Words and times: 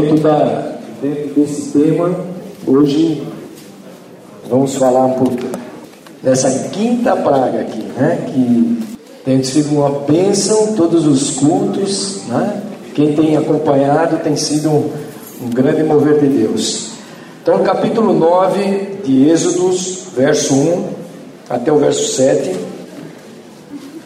dentro, 0.00 0.18
da, 0.18 0.76
dentro 1.00 1.34
desse 1.34 1.72
tema, 1.72 2.14
hoje 2.66 3.22
vamos 4.48 4.74
falar 4.74 5.06
um 5.06 5.12
pouco 5.12 5.42
dessa 6.22 6.68
quinta 6.70 7.16
praga 7.16 7.60
aqui, 7.60 7.82
né? 7.96 8.26
Que 8.26 8.78
tem 9.24 9.42
sido 9.42 9.76
uma 9.76 9.90
bênção, 10.00 10.74
todos 10.74 11.06
os 11.06 11.30
cultos, 11.30 12.22
né? 12.28 12.62
Quem 12.94 13.14
tem 13.14 13.36
acompanhado 13.36 14.18
tem 14.18 14.36
sido 14.36 14.70
um, 14.70 14.90
um 15.42 15.50
grande 15.50 15.82
mover 15.82 16.18
de 16.20 16.26
Deus. 16.26 16.90
Então, 17.42 17.62
capítulo 17.62 18.12
9 18.12 19.00
de 19.04 19.28
Êxodos, 19.28 20.08
verso 20.16 20.54
1 20.54 20.84
até 21.48 21.72
o 21.72 21.78
verso 21.78 22.16
7, 22.16 22.56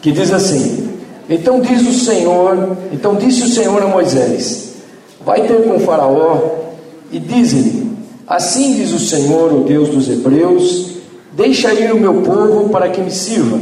que 0.01 0.11
diz 0.11 0.31
assim: 0.31 0.89
Então 1.29 1.59
diz 1.59 1.81
o 1.87 1.93
Senhor, 1.93 2.77
então 2.91 3.15
disse 3.15 3.43
o 3.43 3.47
Senhor 3.47 3.81
a 3.81 3.87
Moisés: 3.87 4.70
Vai 5.25 5.47
ter 5.47 5.63
com 5.63 5.79
Faraó 5.79 6.39
e 7.11 7.19
diz-lhe: 7.19 7.91
Assim 8.27 8.75
diz 8.75 8.91
o 8.93 8.99
Senhor, 8.99 9.53
o 9.53 9.63
Deus 9.63 9.89
dos 9.89 10.09
Hebreus: 10.09 10.91
Deixa 11.33 11.73
ir 11.73 11.91
o 11.93 11.99
meu 11.99 12.21
povo 12.21 12.69
para 12.69 12.89
que 12.89 13.01
me 13.01 13.11
sirva. 13.11 13.59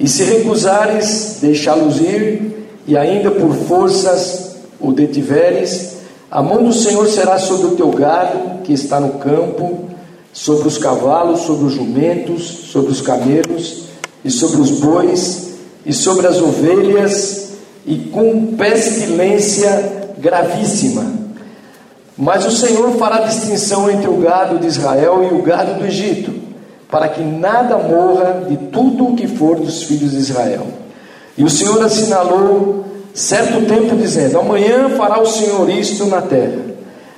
E 0.00 0.08
se 0.08 0.22
recusares 0.24 1.38
deixá-los 1.40 2.00
ir, 2.00 2.68
e 2.86 2.96
ainda 2.96 3.30
por 3.30 3.54
forças 3.54 4.56
o 4.80 4.92
detiveres, 4.92 5.96
a 6.30 6.42
mão 6.42 6.62
do 6.62 6.72
Senhor 6.72 7.06
será 7.08 7.38
sobre 7.38 7.68
o 7.68 7.70
teu 7.76 7.90
gado 7.90 8.62
que 8.62 8.72
está 8.72 9.00
no 9.00 9.14
campo, 9.14 9.88
sobre 10.32 10.68
os 10.68 10.78
cavalos, 10.78 11.40
sobre 11.40 11.66
os 11.66 11.72
jumentos, 11.72 12.42
sobre 12.70 12.92
os 12.92 13.00
camelos 13.00 13.84
e 14.24 14.30
sobre 14.30 14.60
os 14.60 14.70
bois 14.72 15.48
e 15.84 15.92
sobre 15.92 16.26
as 16.26 16.40
ovelhas 16.40 17.48
e 17.86 17.96
com 18.12 18.54
pestilência 18.56 19.97
gravíssima. 20.20 21.18
Mas 22.16 22.44
o 22.44 22.50
Senhor 22.50 22.96
fará 22.96 23.20
distinção 23.20 23.88
entre 23.88 24.08
o 24.08 24.16
gado 24.16 24.58
de 24.58 24.66
Israel 24.66 25.28
e 25.30 25.34
o 25.34 25.42
gado 25.42 25.78
do 25.78 25.86
Egito, 25.86 26.32
para 26.90 27.08
que 27.08 27.22
nada 27.22 27.78
morra 27.78 28.44
de 28.48 28.56
tudo 28.56 29.08
o 29.08 29.16
que 29.16 29.28
for 29.28 29.60
dos 29.60 29.84
filhos 29.84 30.10
de 30.10 30.18
Israel. 30.18 30.66
E 31.36 31.44
o 31.44 31.50
Senhor 31.50 31.80
assinalou 31.80 32.84
certo 33.14 33.66
tempo, 33.66 33.94
dizendo: 33.96 34.38
Amanhã 34.40 34.88
fará 34.96 35.20
o 35.20 35.26
Senhor 35.26 35.70
isto 35.70 36.06
na 36.06 36.20
terra. 36.20 36.68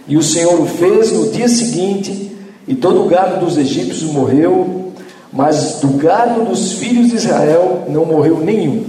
E 0.07 0.17
o 0.17 0.23
Senhor 0.23 0.61
o 0.61 0.67
fez 0.67 1.12
no 1.12 1.31
dia 1.31 1.48
seguinte, 1.48 2.37
e 2.69 2.75
todo 2.75 3.03
o 3.03 3.09
gado 3.09 3.45
dos 3.45 3.57
egípcios 3.57 4.11
morreu, 4.11 4.92
mas 5.33 5.81
do 5.81 5.89
gado 5.97 6.45
dos 6.45 6.73
filhos 6.73 7.09
de 7.09 7.17
Israel 7.17 7.85
não 7.89 8.05
morreu 8.05 8.39
nenhum. 8.39 8.85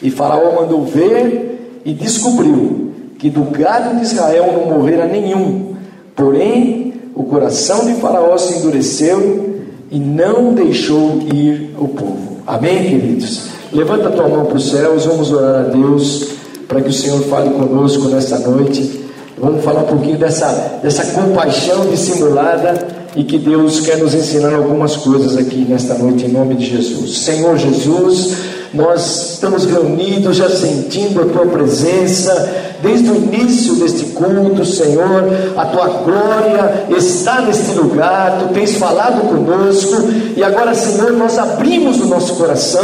E 0.00 0.10
Faraó 0.10 0.54
mandou 0.54 0.84
ver 0.84 1.80
e 1.84 1.92
descobriu 1.92 2.83
que 3.24 3.30
do 3.30 3.44
gado 3.44 3.96
de 3.96 4.02
Israel 4.02 4.52
não 4.52 4.76
morrera 4.76 5.06
nenhum. 5.06 5.76
Porém, 6.14 6.92
o 7.14 7.24
coração 7.24 7.86
de 7.86 7.94
Faraó 7.94 8.36
se 8.36 8.58
endureceu 8.58 9.60
e 9.90 9.98
não 9.98 10.52
deixou 10.52 11.22
ir 11.32 11.74
o 11.78 11.88
povo. 11.88 12.42
Amém, 12.46 12.84
queridos? 12.84 13.44
Levanta 13.72 14.08
a 14.08 14.12
tua 14.12 14.28
mão 14.28 14.44
para 14.44 14.56
os 14.58 14.68
céus, 14.68 15.06
vamos 15.06 15.32
orar 15.32 15.64
a 15.64 15.68
Deus 15.68 16.32
para 16.68 16.82
que 16.82 16.90
o 16.90 16.92
Senhor 16.92 17.18
fale 17.22 17.48
conosco 17.48 18.08
nesta 18.08 18.36
noite. 18.40 19.00
Vamos 19.38 19.64
falar 19.64 19.84
um 19.84 19.86
pouquinho 19.86 20.18
dessa, 20.18 20.80
dessa 20.82 21.06
compaixão 21.18 21.86
dissimulada 21.86 22.86
e 23.16 23.24
que 23.24 23.38
Deus 23.38 23.80
quer 23.80 23.96
nos 23.96 24.12
ensinar 24.12 24.52
algumas 24.52 24.98
coisas 24.98 25.38
aqui 25.38 25.64
nesta 25.66 25.94
noite, 25.94 26.26
em 26.26 26.28
nome 26.28 26.56
de 26.56 26.66
Jesus. 26.66 27.20
Senhor 27.20 27.56
Jesus, 27.56 28.34
nós 28.74 29.34
estamos 29.34 29.64
reunidos 29.64 30.36
já 30.36 30.50
sentindo 30.50 31.22
a 31.22 31.26
tua 31.26 31.46
presença 31.46 32.72
desde 32.84 33.10
o 33.10 33.16
início 33.16 33.76
deste 33.76 34.04
culto, 34.12 34.64
Senhor, 34.64 35.24
a 35.56 35.64
tua 35.64 35.86
glória 35.86 36.84
está 36.90 37.40
neste 37.40 37.72
lugar, 37.72 38.38
tu 38.40 38.52
tens 38.52 38.76
falado 38.76 39.22
conosco, 39.22 40.04
e 40.36 40.44
agora, 40.44 40.74
Senhor, 40.74 41.12
nós 41.12 41.38
abrimos 41.38 41.98
o 42.00 42.06
nosso 42.06 42.34
coração, 42.34 42.82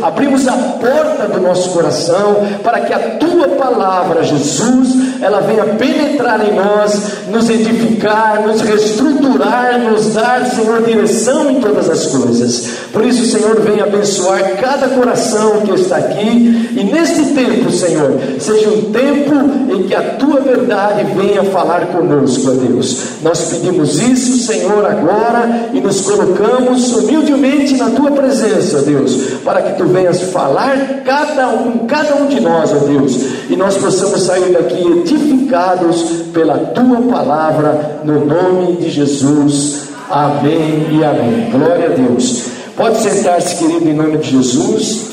abrimos 0.00 0.46
a 0.46 0.52
porta 0.52 1.26
do 1.26 1.40
nosso 1.40 1.70
coração, 1.70 2.36
para 2.62 2.80
que 2.80 2.92
a 2.92 3.16
tua 3.16 3.48
palavra, 3.48 4.22
Jesus, 4.22 4.88
ela 5.20 5.40
venha 5.40 5.64
penetrar 5.64 6.40
em 6.46 6.54
nós, 6.54 7.00
nos 7.28 7.50
edificar, 7.50 8.42
nos 8.46 8.60
reestruturar, 8.60 9.78
nos 9.80 10.14
dar, 10.14 10.46
Senhor, 10.46 10.82
direção 10.82 11.50
em 11.50 11.60
todas 11.60 11.90
as 11.90 12.06
coisas. 12.06 12.68
Por 12.92 13.04
isso, 13.04 13.24
Senhor, 13.24 13.60
venha 13.60 13.84
abençoar 13.84 14.56
cada 14.56 14.88
coração 14.88 15.21
que 15.64 15.80
está 15.80 15.96
aqui, 15.96 16.70
e 16.76 16.84
neste 16.84 17.26
tempo, 17.34 17.70
Senhor, 17.70 18.18
seja 18.38 18.68
um 18.68 18.90
tempo 18.90 19.34
em 19.72 19.82
que 19.84 19.94
a 19.94 20.02
tua 20.16 20.40
verdade 20.40 21.04
venha 21.14 21.44
falar 21.44 21.86
conosco, 21.86 22.50
ó 22.50 22.54
Deus. 22.54 22.98
Nós 23.22 23.44
pedimos 23.44 24.00
isso, 24.00 24.46
Senhor, 24.46 24.84
agora 24.84 25.70
e 25.72 25.80
nos 25.80 26.00
colocamos 26.00 26.92
humildemente 26.94 27.76
na 27.76 27.90
tua 27.90 28.10
presença, 28.10 28.78
ó 28.78 28.82
Deus, 28.82 29.16
para 29.44 29.62
que 29.62 29.78
tu 29.78 29.84
venhas 29.86 30.20
falar 30.22 31.02
cada 31.04 31.48
um, 31.50 31.86
cada 31.86 32.16
um 32.16 32.26
de 32.26 32.40
nós, 32.40 32.70
ó 32.72 32.86
Deus, 32.86 33.18
e 33.48 33.56
nós 33.56 33.76
possamos 33.76 34.22
sair 34.22 34.52
daqui 34.52 34.82
edificados 35.04 36.02
pela 36.32 36.58
tua 36.58 37.00
palavra, 37.10 38.00
no 38.04 38.24
nome 38.24 38.76
de 38.76 38.90
Jesus. 38.90 39.82
Amém 40.10 40.88
e 40.92 41.04
amém. 41.04 41.50
Glória 41.50 41.86
a 41.86 41.88
Deus. 41.88 42.42
Pode 42.76 42.98
sentar-se, 43.02 43.56
querido, 43.56 43.88
em 43.88 43.94
nome 43.94 44.18
de 44.18 44.30
Jesus. 44.30 45.11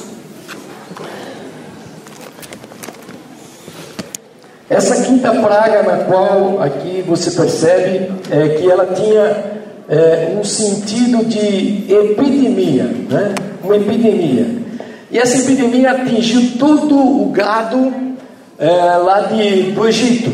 Essa 4.70 5.02
quinta 5.02 5.32
praga, 5.32 5.82
na 5.82 6.04
qual 6.04 6.62
aqui 6.62 7.04
você 7.08 7.32
percebe 7.32 8.12
é, 8.30 8.50
que 8.50 8.70
ela 8.70 8.86
tinha 8.86 9.60
é, 9.90 10.38
um 10.40 10.44
sentido 10.44 11.26
de 11.26 11.92
epidemia, 11.92 12.84
né? 12.84 13.34
uma 13.64 13.76
epidemia. 13.76 14.46
E 15.10 15.18
essa 15.18 15.40
epidemia 15.40 15.90
atingiu 15.90 16.52
todo 16.60 16.96
o 16.96 17.32
gado 17.32 17.92
é, 18.60 18.70
lá 18.98 19.22
de, 19.22 19.72
do 19.72 19.88
Egito. 19.88 20.30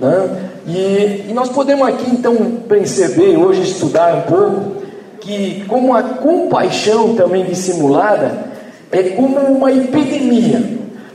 Né? 0.00 0.28
E, 0.66 1.26
e 1.28 1.32
nós 1.32 1.48
podemos 1.48 1.86
aqui 1.86 2.10
então 2.10 2.34
perceber, 2.68 3.36
hoje 3.36 3.62
estudar 3.62 4.12
um 4.16 4.22
pouco, 4.22 4.82
que 5.20 5.64
como 5.68 5.94
a 5.94 6.02
compaixão 6.02 7.14
também 7.14 7.44
dissimulada 7.44 8.48
é 8.90 9.04
como 9.10 9.38
uma 9.38 9.70
epidemia, 9.70 10.64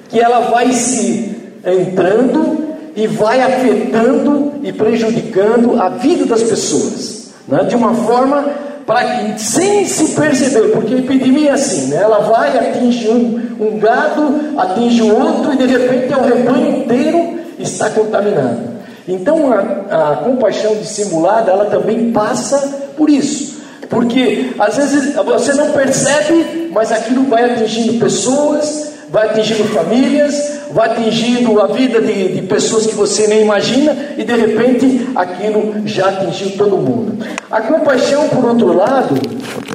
que 0.07 0.18
ela 0.18 0.51
vai 0.51 0.72
se 0.72 1.34
entrando 1.66 2.53
e 2.96 3.08
vai 3.08 3.42
afetando 3.42 4.54
e 4.64 4.72
prejudicando 4.72 5.81
a 5.81 5.90
vida 5.90 6.26
das 6.26 6.44
pessoas, 6.44 7.30
né? 7.48 7.64
de 7.64 7.76
uma 7.76 7.94
forma 7.94 8.46
para 8.86 9.04
que, 9.04 9.42
sem 9.42 9.86
se 9.86 10.14
perceber, 10.14 10.72
porque 10.72 10.96
a 10.96 10.98
epidemia 10.98 11.52
é 11.52 11.54
assim, 11.54 11.88
né? 11.88 11.98
ela 11.98 12.20
vai, 12.20 12.58
atingir 12.58 13.09
um, 13.09 13.42
um 13.59 13.80
gado, 13.80 14.58
atinge 14.58 15.02
o 15.02 15.16
outro 15.16 15.54
e 15.54 15.58
de 15.58 15.66
repente 15.66 16.14
é 16.14 16.18
o 16.18 16.24
rebanho 16.24 16.78
inteiro 16.78 17.40
está 17.59 17.90
contaminado. 17.90 18.74
Então 19.08 19.52
a, 19.52 20.12
a 20.12 20.16
compaixão 20.18 20.75
dissimulada, 20.75 21.52
ela 21.52 21.66
também 21.66 22.12
passa 22.12 22.58
por 22.96 23.10
isso. 23.10 23.62
Porque 23.90 24.54
às 24.58 24.78
vezes 24.78 25.16
você 25.16 25.54
não 25.54 25.72
percebe, 25.72 26.70
mas 26.74 26.92
aquilo 26.92 27.24
vai 27.25 27.52
atingindo 27.52 28.00
pessoas, 28.00 28.93
vai 29.13 29.29
atingindo 29.29 29.66
famílias, 29.66 30.62
vai 30.72 30.90
atingindo 30.90 31.62
a 31.62 31.68
vida 31.68 32.01
de, 32.01 32.29
de, 32.29 32.41
pessoas 32.47 32.88
que 32.88 32.96
você 32.96 33.28
nem 33.28 33.44
imagina 33.44 33.96
e 34.18 34.24
de 34.24 34.34
repente 34.34 35.07
aquilo 35.16 35.88
já 35.88 36.09
atingiu 36.09 36.57
todo 36.57 36.78
mundo. 36.78 37.24
A 37.51 37.62
compaixão, 37.62 38.28
por 38.29 38.44
outro 38.44 38.75
lado, 38.75 39.13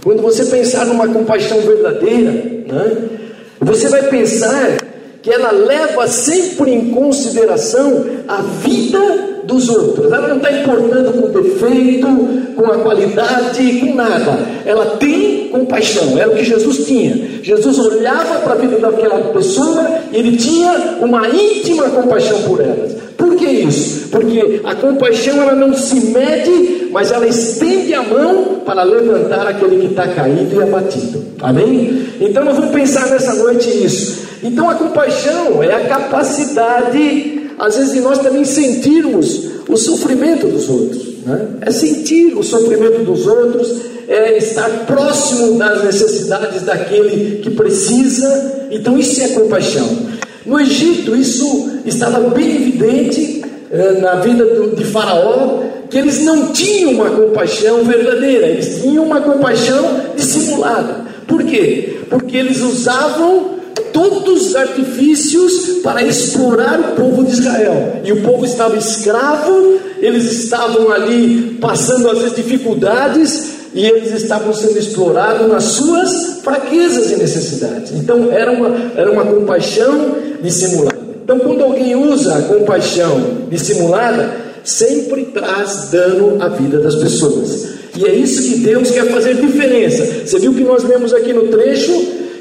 quando 0.02 0.22
você 0.22 0.44
pensar 0.46 0.86
numa 0.86 1.06
compaixão 1.06 1.60
verdadeira, 1.60 2.32
né, 2.32 2.96
você 3.60 3.86
vai 3.86 4.02
pensar 4.08 4.76
que 5.22 5.30
ela 5.30 5.52
leva 5.52 6.08
sempre 6.08 6.72
em 6.72 6.90
consideração 6.90 8.06
a 8.26 8.42
vida 8.42 9.37
dos 9.48 9.68
outros. 9.70 10.12
Ela 10.12 10.28
não 10.28 10.36
está 10.36 10.52
importando 10.52 11.12
com 11.12 11.26
o 11.26 11.42
defeito, 11.42 12.06
com 12.54 12.66
a 12.66 12.78
qualidade, 12.78 13.80
com 13.80 13.94
nada. 13.94 14.38
Ela 14.64 14.96
tem 14.98 15.48
compaixão. 15.48 16.18
Era 16.18 16.30
o 16.30 16.36
que 16.36 16.44
Jesus 16.44 16.86
tinha. 16.86 17.40
Jesus 17.42 17.78
olhava 17.78 18.40
para 18.40 18.52
a 18.52 18.56
vida 18.56 18.76
daquela 18.78 19.18
pessoa 19.32 20.00
e 20.12 20.16
ele 20.18 20.36
tinha 20.36 20.98
uma 21.00 21.26
íntima 21.28 21.88
compaixão 21.88 22.42
por 22.42 22.60
elas. 22.60 22.92
Por 23.16 23.34
que 23.36 23.46
isso? 23.46 24.08
Porque 24.10 24.60
a 24.64 24.74
compaixão 24.74 25.42
ela 25.42 25.54
não 25.54 25.72
se 25.72 25.98
mede, 25.98 26.88
mas 26.92 27.10
ela 27.10 27.26
estende 27.26 27.94
a 27.94 28.02
mão 28.02 28.60
para 28.66 28.82
levantar 28.82 29.46
aquele 29.46 29.80
que 29.80 29.86
está 29.86 30.06
caído 30.08 30.60
e 30.60 30.62
abatido. 30.62 31.24
Amém? 31.40 32.06
Então 32.20 32.44
nós 32.44 32.54
vamos 32.54 32.70
pensar 32.70 33.08
nessa 33.08 33.34
noite 33.34 33.68
isso. 33.68 34.28
Então 34.42 34.68
a 34.68 34.74
compaixão 34.74 35.62
é 35.62 35.74
a 35.74 35.88
capacidade 35.88 37.37
às 37.58 37.76
vezes 37.76 37.92
de 37.92 38.00
nós 38.00 38.18
também 38.18 38.44
sentirmos 38.44 39.48
o 39.68 39.76
sofrimento 39.76 40.46
dos 40.46 40.68
outros. 40.68 41.18
Né? 41.24 41.48
É 41.62 41.70
sentir 41.70 42.34
o 42.36 42.42
sofrimento 42.42 43.04
dos 43.04 43.26
outros, 43.26 43.68
é 44.08 44.38
estar 44.38 44.86
próximo 44.86 45.58
das 45.58 45.84
necessidades 45.84 46.62
daquele 46.62 47.40
que 47.42 47.50
precisa. 47.50 48.66
Então, 48.70 48.98
isso 48.98 49.20
é 49.22 49.28
compaixão. 49.28 49.86
No 50.46 50.58
Egito, 50.58 51.14
isso 51.14 51.70
estava 51.84 52.20
bem 52.30 52.56
evidente, 52.56 53.42
eh, 53.70 53.98
na 54.00 54.14
vida 54.16 54.44
de 54.74 54.84
Faraó 54.84 55.68
que 55.90 55.98
eles 55.98 56.22
não 56.22 56.52
tinham 56.52 56.92
uma 56.92 57.10
compaixão 57.10 57.82
verdadeira, 57.84 58.46
eles 58.46 58.82
tinham 58.82 59.04
uma 59.04 59.20
compaixão 59.20 60.02
dissimulada. 60.16 61.06
Por 61.26 61.42
quê? 61.44 62.00
Porque 62.10 62.36
eles 62.36 62.60
usavam 62.60 63.57
todos 63.92 64.48
os 64.48 64.56
artifícios 64.56 65.80
para 65.82 66.02
explorar 66.02 66.80
o 66.80 66.96
povo 66.96 67.24
de 67.24 67.32
Israel. 67.32 68.00
E 68.04 68.12
o 68.12 68.22
povo 68.22 68.44
estava 68.44 68.76
escravo, 68.76 69.78
eles 70.00 70.24
estavam 70.24 70.90
ali 70.90 71.58
passando 71.60 72.08
as 72.10 72.34
dificuldades 72.34 73.58
e 73.74 73.84
eles 73.84 74.12
estavam 74.12 74.52
sendo 74.54 74.78
explorados 74.78 75.48
nas 75.48 75.64
suas 75.64 76.40
fraquezas 76.42 77.10
e 77.10 77.16
necessidades. 77.16 77.92
Então 77.92 78.30
era 78.32 78.50
uma, 78.50 78.92
era 78.96 79.10
uma 79.10 79.24
compaixão 79.24 80.16
dissimulada. 80.42 80.98
Então, 81.22 81.40
quando 81.40 81.62
alguém 81.62 81.94
usa 81.94 82.38
a 82.38 82.42
compaixão 82.42 83.20
dissimulada, 83.50 84.34
sempre 84.64 85.26
traz 85.26 85.90
dano 85.90 86.42
à 86.42 86.48
vida 86.48 86.78
das 86.78 86.94
pessoas. 86.94 87.68
E 87.96 88.06
é 88.06 88.14
isso 88.14 88.42
que 88.42 88.60
Deus 88.60 88.90
quer 88.90 89.10
fazer 89.10 89.34
diferença. 89.34 90.04
Você 90.24 90.38
viu 90.38 90.54
que 90.54 90.62
nós 90.62 90.84
lemos 90.84 91.12
aqui 91.12 91.32
no 91.32 91.48
trecho 91.48 91.92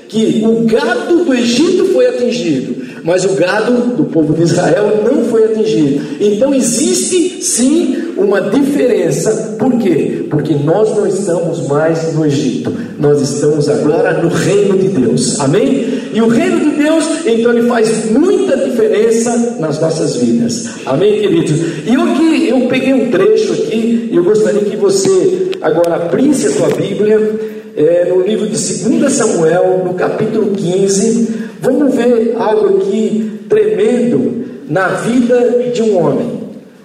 que 0.08 0.44
o 0.46 0.64
gado 0.66 1.24
do 1.26 1.34
Egito 1.34 1.86
foi 1.94 2.08
atingido, 2.08 2.76
mas 3.04 3.26
o 3.26 3.34
gado 3.34 3.96
do 3.96 4.06
povo 4.06 4.34
de 4.34 4.44
Israel 4.44 5.04
não 5.04 5.26
foi 5.26 5.46
atingido. 5.46 6.02
Então 6.20 6.54
existe 6.54 7.44
sim 7.44 8.14
uma 8.18 8.42
diferença. 8.42 9.56
Por 9.60 9.78
quê? 9.78 10.26
Porque 10.30 10.54
nós 10.56 10.96
não 10.96 11.08
estamos 11.08 11.68
mais 11.68 12.14
no 12.14 12.26
Egito, 12.26 12.74
nós 13.00 13.22
estamos 13.22 13.70
agora 13.70 14.14
no 14.22 14.30
reino 14.30 14.78
de 14.78 14.88
Deus. 14.90 15.40
Amém? 15.40 15.86
E 16.14 16.22
o 16.22 16.28
reino 16.28 16.60
de 16.60 16.78
Deus, 16.78 17.06
então, 17.26 17.52
ele 17.52 17.68
faz 17.68 18.10
muita 18.10 18.58
diferença 18.58 19.58
nas 19.60 19.80
nossas 19.80 20.16
vidas. 20.16 20.68
Amém, 20.86 21.20
queridos? 21.20 21.60
E 21.86 21.94
eu 21.94 22.02
aqui, 22.02 22.50
eu 22.50 22.68
peguei 22.68 22.94
um 22.94 23.12
trecho 23.12 23.54
aqui, 23.54 24.10
eu 24.12 24.24
gostaria 24.24 24.62
que 24.62 24.76
você 24.76 25.52
agora 25.62 25.96
abrisse 25.96 26.48
a 26.48 26.52
sua 26.52 26.70
Bíblia 26.70 27.57
é, 27.78 28.06
no 28.06 28.22
livro 28.22 28.48
de 28.48 28.58
2 28.58 29.14
Samuel, 29.14 29.84
no 29.86 29.94
capítulo 29.94 30.56
15, 30.56 31.52
vamos 31.62 31.94
ver 31.94 32.36
algo 32.36 32.80
aqui 32.80 33.42
tremendo 33.48 34.46
na 34.68 34.88
vida 34.88 35.70
de 35.72 35.84
um 35.84 36.04
homem, 36.04 36.40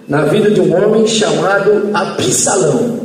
na 0.07 0.25
vida 0.25 0.51
de 0.51 0.61
um 0.61 0.71
homem 0.71 1.07
chamado 1.07 1.89
Absalão. 1.95 2.99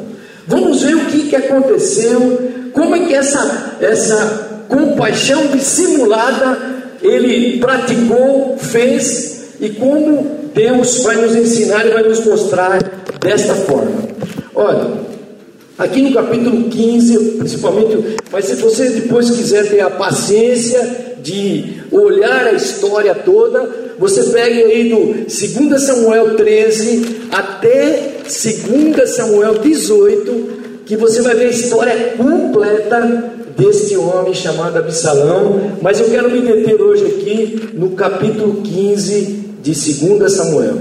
Vamos 0.47 0.83
ver 0.83 0.97
o 0.97 1.07
que, 1.07 1.31
que 1.31 1.37
aconteceu, 1.37 2.39
como 2.75 2.95
é 2.95 3.07
que 3.07 3.15
essa, 3.15 3.77
essa 3.81 4.65
compaixão 4.69 5.47
dissimulada 5.47 6.59
ele 7.01 7.59
praticou, 7.59 8.59
fez 8.59 9.55
e 9.61 9.71
como 9.71 10.51
Deus 10.55 11.03
vai 11.03 11.17
nos 11.17 11.35
ensinar 11.35 11.87
e 11.87 11.91
vai 11.91 12.03
nos 12.03 12.23
mostrar 12.23 12.79
desta 13.19 13.55
forma. 13.55 14.09
Olha, 14.55 15.08
Aqui 15.79 16.03
no 16.03 16.13
capítulo 16.13 16.69
15, 16.69 17.19
principalmente, 17.39 18.17
mas 18.33 18.47
se 18.47 18.57
você 18.57 18.89
depois 18.89 19.31
quiser 19.31 19.71
ter 19.71 19.81
a 19.81 19.89
paciência 19.89 21.15
de 21.23 21.83
olhar 21.93 22.47
a 22.47 22.53
história 22.53 23.15
toda, 23.15 23.95
você 23.97 24.25
pegue 24.25 24.61
aí 24.61 24.89
do 24.89 25.25
2 25.25 25.81
Samuel 25.81 26.35
13 26.35 27.29
até 27.31 28.15
2 28.23 29.09
Samuel 29.09 29.59
18, 29.59 30.83
que 30.85 30.97
você 30.97 31.23
vai 31.23 31.37
ver 31.37 31.47
a 31.47 31.51
história 31.51 32.15
completa 32.17 33.35
deste 33.57 33.97
homem 33.97 34.35
chamado 34.35 34.79
Absalão, 34.79 35.79
mas 35.81 36.01
eu 36.01 36.11
quero 36.11 36.29
me 36.29 36.41
deter 36.41 36.81
hoje 36.81 37.05
aqui 37.05 37.71
no 37.75 37.91
capítulo 37.91 38.63
15 38.63 39.23
de 39.63 39.73
2 39.73 40.33
Samuel. 40.33 40.77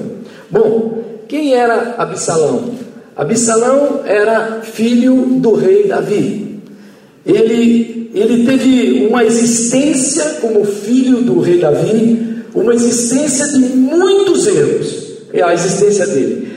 Bom, 0.50 1.04
quem 1.28 1.54
era 1.54 1.94
Absalão? 2.00 2.87
Absalão 3.18 4.02
era 4.06 4.62
filho 4.62 5.16
do 5.40 5.56
rei 5.56 5.88
Davi. 5.88 6.60
Ele, 7.26 8.12
ele 8.14 8.46
teve 8.46 9.08
uma 9.08 9.26
existência 9.26 10.38
como 10.40 10.64
filho 10.64 11.24
do 11.24 11.40
rei 11.40 11.60
Davi, 11.60 12.44
uma 12.54 12.76
existência 12.76 13.48
de 13.48 13.60
muitos 13.76 14.46
erros, 14.46 15.08
é 15.34 15.42
a 15.42 15.52
existência 15.52 16.06
dele. 16.06 16.48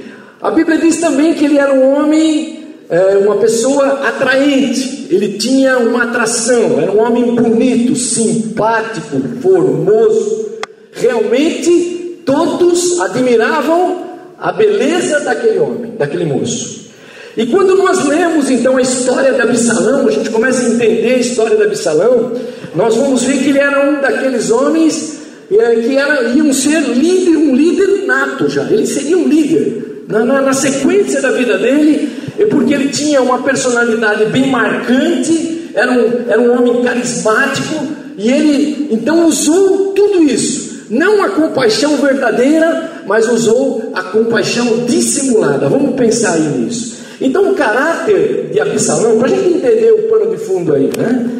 A 0.40 0.50
Bíblia 0.50 0.76
diz 0.76 0.98
também 0.98 1.32
que 1.32 1.46
ele 1.46 1.56
era 1.56 1.72
um 1.72 1.94
homem, 1.94 2.58
é, 2.90 3.16
uma 3.16 3.36
pessoa 3.36 4.06
atraente, 4.06 5.08
ele 5.10 5.38
tinha 5.38 5.78
uma 5.78 6.04
atração, 6.04 6.78
era 6.78 6.92
um 6.92 7.00
homem 7.00 7.34
bonito, 7.34 7.96
simpático, 7.96 9.18
formoso. 9.40 10.50
Realmente 10.92 12.20
todos 12.24 13.00
admiravam 13.00 14.09
a 14.40 14.52
beleza 14.52 15.20
daquele 15.20 15.58
homem, 15.58 15.92
daquele 15.98 16.24
moço. 16.24 16.88
E 17.36 17.46
quando 17.46 17.76
nós 17.76 18.06
lemos 18.06 18.50
então 18.50 18.76
a 18.76 18.82
história 18.82 19.32
de 19.32 19.40
Absalão, 19.40 20.08
a 20.08 20.10
gente 20.10 20.30
começa 20.30 20.62
a 20.62 20.70
entender 20.70 21.14
a 21.14 21.18
história 21.18 21.56
de 21.56 21.62
Absalão, 21.62 22.32
nós 22.74 22.96
vamos 22.96 23.22
ver 23.22 23.38
que 23.38 23.50
ele 23.50 23.58
era 23.58 23.88
um 23.88 24.00
daqueles 24.00 24.50
homens 24.50 25.20
é, 25.52 25.76
que 25.76 25.96
era, 25.96 26.22
iam 26.30 26.52
ser 26.52 26.80
líder, 26.80 27.36
um 27.36 27.54
líder 27.54 28.06
nato 28.06 28.48
já, 28.48 28.62
ele 28.62 28.86
seria 28.86 29.18
um 29.18 29.28
líder. 29.28 30.04
Na, 30.08 30.24
na, 30.24 30.40
na 30.40 30.52
sequência 30.52 31.20
da 31.20 31.30
vida 31.30 31.56
dele, 31.56 32.10
é 32.36 32.46
porque 32.46 32.74
ele 32.74 32.88
tinha 32.88 33.20
uma 33.20 33.42
personalidade 33.42 34.24
bem 34.26 34.50
marcante, 34.50 35.70
era 35.72 35.92
um, 35.92 36.10
era 36.28 36.40
um 36.40 36.58
homem 36.58 36.82
carismático, 36.82 37.86
e 38.18 38.28
ele 38.28 38.88
então 38.90 39.26
usou 39.26 39.92
tudo 39.92 40.24
isso 40.24 40.69
não 40.90 41.22
a 41.22 41.28
compaixão 41.30 41.96
verdadeira, 41.98 43.02
mas 43.06 43.30
usou 43.30 43.92
a 43.94 44.02
compaixão 44.02 44.84
dissimulada. 44.86 45.68
Vamos 45.68 45.94
pensar 45.94 46.32
aí 46.32 46.48
nisso. 46.58 46.98
Então, 47.20 47.52
o 47.52 47.54
caráter 47.54 48.50
de 48.50 48.58
Absalão, 48.58 49.18
para 49.18 49.28
a 49.28 49.30
gente 49.30 49.58
entender 49.58 49.92
o 49.92 50.08
pano 50.08 50.34
de 50.34 50.38
fundo 50.38 50.74
aí, 50.74 50.90
né? 50.96 51.30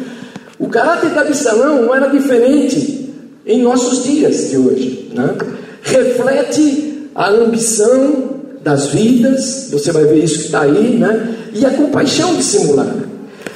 O 0.57 0.69
caráter 0.69 1.09
de 1.09 1.19
Absalão 1.19 1.81
não 1.81 1.93
era 1.93 2.07
diferente 2.07 3.13
em 3.45 3.61
nossos 3.61 4.03
dias 4.03 4.51
de 4.51 4.57
hoje, 4.57 5.11
né? 5.13 5.35
Reflete 5.81 7.09
a 7.13 7.29
ambição 7.29 8.39
das 8.63 8.87
vidas, 8.87 9.69
você 9.71 9.91
vai 9.91 10.05
ver 10.05 10.23
isso 10.23 10.39
que 10.39 10.45
está 10.45 10.61
aí, 10.61 10.97
né? 10.97 11.35
E 11.53 11.65
a 11.65 11.71
compaixão 11.71 12.35
dissimulada, 12.35 13.03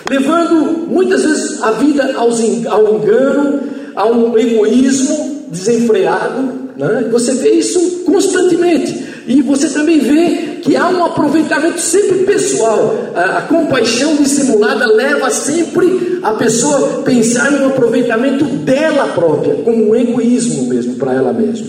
levando 0.09 0.87
muitas 0.89 1.23
vezes 1.23 1.61
a 1.61 1.71
vida 1.71 2.15
ao 2.15 2.31
engano, 2.31 3.59
a 3.95 4.05
um 4.07 4.37
egoísmo 4.37 5.34
desenfreado, 5.47 6.41
né? 6.77 7.07
você 7.11 7.33
vê 7.33 7.51
isso 7.51 8.03
constantemente. 8.05 9.05
E 9.27 9.41
você 9.41 9.69
também 9.69 9.99
vê 9.99 10.59
que 10.61 10.75
há 10.75 10.87
um 10.87 11.03
aproveitamento 11.03 11.79
sempre 11.79 12.19
pessoal. 12.25 12.95
A, 13.15 13.39
a 13.39 13.41
compaixão 13.43 14.15
dissimulada 14.17 14.85
leva 14.85 15.29
sempre 15.31 16.19
a 16.21 16.33
pessoa 16.33 16.99
a 16.99 17.01
pensar 17.01 17.51
no 17.51 17.67
aproveitamento 17.67 18.45
dela 18.45 19.07
própria, 19.07 19.55
como 19.63 19.89
um 19.89 19.95
egoísmo 19.95 20.67
mesmo 20.67 20.95
para 20.95 21.13
ela 21.13 21.33
mesma. 21.33 21.67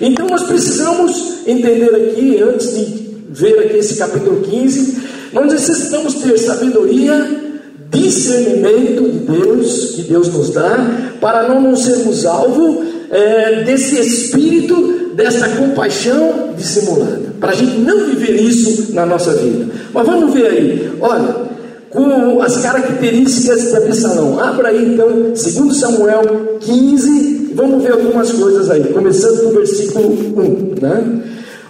Então 0.00 0.26
nós 0.26 0.42
precisamos 0.42 1.46
entender 1.46 1.94
aqui, 1.94 2.42
antes 2.42 2.74
de 2.74 3.06
ver 3.30 3.58
aqui 3.60 3.76
esse 3.76 3.96
capítulo 3.96 4.40
15, 4.42 4.96
nós 5.32 5.52
necessitamos 5.52 6.14
ter 6.14 6.36
sabedoria 6.38 7.46
discernimento 7.90 9.08
de 9.10 9.18
Deus, 9.18 9.92
que 9.94 10.02
Deus 10.02 10.32
nos 10.32 10.50
dá, 10.50 11.14
para 11.20 11.48
não 11.48 11.74
sermos 11.76 12.26
alvo 12.26 12.84
é, 13.10 13.62
desse 13.64 13.98
espírito, 14.00 15.12
dessa 15.14 15.48
compaixão 15.50 16.50
dissimulada, 16.56 17.32
para 17.40 17.52
a 17.52 17.54
gente 17.54 17.78
não 17.78 18.06
viver 18.06 18.40
isso 18.40 18.92
na 18.92 19.06
nossa 19.06 19.32
vida. 19.34 19.66
Mas 19.92 20.06
vamos 20.06 20.34
ver 20.34 20.46
aí, 20.46 20.92
olha, 21.00 21.46
com 21.90 22.42
as 22.42 22.58
características 22.58 23.70
de 23.70 23.76
Absalão. 23.76 24.38
Abra 24.38 24.68
aí 24.68 24.92
então, 24.92 25.08
2 25.08 25.76
Samuel 25.76 26.58
15, 26.60 27.52
vamos 27.54 27.82
ver 27.82 27.92
algumas 27.92 28.32
coisas 28.32 28.70
aí, 28.70 28.84
começando 28.92 29.44
no 29.44 29.50
versículo 29.52 30.10
1. 30.10 30.74
Né? 30.80 31.22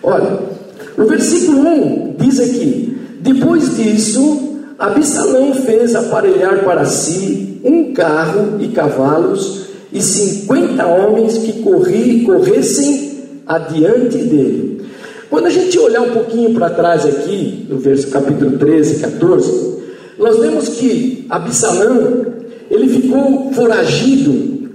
Olha, 0.02 0.38
o 0.98 1.04
versículo 1.04 1.60
1 1.60 2.14
diz 2.18 2.40
aqui: 2.40 2.98
Depois 3.20 3.76
disso, 3.76 4.56
Absalão 4.78 5.54
fez 5.54 5.94
aparelhar 5.94 6.64
para 6.64 6.84
si 6.84 7.60
um 7.64 7.92
carro 7.92 8.58
e 8.60 8.68
cavalos 8.68 9.65
e 9.96 10.02
cinquenta 10.02 10.86
homens 10.86 11.38
que 11.38 11.62
corri, 11.62 12.22
corressem 12.24 13.24
adiante 13.46 14.18
dele. 14.18 14.86
Quando 15.30 15.46
a 15.46 15.50
gente 15.50 15.78
olhar 15.78 16.02
um 16.02 16.10
pouquinho 16.10 16.54
para 16.54 16.70
trás 16.70 17.04
aqui, 17.04 17.66
no 17.68 17.78
verso 17.78 18.08
capítulo 18.08 18.58
13, 18.58 19.00
14, 19.00 19.76
nós 20.18 20.38
vemos 20.38 20.68
que 20.70 21.26
Absalão 21.28 22.26
ele 22.70 22.88
ficou 22.88 23.52
foragido 23.52 24.70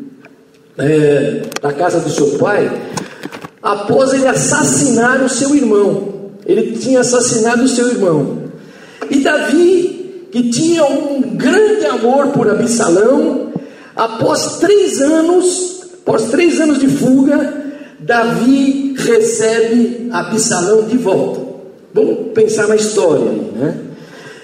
é, 0.77 1.43
da 1.61 1.73
casa 1.73 1.99
do 1.99 2.09
seu 2.09 2.37
pai 2.37 2.71
após 3.61 4.13
ele 4.13 4.27
assassinar 4.27 5.23
o 5.23 5.29
seu 5.29 5.55
irmão. 5.55 6.31
Ele 6.45 6.77
tinha 6.77 7.01
assassinado 7.01 7.63
o 7.63 7.67
seu 7.67 7.89
irmão. 7.89 8.43
E 9.09 9.19
Davi, 9.19 10.27
que 10.31 10.49
tinha 10.49 10.83
um 10.85 11.21
grande 11.35 11.85
amor 11.85 12.27
por 12.29 12.49
Absalão, 12.49 13.50
após 14.01 14.57
três 14.57 14.99
anos, 14.99 15.83
após 16.01 16.23
três 16.31 16.59
anos 16.59 16.79
de 16.79 16.87
fuga, 16.87 17.53
Davi 17.99 18.95
recebe 18.97 20.09
Absalão 20.11 20.85
de 20.85 20.97
volta. 20.97 21.39
Vamos 21.93 22.31
pensar 22.33 22.67
na 22.67 22.75
história 22.75 23.25
né? 23.25 23.77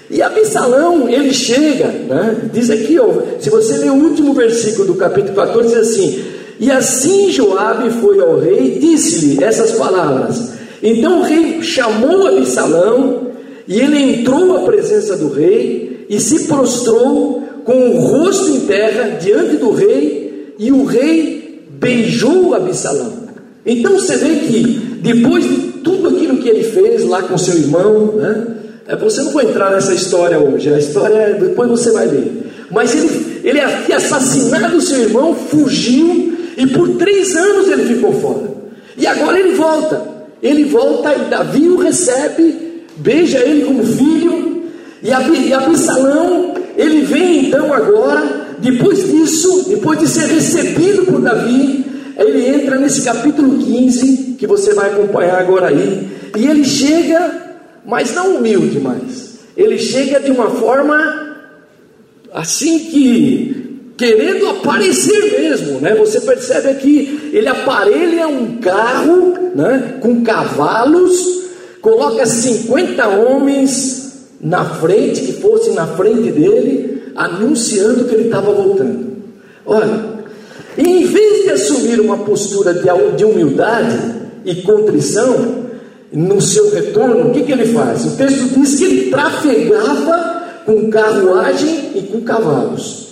E 0.08 0.22
Absalão, 0.22 1.08
ele 1.08 1.34
chega, 1.34 1.86
né? 1.86 2.50
diz 2.52 2.70
aqui, 2.70 3.00
ó, 3.00 3.10
se 3.40 3.50
você 3.50 3.78
ler 3.78 3.90
o 3.90 3.96
último 3.96 4.32
versículo 4.32 4.86
do 4.86 4.94
capítulo 4.94 5.34
14, 5.34 5.68
diz 5.68 5.76
assim: 5.76 6.24
E 6.60 6.70
assim 6.70 7.30
Joabe 7.32 7.90
foi 7.90 8.20
ao 8.20 8.38
rei 8.38 8.76
e 8.76 8.78
disse-lhe 8.78 9.42
essas 9.42 9.72
palavras. 9.72 10.52
Então 10.80 11.18
o 11.18 11.22
rei 11.24 11.60
chamou 11.62 12.28
Absalão, 12.28 13.32
e 13.66 13.80
ele 13.80 14.20
entrou 14.20 14.56
à 14.56 14.60
presença 14.60 15.16
do 15.16 15.30
rei 15.30 16.06
e 16.08 16.18
se 16.20 16.44
prostrou 16.44 17.47
com 17.68 17.90
o 17.90 18.00
rosto 18.00 18.48
em 18.48 18.60
terra 18.60 19.18
diante 19.20 19.58
do 19.58 19.72
rei, 19.72 20.54
e 20.58 20.72
o 20.72 20.86
rei 20.86 21.66
beijou 21.78 22.54
Absalão. 22.54 23.12
Então 23.66 23.92
você 23.92 24.16
vê 24.16 24.36
que 24.36 24.62
depois 25.02 25.44
de 25.44 25.56
tudo 25.84 26.08
aquilo 26.08 26.38
que 26.38 26.48
ele 26.48 26.64
fez 26.64 27.04
lá 27.04 27.20
com 27.24 27.36
seu 27.36 27.58
irmão, 27.58 28.12
né? 28.12 28.46
É, 28.86 28.96
você 28.96 29.20
não 29.20 29.32
vai 29.32 29.44
entrar 29.44 29.70
nessa 29.70 29.92
história 29.92 30.38
hoje, 30.38 30.72
a 30.72 30.78
história 30.78 31.34
depois 31.34 31.68
você 31.68 31.90
vai 31.90 32.06
ler. 32.06 32.50
Mas 32.70 32.94
ele, 32.94 33.40
ele 33.44 33.60
havia 33.60 33.98
assassinado 33.98 34.80
seu 34.80 35.00
irmão, 35.00 35.34
fugiu 35.34 36.38
e 36.56 36.66
por 36.68 36.96
três 36.96 37.36
anos 37.36 37.68
ele 37.68 37.84
ficou 37.84 38.14
fora. 38.14 38.48
E 38.96 39.06
agora 39.06 39.38
ele 39.38 39.54
volta. 39.54 40.02
Ele 40.42 40.64
volta 40.64 41.14
e 41.14 41.28
Davi 41.28 41.68
o 41.68 41.76
recebe, 41.76 42.84
beija 42.96 43.40
ele 43.40 43.66
como 43.66 43.84
filho. 43.84 44.62
E, 45.02 45.10
e 45.10 45.52
Absalão, 45.52 46.47
ele 46.78 47.02
vem 47.02 47.48
então 47.48 47.74
agora, 47.74 48.56
depois 48.58 49.04
disso, 49.04 49.66
depois 49.68 49.98
de 49.98 50.08
ser 50.08 50.28
recebido 50.28 51.04
por 51.04 51.20
Davi, 51.20 51.84
ele 52.16 52.48
entra 52.48 52.78
nesse 52.78 53.02
capítulo 53.02 53.58
15, 53.58 54.36
que 54.38 54.46
você 54.46 54.72
vai 54.72 54.90
acompanhar 54.90 55.38
agora 55.38 55.66
aí, 55.66 56.08
e 56.36 56.46
ele 56.46 56.64
chega 56.64 57.48
mas 57.88 58.14
não 58.14 58.36
humilde 58.36 58.78
mais. 58.78 59.38
Ele 59.56 59.78
chega 59.78 60.20
de 60.20 60.30
uma 60.30 60.50
forma 60.50 61.36
assim 62.34 62.78
que 62.80 63.94
querendo 63.96 64.46
aparecer 64.46 65.40
mesmo, 65.40 65.80
né? 65.80 65.94
Você 65.94 66.20
percebe 66.20 66.68
aqui, 66.68 67.30
ele 67.32 67.48
aparelha 67.48 68.28
um 68.28 68.58
carro, 68.58 69.34
né, 69.54 69.98
com 70.00 70.22
cavalos, 70.22 71.48
coloca 71.80 72.26
50 72.26 73.08
homens 73.08 74.07
na 74.40 74.64
frente, 74.64 75.22
que 75.22 75.32
fossem 75.34 75.74
na 75.74 75.86
frente 75.86 76.30
dele, 76.30 77.12
anunciando 77.16 78.04
que 78.04 78.14
ele 78.14 78.24
estava 78.24 78.52
voltando. 78.52 79.08
Olha, 79.66 80.18
em 80.76 81.04
vez 81.04 81.44
de 81.44 81.50
assumir 81.50 82.00
uma 82.00 82.18
postura 82.18 82.72
de 82.72 83.24
humildade 83.24 83.98
e 84.44 84.54
contrição, 84.62 85.68
no 86.12 86.40
seu 86.40 86.70
retorno, 86.70 87.28
o 87.28 87.32
que, 87.32 87.42
que 87.42 87.52
ele 87.52 87.66
faz? 87.66 88.06
O 88.06 88.16
texto 88.16 88.54
diz 88.58 88.76
que 88.76 88.84
ele 88.84 89.10
trafegava 89.10 90.62
com 90.64 90.90
carruagem 90.90 91.92
e 91.94 92.02
com 92.02 92.22
cavalos. 92.22 93.08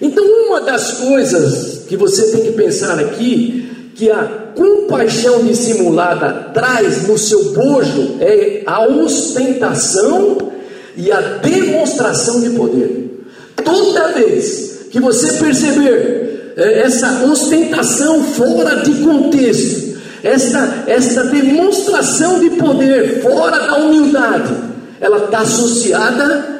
Então, 0.00 0.24
uma 0.24 0.60
das 0.60 0.92
coisas 0.92 1.84
que 1.86 1.96
você 1.96 2.32
tem 2.32 2.42
que 2.42 2.52
pensar 2.52 2.98
aqui, 2.98 3.92
que 3.94 4.10
a 4.10 4.24
compaixão 4.56 5.44
dissimulada 5.44 6.50
traz 6.52 7.06
no 7.06 7.16
seu 7.16 7.52
bojo, 7.52 8.16
é 8.20 8.62
a 8.66 8.88
ostentação 8.88 10.51
e 10.96 11.10
a 11.10 11.20
demonstração 11.20 12.40
de 12.40 12.50
poder. 12.50 13.26
Toda 13.64 14.12
vez 14.12 14.86
que 14.90 15.00
você 15.00 15.32
perceber 15.42 16.54
é, 16.56 16.80
essa 16.82 17.24
ostentação 17.24 18.22
fora 18.24 18.82
de 18.82 18.94
contexto, 19.02 19.98
esta, 20.22 20.84
esta 20.86 21.24
demonstração 21.24 22.38
de 22.38 22.50
poder 22.50 23.22
fora 23.22 23.58
da 23.66 23.76
humildade, 23.76 24.52
ela 25.00 25.24
está 25.24 25.40
associada 25.40 26.52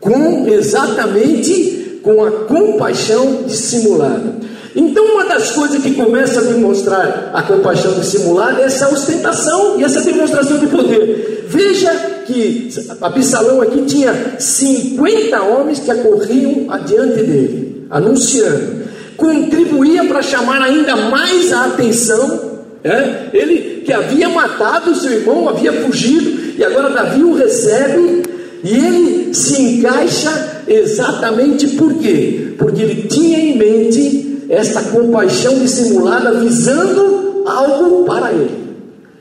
com 0.00 0.48
exatamente 0.48 2.00
com 2.02 2.24
a 2.24 2.30
compaixão 2.30 3.44
dissimulada. 3.46 4.34
Então, 4.74 4.99
das 5.40 5.52
coisas 5.52 5.82
que 5.82 5.94
começa 5.94 6.40
a 6.40 6.44
demonstrar 6.44 7.30
a 7.32 7.42
compaixão 7.42 7.94
dissimulada 7.94 8.60
é 8.60 8.64
essa 8.64 8.92
ostentação 8.92 9.80
e 9.80 9.84
essa 9.84 10.02
demonstração 10.02 10.58
de 10.58 10.66
poder. 10.66 11.46
Veja 11.48 11.90
que 12.26 12.68
Absalão 13.00 13.62
aqui 13.62 13.82
tinha 13.86 14.36
50 14.38 15.42
homens 15.42 15.80
que 15.80 15.90
acorriam 15.90 16.70
adiante 16.70 17.22
dele, 17.22 17.86
anunciando. 17.88 18.80
Contribuía 19.16 20.04
para 20.04 20.20
chamar 20.22 20.60
ainda 20.60 20.94
mais 20.94 21.52
a 21.52 21.64
atenção 21.64 22.50
é? 22.82 23.28
Ele 23.34 23.82
que 23.84 23.92
havia 23.92 24.28
matado 24.30 24.94
seu 24.94 25.12
irmão, 25.12 25.46
havia 25.46 25.70
fugido, 25.70 26.58
e 26.58 26.64
agora 26.64 26.88
Davi 26.88 27.22
o 27.22 27.34
recebe, 27.34 28.22
e 28.64 28.74
ele 28.74 29.34
se 29.34 29.60
encaixa 29.60 30.62
exatamente 30.66 31.68
por 31.68 31.92
quê? 31.94 32.54
Porque 32.56 32.80
ele 32.80 33.02
tinha 33.06 33.38
em 33.38 33.58
mente 33.58 34.19
esta 34.50 34.82
compaixão 34.82 35.60
dissimulada, 35.60 36.32
visando 36.32 37.44
algo 37.46 38.04
para 38.04 38.32
ele. 38.32 38.60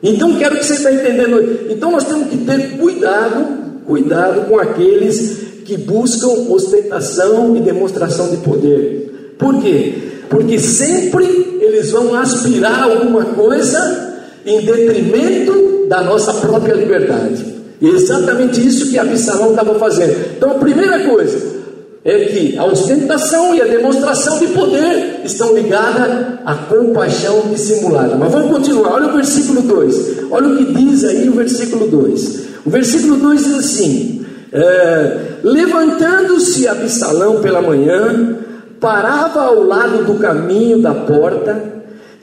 Então 0.02 0.36
quero 0.38 0.58
que 0.58 0.66
você 0.66 0.74
está 0.74 0.92
entendendo. 0.92 1.68
Então 1.70 1.92
nós 1.92 2.04
temos 2.04 2.30
que 2.30 2.38
ter 2.38 2.78
cuidado, 2.78 3.46
cuidado 3.86 4.50
com 4.50 4.58
aqueles 4.58 5.38
que 5.66 5.78
buscam 5.78 6.30
ostentação 6.52 7.56
e 7.56 7.60
demonstração 7.60 8.30
de 8.30 8.38
poder. 8.38 9.36
Por 9.38 9.62
quê? 9.62 9.94
Porque 10.30 10.58
sempre 10.58 11.60
eles 11.62 11.92
vão 11.92 12.16
aspirar 12.16 12.84
alguma 12.84 13.26
coisa 13.26 14.18
em 14.44 14.66
detrimento 14.66 15.86
da 15.88 16.02
nossa 16.02 16.34
própria 16.34 16.74
liberdade. 16.74 17.46
E 17.80 17.88
é 17.88 17.92
exatamente 17.92 18.66
isso 18.66 18.90
que 18.90 18.98
Absalão 18.98 19.52
estava 19.52 19.76
fazendo. 19.76 20.16
Então, 20.38 20.52
a 20.52 20.56
primeira 20.56 21.08
coisa 21.08 21.59
é 22.04 22.26
que 22.26 22.58
a 22.58 22.66
ostentação 22.66 23.54
e 23.54 23.62
a 23.62 23.66
demonstração 23.66 24.40
de 24.40 24.48
poder 24.48 25.22
estão 25.26 25.54
ligadas 25.54 26.40
à 26.46 26.56
compaixão 26.56 27.42
dissimulada. 27.52 28.16
Mas 28.16 28.32
vamos 28.32 28.52
continuar, 28.52 28.94
olha 28.94 29.08
o 29.08 29.14
versículo 29.14 29.62
2. 29.62 30.32
Olha 30.32 30.48
o 30.48 30.58
que 30.58 30.74
diz 30.74 31.04
aí 31.04 31.28
o 31.28 31.34
versículo 31.34 31.88
2. 31.88 32.40
O 32.66 32.70
versículo 32.70 33.18
2 33.18 33.44
diz 33.44 33.58
assim: 33.58 34.26
é, 34.54 35.18
Levantando-se 35.44 36.68
Absalão 36.68 37.42
pela 37.42 37.62
manhã, 37.62 38.38
parava 38.80 39.42
ao 39.42 39.64
lado 39.64 40.06
do 40.06 40.16
caminho 40.16 40.82
da 40.82 40.94
porta, 40.94 41.62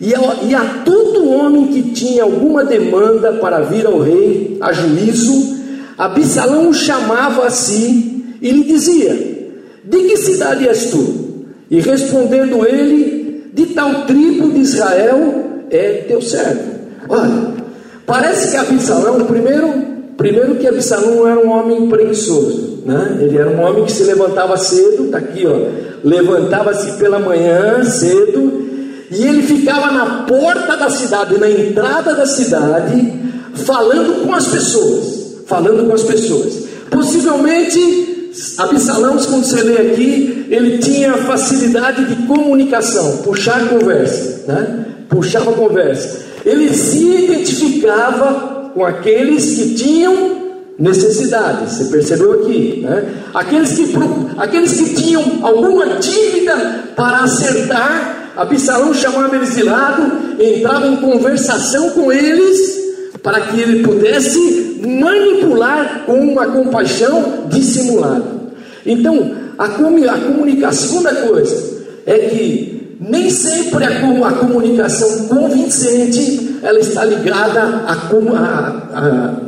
e 0.00 0.14
a, 0.14 0.20
e 0.42 0.54
a 0.54 0.82
todo 0.86 1.28
homem 1.28 1.66
que 1.66 1.90
tinha 1.90 2.22
alguma 2.22 2.64
demanda 2.64 3.34
para 3.34 3.60
vir 3.60 3.86
ao 3.86 4.00
rei 4.00 4.56
a 4.60 4.72
juízo, 4.72 5.54
Absalão 5.98 6.70
o 6.70 6.74
chamava 6.74 7.46
a 7.46 7.50
si 7.50 8.36
e 8.40 8.50
lhe 8.50 8.64
dizia: 8.64 9.35
De 9.86 9.98
que 10.04 10.16
cidade 10.16 10.68
és 10.68 10.90
tu? 10.90 11.44
E 11.70 11.80
respondendo 11.80 12.66
ele: 12.66 13.50
De 13.54 13.66
tal 13.66 14.06
tribo 14.06 14.50
de 14.50 14.60
Israel 14.60 15.64
é 15.70 16.04
teu 16.08 16.20
servo. 16.20 16.76
Olha, 17.08 17.54
parece 18.04 18.50
que 18.50 18.56
Absalão, 18.56 19.24
primeiro, 19.26 19.72
primeiro 20.16 20.56
que 20.56 20.66
Absalão 20.66 21.28
era 21.28 21.40
um 21.40 21.50
homem 21.50 21.88
preguiçoso, 21.88 22.82
né? 22.84 23.18
Ele 23.20 23.38
era 23.38 23.48
um 23.48 23.60
homem 23.62 23.84
que 23.84 23.92
se 23.92 24.04
levantava 24.04 24.56
cedo, 24.56 25.06
está 25.06 25.18
aqui, 25.18 25.46
ó 25.46 25.86
levantava-se 26.06 26.92
pela 26.92 27.18
manhã 27.18 27.82
cedo 27.84 28.64
e 29.10 29.26
ele 29.26 29.42
ficava 29.42 29.90
na 29.90 30.24
porta 30.24 30.76
da 30.76 30.88
cidade, 30.88 31.38
na 31.38 31.50
entrada 31.50 32.14
da 32.14 32.26
cidade, 32.26 33.12
falando 33.54 34.24
com 34.24 34.32
as 34.32 34.46
pessoas, 34.46 35.36
falando 35.46 35.86
com 35.86 35.94
as 35.94 36.02
pessoas. 36.02 36.64
Possivelmente, 36.90 38.15
Absalão, 38.58 39.16
quando 39.16 39.44
você 39.44 39.62
lê 39.62 39.92
aqui, 39.92 40.46
ele 40.50 40.78
tinha 40.78 41.14
facilidade 41.14 42.04
de 42.04 42.26
comunicação, 42.26 43.18
puxar 43.18 43.68
conversa, 43.68 44.44
né? 44.46 44.84
puxava 45.08 45.52
conversa. 45.52 46.24
Ele 46.44 46.72
se 46.74 47.24
identificava 47.24 48.70
com 48.74 48.84
aqueles 48.84 49.54
que 49.54 49.74
tinham 49.74 50.36
necessidades, 50.78 51.72
você 51.72 51.84
percebeu 51.84 52.42
aqui, 52.42 52.80
né? 52.82 53.04
Aqueles 53.32 53.72
que, 53.72 53.94
aqueles 54.36 54.72
que 54.72 54.94
tinham 54.94 55.22
alguma 55.42 55.86
dívida 55.96 56.84
para 56.94 57.20
acertar, 57.20 58.32
Absalão 58.36 58.92
chamava 58.92 59.34
eles 59.34 59.54
de 59.54 59.62
lado, 59.62 60.36
entrava 60.38 60.86
em 60.86 60.96
conversação 60.96 61.90
com 61.90 62.12
eles, 62.12 62.85
para 63.26 63.40
que 63.40 63.60
ele 63.60 63.82
pudesse 63.82 64.78
manipular 64.86 66.04
com 66.06 66.12
uma 66.12 66.46
compaixão 66.46 67.48
dissimulada. 67.48 68.22
Então, 68.86 69.32
a, 69.58 69.68
comunicação, 69.68 70.68
a 70.68 70.72
segunda 70.72 71.14
coisa, 71.26 71.84
é 72.06 72.18
que 72.18 72.96
nem 73.00 73.28
sempre 73.28 73.82
a, 73.82 74.32
comunicação 74.38 75.26
convincente 75.26 76.60
ela 76.62 76.78
está 76.78 77.04
ligada 77.04 77.60
a, 77.60 77.94
a, 77.94 78.68
a 78.94 79.46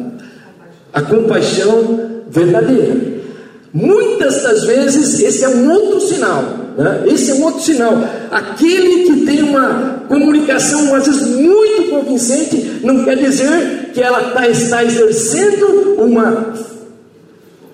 a 0.92 1.02
compaixão 1.02 2.24
verdadeira. 2.28 2.96
Muitas 3.72 4.42
das 4.42 4.64
vezes, 4.64 5.20
esse 5.20 5.44
é 5.44 5.48
um 5.48 5.70
outro 5.70 6.00
sinal. 6.00 6.42
Né? 6.78 7.02
Esse 7.08 7.32
é 7.32 7.34
um 7.34 7.42
outro 7.42 7.60
sinal. 7.60 7.92
Aquele 8.30 9.02
que 9.02 9.26
tem 9.26 9.42
uma 9.42 10.04
comunicação, 10.08 10.94
às 10.94 11.06
vezes, 11.06 11.26
muito 11.26 11.90
convincente, 11.90 12.78
não 12.84 13.04
quer 13.04 13.16
dizer 13.16 13.90
que 13.92 14.00
ela 14.00 14.30
tá, 14.30 14.48
está 14.48 14.84
exercendo 14.84 15.96
uma 15.98 16.54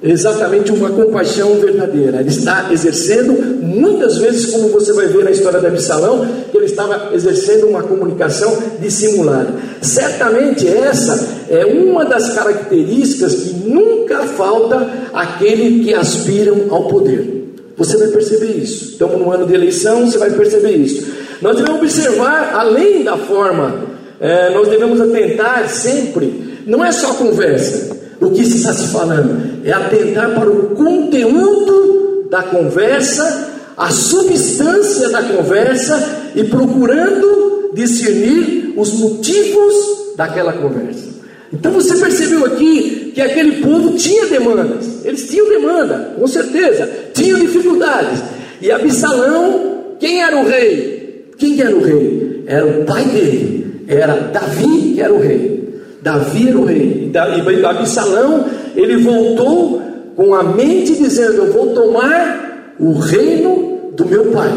exatamente 0.03 0.71
uma 0.71 0.91
compaixão 0.91 1.55
verdadeira. 1.55 2.21
Ele 2.21 2.29
está 2.29 2.71
exercendo, 2.71 3.33
muitas 3.63 4.19
vezes, 4.19 4.53
como 4.53 4.69
você 4.69 4.93
vai 4.93 5.07
ver 5.07 5.25
na 5.25 5.31
história 5.31 5.61
de 5.61 5.67
Absalão, 5.67 6.27
que 6.51 6.57
ele 6.59 6.67
estava 6.67 7.15
exercendo 7.15 7.69
uma 7.69 7.83
comunicação 7.83 8.55
dissimulada. 8.81 9.55
Certamente 9.81 10.69
essa 10.69 11.27
é 11.49 11.65
uma 11.65 12.05
das 12.05 12.35
características 12.35 13.35
que 13.35 13.55
nunca 13.67 14.25
falta 14.25 14.91
àquele 15.13 15.85
que 15.85 15.95
aspiram 15.95 16.67
ao 16.69 16.89
poder. 16.89 17.44
Você 17.77 17.97
vai 17.97 18.09
perceber 18.09 18.53
isso. 18.53 18.93
Estamos 18.93 19.19
no 19.19 19.31
ano 19.31 19.47
de 19.47 19.55
eleição, 19.55 20.07
você 20.07 20.19
vai 20.19 20.31
perceber 20.31 20.73
isso. 20.73 21.07
Nós 21.43 21.57
devemos 21.57 21.81
observar, 21.81 22.55
além 22.55 23.03
da 23.03 23.17
forma, 23.17 23.85
é, 24.21 24.51
nós 24.51 24.69
devemos 24.69 25.01
atentar 25.01 25.69
sempre, 25.69 26.63
não 26.67 26.85
é 26.85 26.93
só 26.93 27.15
conversa, 27.15 27.97
o 28.21 28.31
que 28.31 28.45
se 28.45 28.59
está 28.59 28.73
se 28.73 28.89
falando, 28.89 29.61
é 29.65 29.73
atentar 29.73 30.35
para 30.35 30.49
o 30.49 30.71
conteúdo 30.71 32.29
da 32.31 32.43
conversa, 32.43 33.51
a 33.77 33.91
substância 33.91 35.11
da 35.11 35.23
conversa 35.23 36.31
e 36.35 36.45
procurando 36.45 37.71
discernir 37.75 38.73
os 38.77 38.93
motivos 38.93 39.75
daquela 40.17 40.53
conversa. 40.53 41.09
Então 41.53 41.73
você 41.73 41.97
percebeu 41.97 42.47
aqui 42.47 43.04
que 43.15 43.21
aquele 43.21 43.63
povo 43.63 43.97
tinha 43.97 44.27
demandas, 44.27 45.05
eles 45.05 45.29
tinham 45.29 45.49
demanda, 45.49 46.15
com 46.19 46.27
certeza, 46.27 46.91
tinham 47.15 47.39
dificuldades. 47.39 48.21
E 48.61 48.73
Absalão, 48.73 49.95
quem 50.01 50.21
era 50.21 50.37
o 50.37 50.45
rei? 50.45 51.31
Quem 51.39 51.61
era 51.61 51.75
o 51.75 51.81
rei? 51.81 52.43
Era 52.47 52.67
o 52.67 52.85
pai 52.85 53.05
dele, 53.05 53.85
era 53.87 54.15
Davi 54.33 54.93
que 54.95 55.01
era 55.01 55.13
o 55.13 55.21
rei. 55.21 55.65
Davi 56.03 56.49
era 56.49 56.59
o 56.59 56.65
rei. 56.65 57.11
E 57.15 57.65
Absalão, 57.65 58.47
ele 58.77 58.97
voltou 58.97 59.81
com 60.17 60.35
a 60.35 60.43
mente 60.43 60.95
dizendo: 60.95 61.35
Eu 61.35 61.53
vou 61.53 61.69
tomar 61.69 62.75
o 62.79 62.93
reino 62.95 63.93
do 63.97 64.07
meu 64.07 64.27
pai. 64.27 64.51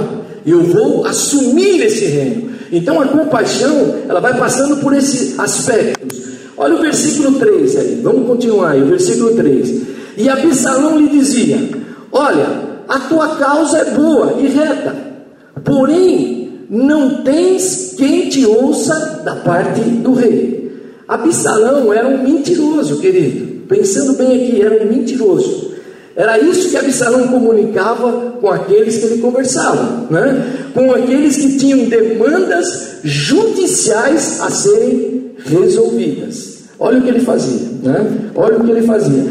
Eu 0.46 0.64
vou 0.64 1.06
assumir 1.06 1.82
esse 1.84 2.06
reino. 2.06 2.50
Então 2.72 3.02
a 3.02 3.08
compaixão, 3.08 3.96
ela 4.10 4.20
vai 4.20 4.38
passando 4.38 4.78
por 4.78 4.94
esses 4.96 5.40
aspectos. 5.40 6.37
Olha 6.58 6.76
o 6.76 6.82
versículo 6.82 7.38
3 7.38 7.76
aí, 7.76 8.02
vamos 8.02 8.28
continuar 8.28 8.72
aí, 8.72 8.82
o 8.82 8.88
versículo 8.88 9.36
3. 9.36 9.82
E 10.18 10.28
Absalão 10.28 10.98
lhe 10.98 11.10
dizia: 11.10 11.60
Olha, 12.12 12.48
a 12.88 13.00
tua 13.02 13.36
causa 13.36 13.78
é 13.78 13.92
boa 13.92 14.34
e 14.40 14.48
reta, 14.48 14.96
porém 15.64 16.66
não 16.70 17.22
tens 17.24 17.94
quem 17.96 18.28
te 18.28 18.46
ouça 18.46 19.22
da 19.24 19.36
parte 19.36 19.82
do 19.82 20.14
rei. 20.14 20.58
Absalão 21.08 21.94
era 21.94 22.08
um 22.08 22.24
mentiroso, 22.24 23.00
querido. 23.00 23.66
Pensando 23.68 24.14
bem 24.14 24.28
aqui, 24.28 24.62
era 24.62 24.84
um 24.84 24.88
mentiroso. 24.88 25.72
Era 26.16 26.40
isso 26.40 26.70
que 26.70 26.78
Absalão 26.78 27.28
comunicava 27.28 28.38
com 28.42 28.50
aqueles 28.50 28.98
que 28.98 29.06
ele 29.06 29.22
conversava, 29.22 30.08
né? 30.10 30.72
com 30.74 30.92
aqueles 30.92 31.36
que 31.38 31.58
tinham 31.58 31.88
demandas 31.88 32.98
judiciais 33.04 34.42
a 34.42 34.50
serem 34.50 35.27
resolvidas. 35.46 36.58
Olha 36.80 37.00
o 37.00 37.02
que 37.02 37.10
ele 37.10 37.22
fazia, 37.22 37.68
né? 37.84 38.30
olha 38.36 38.58
o 38.58 38.64
que 38.64 38.72
ele 38.72 38.86
fazia. 38.86 39.26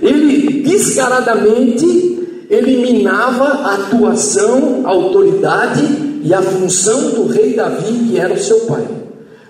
Ele 0.00 0.62
descaradamente 0.62 2.46
eliminava 2.48 3.44
a 3.44 3.74
atuação, 3.74 4.82
a 4.84 4.90
autoridade 4.90 5.84
e 6.22 6.32
a 6.32 6.42
função 6.42 7.10
do 7.10 7.26
rei 7.26 7.54
Davi, 7.54 8.08
que 8.08 8.18
era 8.18 8.34
o 8.34 8.38
seu 8.38 8.60
pai. 8.60 8.86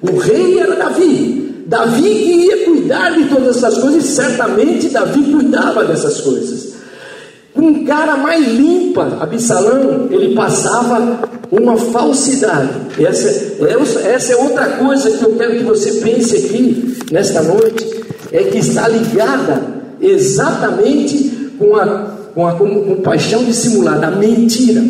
O 0.01 0.17
rei 0.19 0.59
era 0.59 0.77
Davi, 0.77 1.65
Davi 1.67 2.45
ia 2.45 2.65
cuidar 2.65 3.11
de 3.11 3.29
todas 3.29 3.57
essas 3.57 3.79
coisas, 3.79 4.05
e 4.05 4.09
certamente 4.09 4.89
Davi 4.89 5.23
cuidava 5.33 5.85
dessas 5.85 6.21
coisas. 6.21 6.72
Um 7.63 7.85
cara 7.85 8.17
mais 8.17 8.45
limpa, 8.45 9.19
Absalão, 9.21 10.09
ele 10.11 10.35
passava 10.35 11.21
uma 11.49 11.77
falsidade. 11.77 12.71
Essa, 12.99 13.29
essa 14.05 14.33
é 14.33 14.37
outra 14.37 14.67
coisa 14.79 15.09
que 15.13 15.23
eu 15.23 15.37
quero 15.37 15.59
que 15.59 15.63
você 15.63 15.93
pense 16.01 16.35
aqui 16.35 16.99
nesta 17.13 17.41
noite, 17.41 18.05
é 18.33 18.43
que 18.43 18.59
está 18.59 18.89
ligada 18.89 19.63
exatamente 20.01 21.53
com 21.57 21.77
a, 21.77 21.87
com 22.35 22.49
a 22.49 22.53
com, 22.55 23.45
dissimulada, 23.45 24.09
a 24.09 24.11
mentira. 24.11 24.83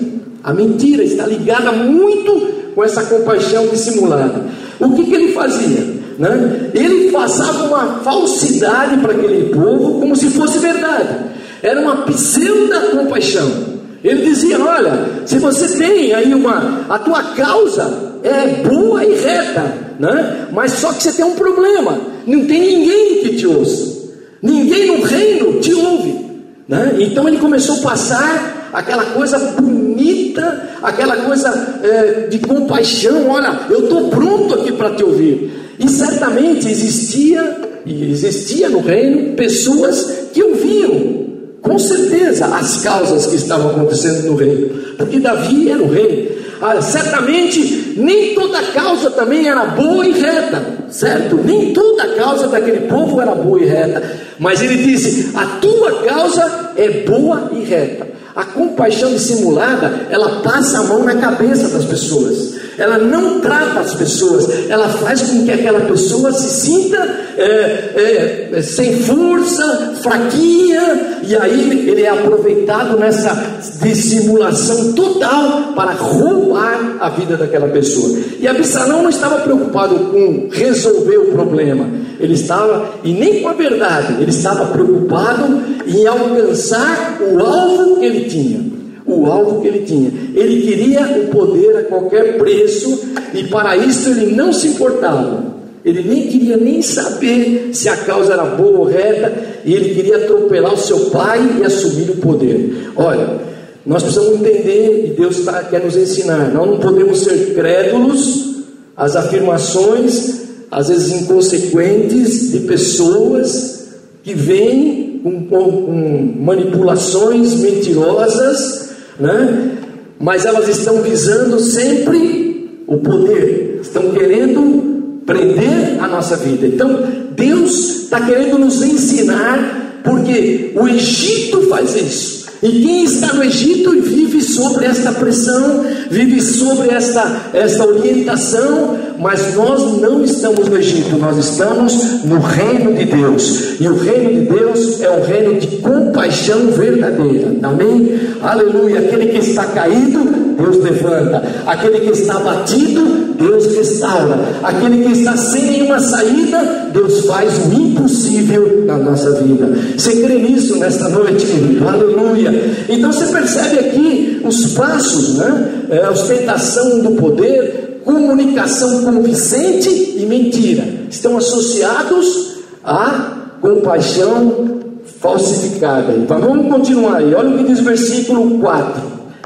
A 0.42 0.54
mentira 0.54 1.04
está 1.04 1.26
ligada 1.26 1.72
muito 1.72 2.72
com 2.74 2.82
essa 2.82 3.02
compaixão 3.02 3.66
dissimulada. 3.66 4.46
O 4.80 4.94
que, 4.94 5.04
que 5.04 5.14
ele 5.14 5.32
fazia? 5.35 6.00
Né? 6.18 6.70
Ele 6.72 7.11
passava 7.11 7.64
uma 7.64 7.98
falsidade 7.98 8.96
para 8.96 9.12
aquele 9.12 9.52
povo 9.52 10.00
como 10.00 10.16
se 10.16 10.30
fosse 10.30 10.58
verdade. 10.58 11.32
Era 11.62 11.81
uma 11.81 11.98
pseudo 12.07 12.90
compaixão. 12.90 13.72
Ele 14.03 14.22
dizia: 14.25 14.59
Olha, 14.61 15.22
se 15.25 15.38
você 15.38 15.68
tem 15.79 16.12
aí 16.12 16.35
uma, 16.35 16.87
a 16.88 16.98
tua 16.98 17.22
causa 17.22 18.18
é 18.22 18.62
boa 18.68 19.05
e 19.05 19.14
reta, 19.14 19.72
né? 19.98 20.48
mas 20.53 20.72
só 20.72 20.92
que 20.92 21.03
você 21.03 21.12
tem 21.12 21.25
um 21.25 21.35
problema: 21.35 22.01
não 22.27 22.44
tem 22.46 22.79
ninguém 22.79 23.18
que 23.20 23.37
te 23.37 23.46
ouça, 23.46 24.11
ninguém 24.42 24.88
no 24.88 25.05
reino 25.05 25.61
te 25.61 25.72
ouve. 25.72 26.33
Né? 26.68 26.96
Então 27.01 27.29
ele 27.29 27.38
começou 27.38 27.77
a 27.77 27.90
passar 27.90 28.70
aquela 28.72 29.05
coisa 29.07 29.38
bonita, 29.38 30.70
aquela 30.83 31.16
coisa 31.18 31.79
é, 31.83 32.27
de 32.29 32.38
compaixão. 32.40 33.29
Olha, 33.29 33.61
eu 33.70 33.85
estou 33.85 34.09
pronto 34.09 34.55
aqui 34.55 34.72
para 34.72 34.90
te 34.90 35.05
ouvir. 35.05 35.77
E 35.79 35.88
certamente 35.88 36.68
existia, 36.68 37.57
e 37.85 38.11
existia 38.11 38.68
no 38.68 38.81
reino, 38.81 39.35
pessoas 39.35 40.29
que 40.33 40.42
ouviam, 40.42 41.32
com 41.62 41.79
certeza, 41.79 42.46
as 42.46 42.83
causas 42.83 43.27
que 43.27 43.37
estavam 43.37 43.70
acontecendo 43.70 44.27
no 44.27 44.35
reino, 44.35 44.68
porque 44.98 45.20
Davi 45.20 45.70
era 45.70 45.83
o 45.83 45.88
rei. 45.88 46.42
Ah, 46.61 46.81
certamente 46.81 47.94
nem 47.96 48.35
toda 48.35 48.62
causa 48.72 49.11
também 49.11 49.48
era 49.48 49.64
boa 49.64 50.07
e 50.07 50.12
reta, 50.12 50.62
certo? 50.90 51.37
Nem 51.37 51.72
toda 51.72 52.07
causa 52.14 52.46
daquele 52.48 52.87
povo 52.88 53.20
era 53.20 53.35
boa 53.35 53.61
e 53.61 53.64
reta, 53.64 54.03
mas 54.38 54.61
ele 54.61 54.77
disse: 54.77 55.31
a 55.37 55.44
tua 55.61 56.03
causa 56.03 56.72
é 56.77 56.88
boa 57.05 57.51
e 57.53 57.64
reta. 57.64 58.07
A 58.35 58.44
compaixão 58.44 59.12
dissimulada, 59.12 60.07
ela 60.11 60.40
passa 60.40 60.79
a 60.79 60.85
mão 60.85 61.05
na 61.05 61.16
cabeça 61.16 61.68
das 61.68 61.85
pessoas 61.85 62.62
ela 62.83 62.99
não 62.99 63.38
trata 63.38 63.79
as 63.79 63.95
pessoas, 63.95 64.68
ela 64.68 64.88
faz 64.88 65.23
com 65.23 65.45
que 65.45 65.53
aquela 65.53 65.83
pessoa 65.83 66.33
se 66.33 66.49
sinta 66.49 66.99
é, 67.38 67.45
é, 67.45 68.49
é, 68.55 68.62
sem 68.62 68.97
força, 69.05 69.95
fraquinha, 70.03 71.21
e 71.23 71.37
aí 71.37 71.88
ele 71.88 72.03
é 72.03 72.09
aproveitado 72.09 72.99
nessa 72.99 73.61
dissimulação 73.81 74.95
total 74.95 75.73
para 75.77 75.92
roubar 75.92 76.97
a 76.99 77.09
vida 77.11 77.37
daquela 77.37 77.68
pessoa. 77.68 78.18
E 78.40 78.49
Absalão 78.49 79.05
não 79.05 79.11
estava 79.11 79.38
preocupado 79.38 79.95
com 79.95 80.49
resolver 80.51 81.18
o 81.18 81.27
problema, 81.27 81.88
ele 82.18 82.35
estava, 82.35 82.95
e 83.05 83.12
nem 83.12 83.42
com 83.42 83.49
a 83.49 83.53
verdade, 83.53 84.14
ele 84.21 84.31
estava 84.31 84.66
preocupado 84.66 85.62
em 85.87 86.05
alcançar 86.05 87.18
o 87.21 87.38
alvo 87.38 88.01
que 88.01 88.07
ele 88.07 88.25
tinha 88.29 88.82
o 89.12 89.27
alvo 89.27 89.61
que 89.61 89.68
ele 89.68 89.81
tinha. 89.81 90.11
Ele 90.35 90.62
queria 90.62 91.03
o 91.03 91.29
poder 91.29 91.77
a 91.77 91.83
qualquer 91.85 92.38
preço 92.38 93.12
e 93.35 93.44
para 93.44 93.77
isso 93.77 94.09
ele 94.11 94.35
não 94.35 94.53
se 94.53 94.68
importava. 94.68 95.53
Ele 95.85 96.03
nem 96.03 96.29
queria 96.29 96.57
nem 96.57 96.81
saber 96.81 97.70
se 97.72 97.88
a 97.88 97.96
causa 97.96 98.35
era 98.35 98.44
boa 98.44 98.81
ou 98.81 98.85
reta, 98.85 99.33
e 99.64 99.75
ele 99.75 99.94
queria 99.94 100.16
atropelar 100.16 100.72
o 100.75 100.79
seu 100.79 101.11
pai 101.11 101.40
e 101.59 101.64
assumir 101.64 102.09
o 102.11 102.16
poder. 102.16 102.92
Olha, 102.94 103.40
nós 103.85 104.03
precisamos 104.03 104.40
entender, 104.40 105.07
e 105.07 105.16
Deus 105.16 105.40
tá, 105.44 105.64
quer 105.64 105.85
nos 105.85 105.96
ensinar, 105.96 106.53
nós 106.53 106.68
não 106.68 106.79
podemos 106.79 107.20
ser 107.20 107.53
crédulos 107.55 108.62
às 108.96 109.16
afirmações, 109.16 110.42
às 110.70 110.88
vezes 110.88 111.22
inconsequentes, 111.22 112.53
de 112.53 112.61
pessoas 112.61 113.88
que 114.22 114.35
vêm 114.35 115.20
com, 115.25 115.46
com, 115.46 115.64
com 115.64 116.35
manipulações 116.38 117.55
mentirosas 117.55 118.82
né? 119.18 119.79
mas 120.22 120.44
elas 120.44 120.68
estão 120.68 121.03
visando 121.03 121.59
sempre 121.59 122.85
o 122.87 122.98
poder, 122.98 123.81
estão 123.83 124.12
querendo 124.12 125.20
prender 125.27 125.98
a 126.01 126.07
nossa 126.07 126.37
vida. 126.37 126.64
Então, 126.64 127.03
Deus 127.35 128.05
está 128.05 128.20
querendo 128.20 128.57
nos 128.57 128.83
ensinar, 128.83 130.01
porque 130.05 130.72
o 130.77 130.87
Egito 130.87 131.62
faz 131.68 131.96
isso. 131.96 132.42
E 132.62 132.70
quem 132.70 133.03
está 133.03 133.33
no 133.33 133.42
Egito 133.42 133.90
vive 134.01 134.40
sobre 134.40 134.85
esta 134.85 135.11
pressão, 135.11 135.85
vive 136.09 136.40
sobre 136.40 136.90
esta, 136.90 137.51
esta 137.53 137.85
orientação, 137.85 138.96
mas 139.22 139.54
nós 139.54 140.00
não 140.00 140.24
estamos 140.24 140.68
no 140.68 140.76
Egito, 140.76 141.16
nós 141.16 141.38
estamos 141.38 142.24
no 142.24 142.40
reino 142.40 142.92
de 142.92 143.04
Deus. 143.04 143.80
E 143.80 143.87
o 143.87 143.96
reino 143.96 144.30
de 144.30 144.40
Deus 144.46 145.00
é 145.00 145.11
um 145.11 145.24
reino 145.24 145.61
de 145.61 145.76
compaixão 145.76 146.66
verdadeira. 146.72 147.54
Amém? 147.62 148.18
Aleluia. 148.42 148.98
Aquele 148.98 149.26
que 149.26 149.38
está 149.38 149.64
caído, 149.66 150.18
Deus 150.56 150.82
levanta. 150.82 151.40
Aquele 151.64 152.00
que 152.00 152.11
está 152.11 152.37
abatido, 152.37 153.35
Deus 153.38 153.66
restaura. 153.76 154.40
Aquele 154.62 155.04
que 155.04 155.12
está 155.12 155.37
sem 155.37 155.62
nenhuma 155.66 156.00
saída, 156.00 156.90
Deus 156.92 157.24
faz 157.24 157.52
o 157.66 157.72
impossível 157.72 158.85
na 158.87 158.98
nossa 158.98 159.30
vida. 159.40 159.68
Você 159.96 160.20
crê 160.20 160.38
nisso 160.38 160.78
nesta 160.78 161.08
noite, 161.08 161.46
querido? 161.46 161.88
Aleluia. 161.88 162.50
Então 162.88 163.12
você 163.12 163.26
percebe 163.26 163.78
aqui 163.78 164.40
os 164.44 164.72
passos, 164.72 165.38
né? 165.38 165.68
É, 165.90 166.04
a 166.04 166.11
ostentação 166.11 167.00
do 167.00 167.12
poder, 167.12 167.91
comunicação 168.05 169.05
convincente 169.05 169.88
e 169.88 170.27
mentira. 170.27 170.85
Estão 171.11 171.37
associados 171.37 172.57
a 172.85 173.57
compaixão 173.61 174.81
falsificada. 175.21 176.12
Então 176.15 176.41
vamos 176.41 176.69
continuar 176.69 177.17
aí. 177.17 177.35
Olha 177.35 177.51
o 177.51 177.59
que 177.59 177.65
diz 177.65 177.81
o 177.81 177.85
versículo 177.85 178.59
4. 178.59 179.03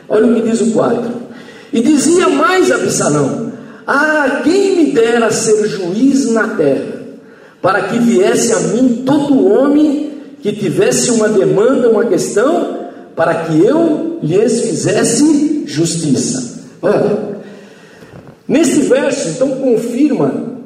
Olha 0.09 0.27
o 0.27 0.35
que 0.35 0.49
diz 0.49 0.61
o 0.61 0.73
4. 0.73 1.03
E 1.73 1.83
dizia 1.83 2.29
mais 2.29 2.71
Absalão: 2.71 3.53
Ah, 3.87 4.41
quem 4.43 4.77
me 4.77 4.93
dera 4.93 5.31
ser 5.31 5.69
juiz 5.69 6.31
na 6.33 6.49
terra, 6.49 7.03
para 7.61 7.83
que 7.83 7.99
viesse 7.99 8.53
a 8.53 8.61
mim 8.61 9.03
todo 9.05 9.47
homem 9.47 10.13
que 10.41 10.53
tivesse 10.53 11.11
uma 11.11 11.29
demanda, 11.29 11.91
uma 11.91 12.05
questão, 12.05 12.87
para 13.15 13.35
que 13.35 13.65
eu 13.65 14.19
lhes 14.23 14.61
fizesse 14.61 15.65
justiça. 15.67 16.61
Olha, 16.81 17.36
neste 18.49 18.81
verso, 18.81 19.29
então, 19.31 19.49
confirma 19.51 20.57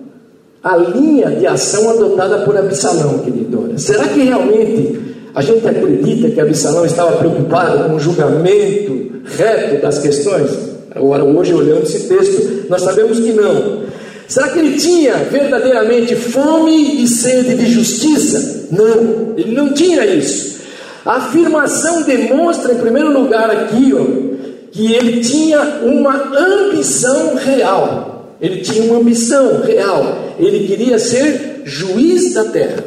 a 0.62 0.76
linha 0.76 1.30
de 1.30 1.46
ação 1.46 1.90
adotada 1.90 2.38
por 2.44 2.56
Absalão, 2.56 3.18
querido. 3.20 3.72
Será 3.78 4.08
que 4.08 4.20
realmente 4.20 5.00
a 5.34 5.40
gente 5.40 5.66
acredita 5.66 6.30
que 6.30 6.40
Absalão 6.40 6.84
estava 6.84 7.16
preocupado 7.16 7.88
com 7.88 7.96
o 7.96 8.00
julgamento 8.00 9.22
reto 9.24 9.80
das 9.80 9.98
questões? 9.98 10.50
Agora, 10.94 11.24
hoje, 11.24 11.54
olhando 11.54 11.84
esse 11.84 12.08
texto, 12.08 12.66
nós 12.68 12.82
sabemos 12.82 13.18
que 13.18 13.32
não. 13.32 13.84
Será 14.28 14.48
que 14.48 14.58
ele 14.58 14.76
tinha 14.76 15.14
verdadeiramente 15.16 16.14
fome 16.14 17.02
e 17.02 17.08
sede 17.08 17.54
de 17.54 17.66
justiça? 17.66 18.68
Não, 18.70 19.34
ele 19.36 19.52
não 19.52 19.72
tinha 19.72 20.04
isso. 20.06 20.60
A 21.04 21.16
afirmação 21.16 22.02
demonstra, 22.02 22.74
em 22.74 22.78
primeiro 22.78 23.12
lugar, 23.12 23.50
aqui, 23.50 23.92
ó, 23.94 24.29
que 24.70 24.92
ele 24.92 25.20
tinha 25.20 25.60
uma 25.82 26.14
ambição 26.36 27.34
real. 27.34 28.36
Ele 28.40 28.60
tinha 28.60 28.84
uma 28.84 29.00
ambição 29.00 29.62
real. 29.62 30.34
Ele 30.38 30.66
queria 30.66 30.98
ser 30.98 31.62
juiz 31.64 32.32
da 32.32 32.44
terra. 32.44 32.84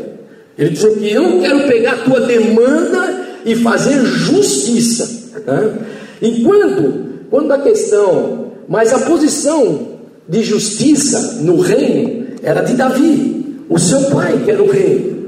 Ele 0.58 0.70
dizia 0.70 0.92
que 0.92 1.14
eu 1.14 1.40
quero 1.40 1.68
pegar 1.68 1.94
a 1.94 1.98
tua 1.98 2.22
demanda 2.22 3.24
e 3.46 3.56
fazer 3.56 4.04
justiça. 4.06 5.32
Né? 5.46 5.78
Enquanto, 6.22 7.04
quando 7.30 7.52
a 7.52 7.60
questão, 7.60 8.52
mas 8.68 8.94
a 8.94 9.00
posição 9.00 9.94
de 10.28 10.42
justiça 10.42 11.42
no 11.42 11.60
reino 11.60 12.28
era 12.42 12.62
de 12.62 12.74
Davi, 12.74 13.58
o 13.70 13.78
seu 13.78 14.04
pai, 14.06 14.42
que 14.44 14.52
era 14.52 14.62
o 14.62 14.70
rei. 14.70 15.23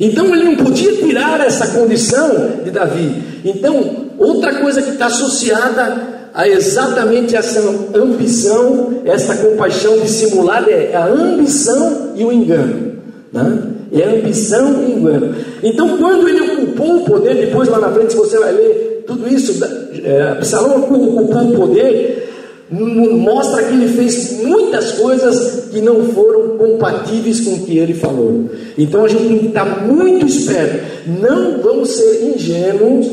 Então 0.00 0.34
ele 0.34 0.44
não 0.44 0.56
podia 0.56 0.96
tirar 0.96 1.40
essa 1.40 1.68
condição 1.68 2.62
de 2.64 2.70
Davi. 2.70 3.22
Então, 3.44 4.06
outra 4.18 4.54
coisa 4.54 4.80
que 4.80 4.90
está 4.90 5.06
associada 5.06 6.20
a 6.32 6.48
exatamente 6.48 7.36
essa 7.36 7.60
ambição, 7.94 9.02
essa 9.04 9.36
compaixão 9.36 9.98
dissimulada 9.98 10.70
é 10.70 10.94
a 10.94 11.06
ambição 11.06 12.12
e 12.16 12.24
o 12.24 12.32
engano. 12.32 12.92
Né? 13.32 13.62
É 13.92 14.04
ambição 14.04 14.84
e 14.84 14.92
engano. 14.92 15.34
Então, 15.62 15.98
quando 15.98 16.28
ele 16.28 16.40
ocupou 16.40 16.96
o 16.96 17.04
poder, 17.04 17.34
depois 17.34 17.68
lá 17.68 17.78
na 17.78 17.90
frente, 17.90 18.16
você 18.16 18.38
vai 18.38 18.52
ler 18.52 19.04
tudo 19.06 19.28
isso, 19.28 19.62
é, 20.04 20.22
Absalão 20.32 20.78
ocupou 20.78 21.24
o 21.24 21.56
poder, 21.56 22.39
mostra 22.72 23.64
que 23.64 23.74
ele 23.74 23.88
fez 23.88 24.40
muitas 24.42 24.92
coisas 24.92 25.70
que 25.70 25.80
não 25.80 26.04
foram 26.10 26.56
compatíveis 26.56 27.40
com 27.40 27.54
o 27.54 27.60
que 27.60 27.78
ele 27.78 27.94
falou. 27.94 28.48
Então 28.78 29.04
a 29.04 29.08
gente 29.08 29.26
tem 29.26 29.38
que 29.38 29.46
estar 29.48 29.84
muito 29.86 30.26
esperto. 30.26 31.10
Não 31.20 31.60
vamos 31.60 31.90
ser 31.90 32.32
ingênuos 32.34 33.08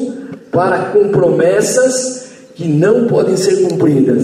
para 0.51 0.77
com 0.91 1.09
promessas 1.09 2.27
que 2.55 2.67
não 2.67 3.05
podem 3.05 3.35
ser 3.35 3.67
cumpridas. 3.67 4.23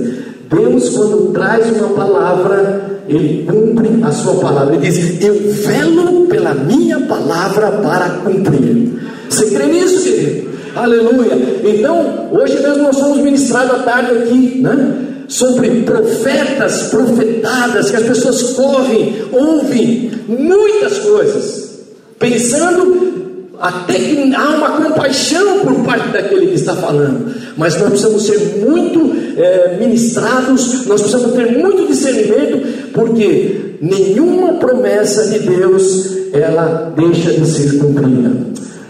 Deus, 0.49 0.89
quando 0.89 1.33
traz 1.33 1.65
uma 1.77 1.89
palavra, 1.89 3.01
Ele 3.07 3.43
cumpre 3.43 3.89
a 4.03 4.11
sua 4.11 4.35
palavra. 4.35 4.75
Ele 4.75 4.87
diz: 4.87 5.23
Eu 5.23 5.33
velo 5.33 6.27
pela 6.27 6.53
minha 6.53 6.99
palavra 7.01 7.71
para 7.71 8.09
cumprir. 8.23 8.99
Você 9.29 9.47
crê 9.47 9.65
nisso, 9.65 10.03
querido? 10.03 10.53
Aleluia. 10.75 11.37
Então, 11.63 12.29
hoje 12.31 12.59
mesmo 12.61 12.83
nós 12.83 12.97
somos 12.97 13.17
ministrados 13.19 13.71
à 13.71 13.79
tarde 13.79 14.11
aqui, 14.11 14.59
né? 14.61 15.12
Sobre 15.27 15.81
profetas, 15.81 16.89
profetadas, 16.89 17.89
que 17.89 17.95
as 17.95 18.03
pessoas 18.03 18.41
correm, 18.53 19.23
ouvem 19.31 20.11
muitas 20.27 20.99
coisas, 20.99 21.79
pensando 22.19 23.13
até 23.59 23.93
que 23.93 24.35
há 24.35 24.49
uma 24.49 24.71
compaixão 24.81 25.59
por 25.59 25.85
parte 25.85 26.09
daquele 26.09 26.47
que 26.47 26.55
está 26.55 26.75
falando, 26.75 27.33
mas 27.55 27.79
nós 27.79 27.89
precisamos 27.89 28.25
ser 28.25 28.65
muito 28.67 29.15
é, 29.37 29.77
ministrados, 29.79 30.85
nós 30.85 31.01
precisamos 31.01 31.33
ter 31.33 31.57
muito 31.57 31.87
discernimento, 31.87 32.91
porque 32.91 33.77
nenhuma 33.81 34.53
promessa 34.55 35.29
de 35.29 35.39
Deus 35.39 36.17
ela 36.33 36.93
deixa 36.95 37.31
de 37.31 37.45
ser 37.47 37.77
cumprida. 37.77 38.31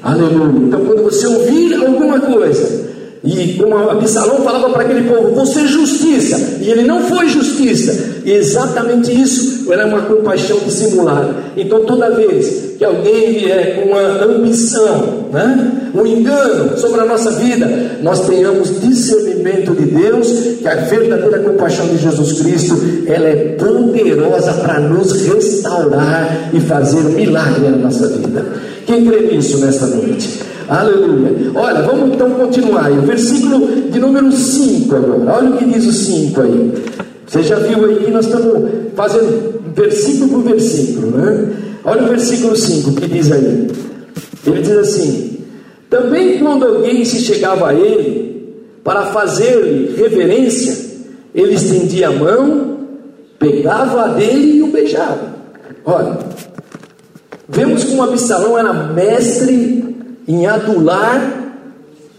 Aleluia. 0.01 0.67
Então, 0.67 0.85
quando 0.85 1.03
você 1.03 1.27
ouvir 1.27 1.75
alguma 1.75 2.19
coisa, 2.19 2.92
e 3.23 3.53
como 3.53 3.77
Absalão 3.89 4.43
falava 4.43 4.69
para 4.71 4.83
aquele 4.83 5.07
povo, 5.07 5.33
você 5.33 5.61
é 5.61 5.67
justiça, 5.67 6.57
e 6.59 6.69
ele 6.69 6.83
não 6.83 6.99
foi 7.03 7.29
justiça, 7.29 8.19
e 8.25 8.31
exatamente 8.31 9.11
isso 9.11 9.71
era 9.71 9.87
uma 9.87 10.01
compaixão 10.01 10.59
dissimulada. 10.59 11.33
Então, 11.55 11.85
toda 11.85 12.11
vez 12.11 12.73
que 12.77 12.83
alguém 12.83 13.31
vier 13.31 13.75
com 13.75 13.91
uma 13.91 14.25
ambição, 14.25 15.29
né, 15.31 15.71
um 15.95 16.05
engano 16.05 16.77
sobre 16.77 16.99
a 16.99 17.05
nossa 17.05 17.31
vida, 17.31 17.97
nós 18.01 18.27
tenhamos 18.27 18.81
discernimento 18.81 19.73
de 19.73 19.85
Deus, 19.85 20.27
que 20.61 20.67
a 20.67 20.75
verdadeira 20.75 21.39
compaixão 21.39 21.87
de 21.87 21.99
Jesus 21.99 22.41
Cristo, 22.41 22.77
ela 23.07 23.29
é 23.29 23.55
poderosa 23.57 24.51
para 24.55 24.81
nos 24.81 25.13
restaurar 25.21 26.49
e 26.53 26.59
fazer 26.59 27.03
milagre 27.03 27.69
na 27.69 27.77
nossa 27.77 28.05
vida. 28.09 28.45
Quem 28.85 29.05
crê 29.05 29.21
nisso 29.33 29.59
nesta 29.59 29.85
noite? 29.85 30.52
Aleluia. 30.67 31.51
Olha, 31.55 31.81
vamos 31.81 32.13
então 32.13 32.29
continuar 32.31 32.85
aí. 32.85 32.97
Versículo 32.99 33.91
de 33.91 33.99
número 33.99 34.31
5 34.31 34.95
agora. 34.95 35.37
Olha 35.37 35.49
o 35.49 35.57
que 35.57 35.65
diz 35.65 35.85
o 35.85 35.91
5 35.91 36.41
aí. 36.41 36.73
Você 37.27 37.43
já 37.43 37.57
viu 37.59 37.85
aí 37.85 37.95
que 38.05 38.11
nós 38.11 38.25
estamos 38.25 38.69
fazendo 38.95 39.61
versículo 39.75 40.29
por 40.29 40.43
versículo, 40.43 41.11
né? 41.17 41.53
Olha 41.83 42.03
o 42.03 42.07
versículo 42.07 42.55
5 42.55 42.93
que 42.93 43.07
diz 43.07 43.31
aí. 43.31 43.67
Ele 44.45 44.61
diz 44.61 44.77
assim: 44.77 45.39
Também 45.89 46.39
quando 46.39 46.65
alguém 46.65 47.03
se 47.03 47.19
chegava 47.19 47.69
a 47.69 47.73
ele 47.73 48.53
para 48.83 49.07
fazer-lhe 49.07 49.95
reverência, 49.95 50.75
ele 51.33 51.55
estendia 51.55 52.09
a 52.09 52.11
mão, 52.11 52.77
pegava 53.39 54.03
a 54.03 54.07
dele 54.09 54.57
e 54.57 54.63
o 54.63 54.67
beijava. 54.67 55.33
Olha, 55.85 56.19
vemos 57.49 57.83
como 57.83 58.03
Absalão 58.03 58.57
era 58.57 58.73
mestre 58.73 59.92
em 60.27 60.45
adular 60.45 61.53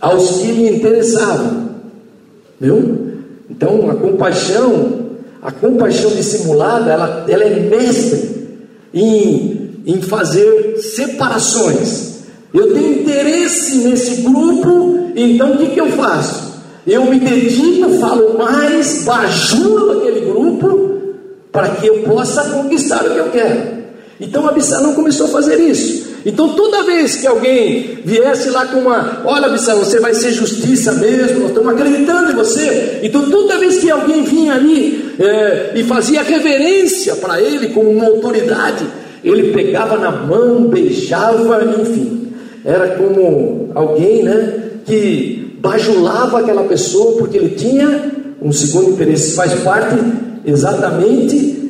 aos 0.00 0.38
que 0.38 0.52
lhe 0.52 0.76
interessavam. 0.76 1.70
Viu? 2.60 3.14
Então, 3.50 3.90
a 3.90 3.94
compaixão, 3.94 5.10
a 5.42 5.50
compaixão 5.50 6.10
dissimulada, 6.10 6.92
ela, 6.92 7.24
ela 7.28 7.44
é 7.44 7.60
mestre 7.68 8.58
em, 8.92 9.82
em 9.86 10.02
fazer 10.02 10.78
separações. 10.78 12.14
Eu 12.52 12.72
tenho 12.72 13.00
interesse 13.00 13.78
nesse 13.78 14.22
grupo, 14.22 15.10
então 15.16 15.52
o 15.52 15.58
que, 15.58 15.70
que 15.70 15.80
eu 15.80 15.88
faço? 15.88 16.54
Eu 16.86 17.06
me 17.06 17.18
dedico, 17.18 17.90
falo 17.98 18.38
mais, 18.38 19.04
bajulo 19.04 19.98
aquele 19.98 20.20
grupo, 20.26 20.90
para 21.50 21.70
que 21.70 21.86
eu 21.86 22.02
possa 22.02 22.44
conquistar 22.50 23.04
o 23.04 23.10
que 23.10 23.18
eu 23.18 23.30
quero. 23.30 23.73
Então 24.20 24.46
Absalão 24.48 24.94
começou 24.94 25.27
a 25.27 25.31
fazer 25.31 25.59
isso. 25.61 26.14
Então 26.24 26.50
toda 26.50 26.85
vez 26.85 27.16
que 27.16 27.27
alguém 27.27 27.98
viesse 28.05 28.48
lá 28.50 28.66
com 28.66 28.79
uma, 28.79 29.22
olha 29.24 29.46
Absalão, 29.46 29.85
você 29.85 30.00
vai 30.00 30.14
ser 30.14 30.33
justiça 30.33 30.92
mesmo, 30.92 31.40
nós 31.40 31.48
estamos 31.48 31.72
acreditando 31.72 32.33
em 32.33 32.35
você. 32.35 33.00
Então 33.03 33.31
toda 33.31 33.59
vez 33.59 33.79
que 33.79 33.90
alguém 33.90 34.22
vinha 34.22 34.55
ali 34.55 35.14
é, 35.18 35.72
e 35.74 35.85
fazia 35.85 36.22
reverência 36.22 37.16
para 37.16 37.40
ele 37.40 37.68
como 37.68 37.90
uma 37.90 38.07
autoridade, 38.07 38.87
ele 39.22 39.53
pegava 39.53 39.98
na 39.98 40.11
mão, 40.11 40.66
beijava, 40.68 41.64
enfim. 41.81 42.33
Era 42.64 42.96
como 42.96 43.70
alguém 43.74 44.22
né, 44.22 44.55
que 44.87 45.59
bajulava 45.61 46.40
aquela 46.40 46.64
pessoa 46.64 47.18
porque 47.18 47.37
ele 47.37 47.50
tinha 47.50 48.12
um 48.40 48.53
segundo 48.53 48.90
interesse, 48.90 49.35
faz 49.35 49.53
parte 49.62 49.96
exatamente 50.44 51.63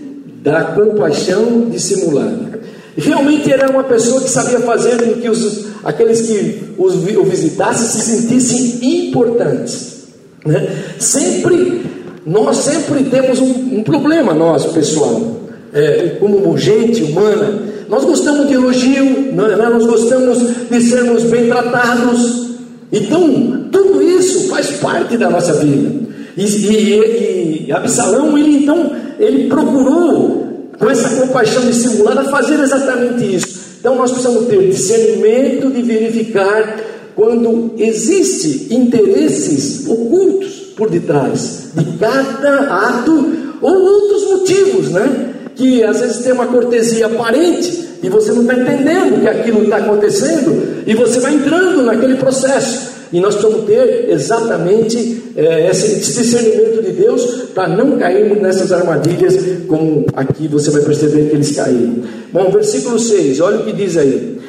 da 0.44 0.62
compaixão 0.62 1.70
dissimulada. 1.70 2.61
Realmente 2.96 3.50
era 3.50 3.70
uma 3.70 3.83
pessoa 3.83 4.20
que 4.20 4.28
sabia 4.28 4.61
fazer 4.61 5.02
com 5.02 5.20
que 5.20 5.28
os, 5.28 5.68
aqueles 5.83 6.20
que 6.20 6.74
os, 6.76 6.94
o 6.94 7.24
visitassem 7.24 7.88
se 7.88 8.00
sentissem 8.07 9.07
importantes. 9.07 10.04
Né? 10.44 10.68
Sempre, 10.98 11.83
nós 12.26 12.59
sempre 12.59 13.04
temos 13.04 13.40
um, 13.40 13.78
um 13.78 13.83
problema, 13.83 14.35
nós, 14.35 14.66
pessoal, 14.66 15.40
é, 15.72 16.18
como 16.20 16.57
gente 16.59 17.02
humana. 17.02 17.62
Nós 17.88 18.04
gostamos 18.04 18.46
de 18.46 18.52
elogio, 18.52 19.33
né? 19.33 19.57
nós 19.57 19.87
gostamos 19.87 20.38
de 20.70 20.80
sermos 20.83 21.24
bem 21.24 21.48
tratados. 21.48 22.50
Então, 22.92 23.66
tudo 23.72 24.02
isso 24.02 24.48
faz 24.48 24.72
parte 24.72 25.16
da 25.16 25.30
nossa 25.30 25.54
vida. 25.54 26.03
E, 26.36 26.44
e, 26.44 27.66
e 27.66 27.72
Absalão, 27.72 28.36
ele 28.36 28.58
então, 28.58 28.92
ele 29.18 29.48
procurou 29.48 30.70
com 30.78 30.90
essa 30.90 31.08
compaixão 31.20 31.62
dissimulada, 31.62 32.24
fazer 32.24 32.60
exatamente 32.60 33.36
isso. 33.36 33.54
Então 33.78 33.96
nós 33.96 34.10
precisamos 34.10 34.46
ter 34.46 34.68
discernimento 34.68 35.70
de 35.70 35.82
verificar 35.82 36.80
quando 37.14 37.74
existe 37.78 38.74
interesses 38.74 39.86
ocultos 39.86 40.72
por 40.76 40.90
detrás 40.90 41.68
de 41.74 41.84
cada 41.98 42.60
ato 42.88 43.32
ou 43.60 43.72
outros 43.72 44.24
motivos, 44.24 44.90
né? 44.90 45.34
Que 45.54 45.84
às 45.84 46.00
vezes 46.00 46.24
tem 46.24 46.32
uma 46.32 46.46
cortesia 46.46 47.06
aparente 47.06 47.84
e 48.02 48.08
você 48.08 48.32
não 48.32 48.42
está 48.42 48.54
entendendo 48.54 49.20
que 49.20 49.28
aquilo 49.28 49.62
está 49.62 49.76
acontecendo 49.76 50.82
e 50.86 50.94
você 50.94 51.20
vai 51.20 51.34
entrando 51.34 51.82
naquele 51.82 52.16
processo. 52.16 52.93
E 53.14 53.20
nós 53.20 53.37
precisamos 53.37 53.64
ter 53.66 54.11
exatamente 54.11 55.22
é, 55.37 55.70
esse 55.70 56.00
discernimento 56.00 56.83
de 56.83 56.90
Deus 56.90 57.24
para 57.55 57.68
não 57.68 57.96
cairmos 57.96 58.42
nessas 58.42 58.72
armadilhas, 58.72 59.37
como 59.68 60.05
aqui 60.16 60.48
você 60.48 60.68
vai 60.72 60.83
perceber 60.83 61.29
que 61.31 61.37
eles 61.37 61.55
caíram. 61.55 62.03
Bom, 62.33 62.50
versículo 62.50 62.98
6, 62.98 63.38
olha 63.38 63.61
o 63.61 63.64
que 63.64 63.72
diz 63.72 63.96
aí. 63.96 64.40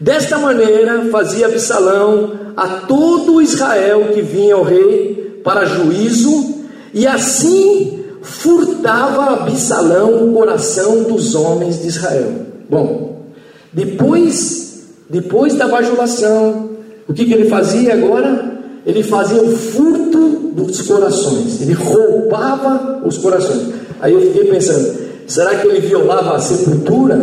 Desta 0.00 0.38
maneira 0.38 1.04
fazia 1.12 1.44
Absalão 1.44 2.32
a 2.56 2.66
todo 2.86 3.42
Israel 3.42 4.08
que 4.14 4.22
vinha 4.22 4.54
ao 4.54 4.62
rei 4.62 5.42
para 5.44 5.66
juízo, 5.66 6.54
e 6.94 7.06
assim 7.06 8.02
furtava 8.22 9.42
Absalão 9.42 10.26
o 10.26 10.32
coração 10.32 11.02
dos 11.02 11.34
homens 11.34 11.82
de 11.82 11.88
Israel. 11.88 12.32
Bom, 12.66 13.26
depois, 13.74 14.86
depois 15.10 15.54
da 15.54 15.68
bajulação, 15.68 16.75
o 17.08 17.14
que, 17.14 17.24
que 17.24 17.34
ele 17.34 17.48
fazia 17.48 17.94
agora? 17.94 18.56
Ele 18.84 19.02
fazia 19.02 19.42
o 19.42 19.56
furto 19.56 20.52
dos 20.54 20.82
corações, 20.82 21.60
ele 21.60 21.72
roubava 21.72 23.02
os 23.04 23.18
corações. 23.18 23.74
Aí 24.00 24.12
eu 24.12 24.20
fiquei 24.20 24.44
pensando: 24.44 24.96
será 25.26 25.56
que 25.56 25.66
ele 25.66 25.80
violava 25.80 26.36
a 26.36 26.38
sepultura? 26.38 27.16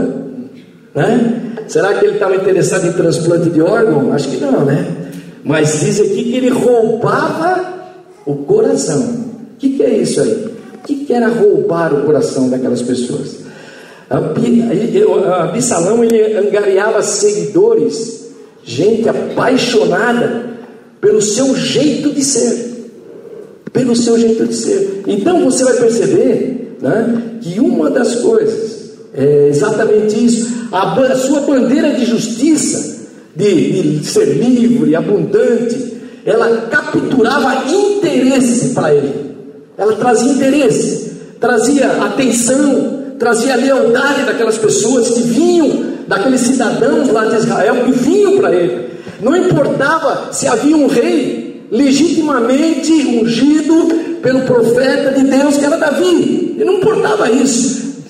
Né? 0.94 1.42
Será 1.68 1.94
que 1.94 2.06
ele 2.06 2.16
estava 2.16 2.36
interessado 2.36 2.88
em 2.88 2.92
transplante 2.94 3.50
de 3.50 3.62
órgão? 3.62 4.14
Acho 4.14 4.30
que 4.30 4.38
não, 4.38 4.66
né? 4.66 4.86
Mas 5.44 5.80
diz 5.80 6.00
aqui 6.00 6.24
que 6.24 6.36
ele 6.36 6.50
roubava 6.50 7.74
o 8.26 8.36
coração. 8.38 9.02
O 9.02 9.58
que, 9.58 9.78
que 9.78 9.84
é 9.84 9.98
isso 9.98 10.22
aí? 10.22 10.54
O 10.76 10.86
que, 10.86 11.06
que 11.06 11.14
era 11.14 11.28
roubar 11.30 11.94
o 11.94 12.04
coração 12.04 12.50
daquelas 12.50 12.82
pessoas? 12.82 13.38
Absalão 15.50 16.04
ele 16.04 16.38
angariava 16.38 17.02
seguidores 17.02 18.23
gente 18.64 19.08
apaixonada 19.08 20.54
pelo 21.00 21.22
seu 21.22 21.56
jeito 21.56 22.14
de 22.14 22.24
ser. 22.24 22.92
Pelo 23.72 23.96
seu 23.96 24.18
jeito 24.18 24.46
de 24.48 24.56
ser. 24.56 25.04
Então 25.08 25.44
você 25.44 25.64
vai 25.64 25.74
perceber 25.74 26.78
né, 26.82 27.22
que 27.42 27.60
uma 27.60 27.90
das 27.90 28.16
coisas 28.16 28.92
é 29.14 29.48
exatamente 29.50 30.26
isso. 30.26 30.68
A, 30.72 31.16
sua 31.16 31.42
bandeira 31.42 31.92
de 31.92 32.06
justiça, 32.06 33.08
de, 33.36 34.00
de 34.00 34.06
ser 34.06 34.26
livre, 34.26 34.96
abundante, 34.96 35.94
ela 36.26 36.68
capturava 36.70 37.66
interesse 37.70 38.70
para 38.70 38.94
ele. 38.94 39.34
Ela 39.78 39.96
trazia 39.96 40.32
interesse, 40.32 41.12
trazia 41.40 41.92
atenção, 42.04 43.16
trazia 43.20 43.56
lealdade 43.56 44.24
daquelas 44.26 44.58
pessoas 44.58 45.10
que 45.10 45.22
vinham 45.22 45.93
daqueles 46.08 46.42
cidadãos 46.42 47.10
lá 47.10 47.26
de 47.26 47.38
Israel 47.38 47.84
que 47.86 47.92
vinham 47.92 48.38
para 48.38 48.54
ele. 48.54 48.94
Não 49.22 49.36
importava 49.36 50.34
se 50.34 50.48
havia 50.48 50.76
um 50.76 50.88
rei 50.88 51.68
legitimamente 51.72 52.92
ungido 52.92 53.88
pelo 54.22 54.42
profeta 54.42 55.12
de 55.12 55.24
Deus 55.28 55.58
que 55.58 55.66
era 55.66 55.78
Davi. 55.78 56.56
E 56.60 56.64
não 56.64 56.76
importava 56.76 57.30
isso. 57.32 58.04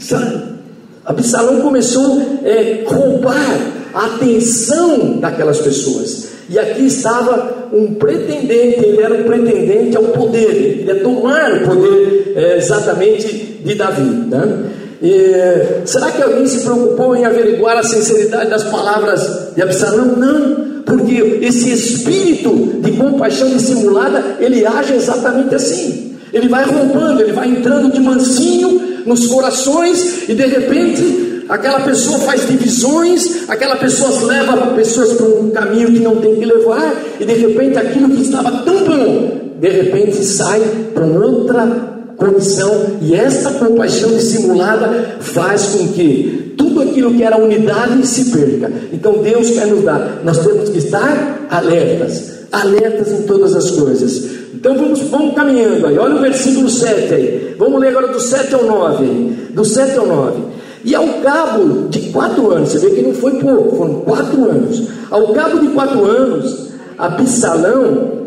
Absalão 1.05 1.61
começou 1.61 2.21
a 2.43 2.47
é, 2.47 2.83
roubar 2.85 3.59
a 3.93 4.05
atenção 4.05 5.19
daquelas 5.19 5.59
pessoas. 5.59 6.29
E 6.49 6.59
aqui 6.59 6.85
estava 6.85 7.69
um 7.73 7.93
pretendente, 7.95 8.85
ele 8.85 9.01
era 9.01 9.13
um 9.13 9.23
pretendente 9.23 9.95
ao 9.95 10.03
poder, 10.03 10.49
ele 10.49 10.77
queria 10.79 10.95
tomar 11.01 11.53
o 11.53 11.65
poder 11.65 12.33
é, 12.35 12.57
exatamente 12.57 13.59
de 13.63 13.75
Davi. 13.75 14.01
Né? 14.01 14.65
E, 15.03 15.85
será 15.85 16.09
que 16.11 16.21
alguém 16.21 16.47
se 16.47 16.61
preocupou 16.61 17.13
em 17.13 17.25
averiguar 17.25 17.77
a 17.77 17.83
sinceridade 17.83 18.49
das 18.49 18.63
palavras 18.63 19.49
de 19.53 19.61
Absalão? 19.61 20.05
Não, 20.05 20.81
porque 20.85 21.39
esse 21.41 21.73
espírito 21.73 22.79
de 22.81 22.91
compaixão 22.93 23.49
dissimulada, 23.49 24.37
ele 24.39 24.65
age 24.65 24.93
exatamente 24.93 25.53
assim. 25.53 26.15
Ele 26.31 26.47
vai 26.47 26.63
roubando, 26.63 27.19
ele 27.19 27.33
vai 27.33 27.49
entrando 27.49 27.91
de 27.91 27.99
mansinho 27.99 29.03
nos 29.05 29.27
corações 29.27 30.29
e 30.29 30.33
de 30.33 30.45
repente 30.45 31.43
aquela 31.49 31.81
pessoa 31.81 32.19
faz 32.19 32.47
divisões, 32.47 33.49
aquela 33.49 33.75
pessoa 33.75 34.09
leva 34.25 34.67
pessoas 34.67 35.13
para 35.13 35.25
um 35.25 35.51
caminho 35.51 35.91
que 35.91 35.99
não 35.99 36.15
tem 36.15 36.35
que 36.37 36.45
levar 36.45 36.95
e 37.19 37.25
de 37.25 37.33
repente 37.33 37.77
aquilo 37.77 38.09
que 38.09 38.21
estava 38.21 38.63
tão 38.63 38.85
bom, 38.85 39.51
de 39.59 39.69
repente 39.69 40.23
sai 40.23 40.61
para 40.93 41.05
outra 41.05 41.92
condição, 42.17 42.97
e 43.01 43.15
esta 43.15 43.51
compaixão 43.51 44.09
dissimulada 44.11 45.17
faz 45.19 45.65
com 45.67 45.87
que 45.89 46.53
tudo 46.57 46.81
aquilo 46.81 47.13
que 47.13 47.23
era 47.23 47.37
unidade 47.37 48.05
se 48.07 48.31
perca. 48.31 48.71
Então 48.91 49.21
Deus 49.21 49.51
quer 49.51 49.67
nos 49.67 49.83
dar, 49.83 50.21
nós 50.23 50.39
temos 50.39 50.69
que 50.69 50.77
estar 50.77 51.47
alertas, 51.49 52.45
alertas 52.51 53.11
em 53.11 53.23
todas 53.23 53.55
as 53.55 53.71
coisas. 53.71 54.29
Então 54.53 54.75
vamos, 54.75 54.99
vamos 55.01 55.35
caminhando 55.35 55.87
aí, 55.87 55.97
olha 55.97 56.15
o 56.15 56.21
versículo 56.21 56.69
7 56.69 57.13
aí, 57.13 57.55
vamos 57.57 57.81
ler 57.81 57.89
agora 57.89 58.07
do 58.07 58.19
7 58.19 58.53
ao 58.53 58.63
9, 58.65 59.03
aí. 59.03 59.47
do 59.53 59.65
7 59.65 59.97
ao 59.97 60.07
9. 60.07 60.53
E 60.85 60.93
ao 60.93 61.07
cabo 61.21 61.87
de 61.89 62.11
quatro 62.11 62.51
anos, 62.51 62.69
você 62.69 62.79
vê 62.79 62.89
que 62.89 63.01
não 63.01 63.13
foi 63.13 63.33
pouco, 63.35 63.77
foram 63.77 63.93
quatro 64.01 64.43
anos. 64.49 64.83
Ao 65.09 65.29
cabo 65.29 65.59
de 65.59 65.67
quatro 65.69 66.03
anos, 66.03 66.71
Absalão 66.97 68.23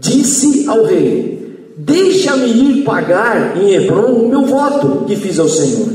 disse 0.00 0.66
ao 0.68 0.84
rei: 0.84 1.37
Deixa-me 1.80 2.48
ir 2.48 2.82
pagar 2.82 3.56
em 3.56 3.72
Hebron 3.72 4.12
o 4.12 4.28
meu 4.28 4.44
voto 4.46 5.04
que 5.06 5.14
fiz 5.14 5.38
ao 5.38 5.48
Senhor. 5.48 5.88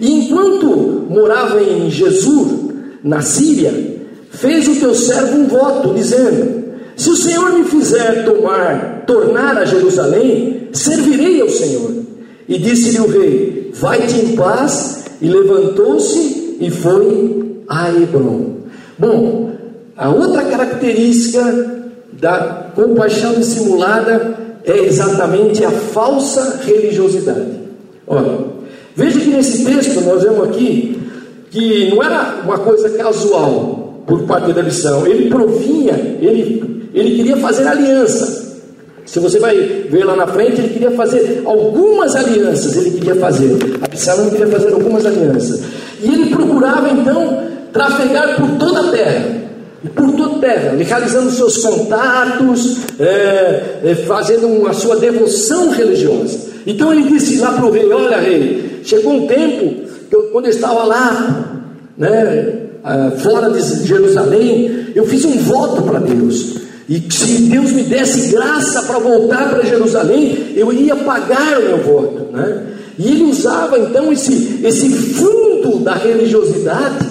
E 0.00 0.12
enquanto 0.12 1.06
morava 1.10 1.60
em 1.60 1.90
Jesus, 1.90 2.70
na 3.02 3.20
Síria, 3.20 3.98
fez 4.30 4.68
o 4.68 4.76
teu 4.76 4.94
servo 4.94 5.38
um 5.38 5.48
voto, 5.48 5.92
dizendo: 5.92 6.62
Se 6.94 7.10
o 7.10 7.16
Senhor 7.16 7.52
me 7.52 7.64
fizer 7.64 8.24
tomar, 8.24 9.02
tornar 9.08 9.58
a 9.58 9.64
Jerusalém, 9.64 10.68
servirei 10.72 11.40
ao 11.40 11.48
Senhor. 11.48 11.90
E 12.48 12.56
disse-lhe 12.56 13.00
o 13.00 13.08
rei: 13.08 13.72
Vai-te 13.74 14.14
em 14.20 14.36
paz. 14.36 14.98
E 15.20 15.28
levantou-se 15.28 16.58
e 16.60 16.70
foi 16.70 17.64
a 17.68 17.90
Hebron. 17.90 18.58
Bom, 18.96 19.50
a 19.96 20.10
outra 20.10 20.44
característica 20.44 21.42
da 22.12 22.70
compaixão 22.72 23.34
dissimulada 23.34 24.47
é 24.64 24.78
exatamente 24.84 25.64
a 25.64 25.70
falsa 25.70 26.60
religiosidade. 26.64 27.52
Olha, 28.06 28.38
veja 28.94 29.20
que 29.20 29.30
nesse 29.30 29.64
texto 29.64 30.00
nós 30.02 30.22
vemos 30.22 30.48
aqui 30.48 30.98
que 31.50 31.90
não 31.90 32.02
era 32.02 32.42
uma 32.44 32.58
coisa 32.58 32.90
casual 32.90 34.02
por 34.06 34.22
parte 34.22 34.52
da 34.52 34.62
lição, 34.62 35.06
ele 35.06 35.28
provinha, 35.28 35.94
ele, 36.20 36.90
ele 36.94 37.16
queria 37.16 37.36
fazer 37.36 37.66
aliança. 37.66 38.48
Se 39.04 39.18
você 39.20 39.38
vai 39.38 39.56
ver 39.56 40.04
lá 40.04 40.14
na 40.14 40.26
frente, 40.26 40.60
ele 40.60 40.68
queria 40.68 40.90
fazer 40.90 41.42
algumas 41.46 42.14
alianças, 42.14 42.76
ele 42.76 42.90
queria 42.90 43.16
fazer. 43.16 43.56
Absalão 43.80 44.28
queria 44.28 44.48
fazer 44.48 44.72
algumas 44.72 45.06
alianças. 45.06 45.62
E 46.02 46.12
ele 46.12 46.30
procurava 46.30 46.90
então 46.90 47.42
trafegar 47.72 48.36
por 48.36 48.50
toda 48.58 48.80
a 48.80 48.90
terra 48.90 49.47
por 49.94 50.12
toda 50.12 50.40
terra, 50.40 50.74
realizando 50.76 51.30
seus 51.30 51.58
contatos, 51.58 52.78
é, 52.98 53.80
é, 53.84 53.94
fazendo 54.06 54.66
a 54.66 54.72
sua 54.72 54.96
devoção 54.96 55.70
religiosa. 55.70 56.48
Então 56.66 56.92
ele 56.92 57.08
disse 57.08 57.38
lá 57.38 57.52
para 57.52 57.66
o 57.66 57.70
rei: 57.70 57.90
Olha, 57.92 58.18
rei, 58.18 58.80
chegou 58.82 59.12
um 59.12 59.26
tempo 59.26 59.86
que 60.08 60.16
eu, 60.16 60.24
quando 60.32 60.46
eu 60.46 60.50
estava 60.50 60.84
lá, 60.84 61.62
né, 61.96 62.68
fora 63.18 63.50
de 63.50 63.86
Jerusalém, 63.86 64.88
eu 64.94 65.06
fiz 65.06 65.24
um 65.24 65.38
voto 65.38 65.82
para 65.82 66.00
Deus. 66.00 66.58
E 66.88 67.04
se 67.12 67.42
Deus 67.42 67.70
me 67.72 67.82
desse 67.82 68.32
graça 68.32 68.82
para 68.82 68.98
voltar 68.98 69.50
para 69.50 69.62
Jerusalém, 69.62 70.54
eu 70.56 70.72
iria 70.72 70.96
pagar 70.96 71.58
o 71.58 71.62
meu 71.62 71.78
voto. 71.78 72.32
Né? 72.32 72.66
E 72.98 73.12
ele 73.12 73.24
usava 73.24 73.78
então 73.78 74.10
esse, 74.10 74.60
esse 74.64 74.88
fundo 74.88 75.80
da 75.80 75.94
religiosidade, 75.94 77.06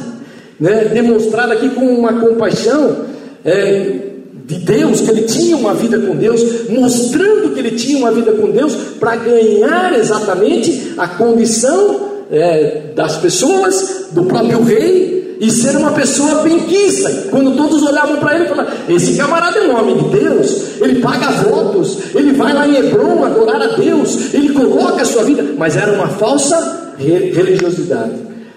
né, 0.60 0.86
demonstrado 0.94 1.54
aqui 1.54 1.70
com 1.70 1.86
uma 1.86 2.14
compaixão 2.14 3.06
é, 3.46 4.08
de 4.46 4.56
Deus, 4.60 5.02
que 5.02 5.12
ele 5.12 5.24
tinha 5.24 5.58
uma 5.58 5.74
vida 5.74 6.00
com 6.00 6.16
Deus, 6.16 6.70
mostrando 6.70 7.54
que 7.54 7.60
ele 7.60 7.72
tinha 7.72 7.98
uma 7.98 8.12
vida 8.12 8.32
com 8.32 8.50
Deus, 8.50 8.74
para 9.00 9.16
ganhar 9.18 9.98
exatamente 9.98 10.94
a 10.98 11.08
condição 11.08 12.08
é, 12.32 12.92
das 12.96 13.18
pessoas, 13.18 14.08
do 14.12 14.24
próprio 14.24 14.64
rei, 14.64 15.18
e 15.40 15.52
ser 15.52 15.76
uma 15.78 15.92
pessoa 15.92 16.42
benquista. 16.42 17.10
Quando 17.30 17.56
todos 17.56 17.84
olhavam 17.84 18.18
para 18.18 18.36
ele 18.36 18.48
falavam: 18.48 18.74
Esse 18.90 19.16
camarada 19.16 19.60
é 19.60 19.68
um 19.68 19.78
homem 19.78 19.98
de 19.98 20.20
Deus, 20.20 20.82
ele 20.82 21.00
paga 21.00 21.32
votos, 21.44 22.16
ele 22.16 22.34
vai 22.34 22.54
lá 22.54 22.68
em 22.68 22.76
Hebron 22.76 23.24
adorar 23.24 23.62
a 23.62 23.76
Deus, 23.76 24.34
ele 24.34 24.50
coloca 24.50 25.02
a 25.02 25.06
sua 25.06 25.24
vida, 25.24 25.44
mas 25.58 25.76
era 25.76 25.92
uma 25.94 26.08
falsa 26.08 26.96
religiosidade. 26.98 28.16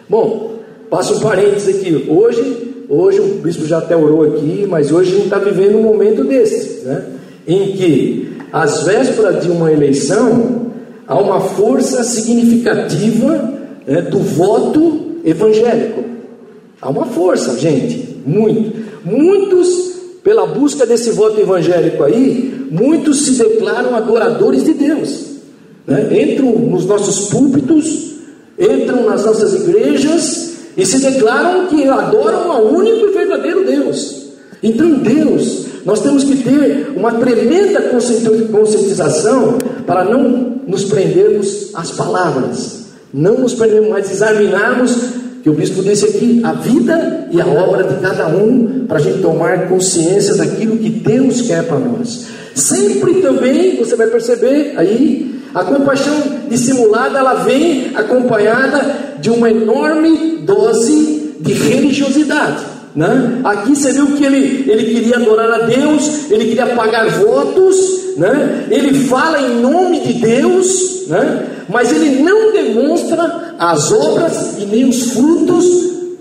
Bom, 0.09 0.50
passo 0.91 1.15
um 1.15 1.21
parênteses 1.21 1.77
aqui. 1.77 2.07
Hoje, 2.09 2.85
hoje 2.89 3.21
o 3.21 3.27
bispo 3.37 3.65
já 3.65 3.79
até 3.79 3.97
orou 3.97 4.25
aqui, 4.25 4.67
mas 4.69 4.91
hoje 4.91 5.13
a 5.13 5.15
gente 5.15 5.25
está 5.25 5.39
vivendo 5.39 5.79
um 5.79 5.83
momento 5.83 6.25
desse, 6.25 6.85
né? 6.85 7.07
em 7.47 7.73
que, 7.73 8.33
às 8.53 8.83
vésperas 8.83 9.45
de 9.45 9.51
uma 9.51 9.73
eleição, 9.73 10.67
há 11.07 11.17
uma 11.19 11.41
força 11.41 12.03
significativa 12.03 13.55
né, 13.87 14.03
do 14.03 14.19
voto 14.19 15.21
evangélico. 15.25 16.05
Há 16.83 16.91
uma 16.91 17.07
força, 17.07 17.57
gente, 17.59 18.17
muito. 18.27 18.81
Muitos, 19.05 19.69
pela 20.23 20.47
busca 20.47 20.85
desse 20.85 21.11
voto 21.11 21.41
evangélico 21.41 22.03
aí, 22.03 22.67
muitos 22.71 23.25
se 23.25 23.39
declaram 23.39 23.95
adoradores 23.95 24.65
de 24.65 24.75
Deus. 24.75 25.27
Né? 25.87 26.23
Entram 26.23 26.53
nos 26.53 26.85
nossos 26.85 27.31
púlpitos, 27.31 28.15
entram 28.59 29.07
nas 29.07 29.25
nossas 29.25 29.55
igrejas 29.55 30.50
e 30.81 30.87
se 30.87 30.99
declaram 30.99 31.67
que 31.67 31.85
adoram 31.87 32.51
ao 32.51 32.65
único 32.69 33.07
e 33.07 33.13
verdadeiro 33.13 33.67
Deus. 33.67 34.29
Então, 34.63 34.95
Deus, 34.95 35.67
nós 35.85 36.01
temos 36.01 36.25
que 36.25 36.37
ter 36.37 36.95
uma 36.97 37.13
tremenda 37.13 37.83
conscientização 38.51 39.59
para 39.87 40.05
não 40.05 40.61
nos 40.67 40.85
prendermos 40.85 41.71
às 41.75 41.91
palavras, 41.91 42.85
não 43.13 43.41
nos 43.41 43.53
prendermos, 43.53 43.91
mas 43.91 44.11
examinarmos 44.11 44.97
que 45.43 45.51
o 45.51 45.55
bispo 45.55 45.83
disse 45.83 46.07
aqui, 46.07 46.41
a 46.45 46.53
vida 46.53 47.29
e 47.31 47.41
a 47.41 47.47
obra 47.47 47.85
de 47.85 48.01
cada 48.01 48.29
um, 48.29 48.87
para 48.87 48.97
a 48.99 49.01
gente 49.01 49.21
tomar 49.21 49.69
consciência 49.69 50.35
daquilo 50.35 50.79
que 50.79 50.89
Deus 50.89 51.43
quer 51.43 51.67
para 51.67 51.79
nós. 51.79 52.27
Sempre 52.55 53.21
também, 53.21 53.77
você 53.77 53.97
vai 53.97 54.07
perceber 54.07 54.75
aí, 54.77 55.40
a 55.55 55.65
compaixão 55.65 56.15
dissimulada, 56.49 57.19
ela 57.19 57.35
vem 57.35 57.91
acompanhada 57.95 59.17
de 59.21 59.31
uma 59.31 59.51
enorme 59.51 60.39
dose 60.45 61.35
de 61.41 61.53
religiosidade. 61.53 62.65
Né? 62.95 63.41
Aqui 63.45 63.75
você 63.75 63.93
viu 63.93 64.17
que 64.17 64.25
ele, 64.25 64.71
ele 64.71 64.95
queria 64.95 65.17
adorar 65.17 65.51
a 65.53 65.59
Deus, 65.67 66.31
ele 66.31 66.47
queria 66.47 66.67
pagar 66.67 67.09
votos, 67.09 67.77
né? 68.17 68.67
ele 68.71 69.07
fala 69.07 69.41
em 69.41 69.61
nome 69.61 70.01
de 70.01 70.15
Deus, 70.15 71.07
né? 71.07 71.47
mas 71.69 71.93
ele 71.93 72.23
não 72.23 72.53
demonstra 72.53 73.55
as 73.59 73.93
obras 73.93 74.57
e 74.59 74.67
nem 74.67 74.89
os 74.89 75.13
frutos 75.13 75.65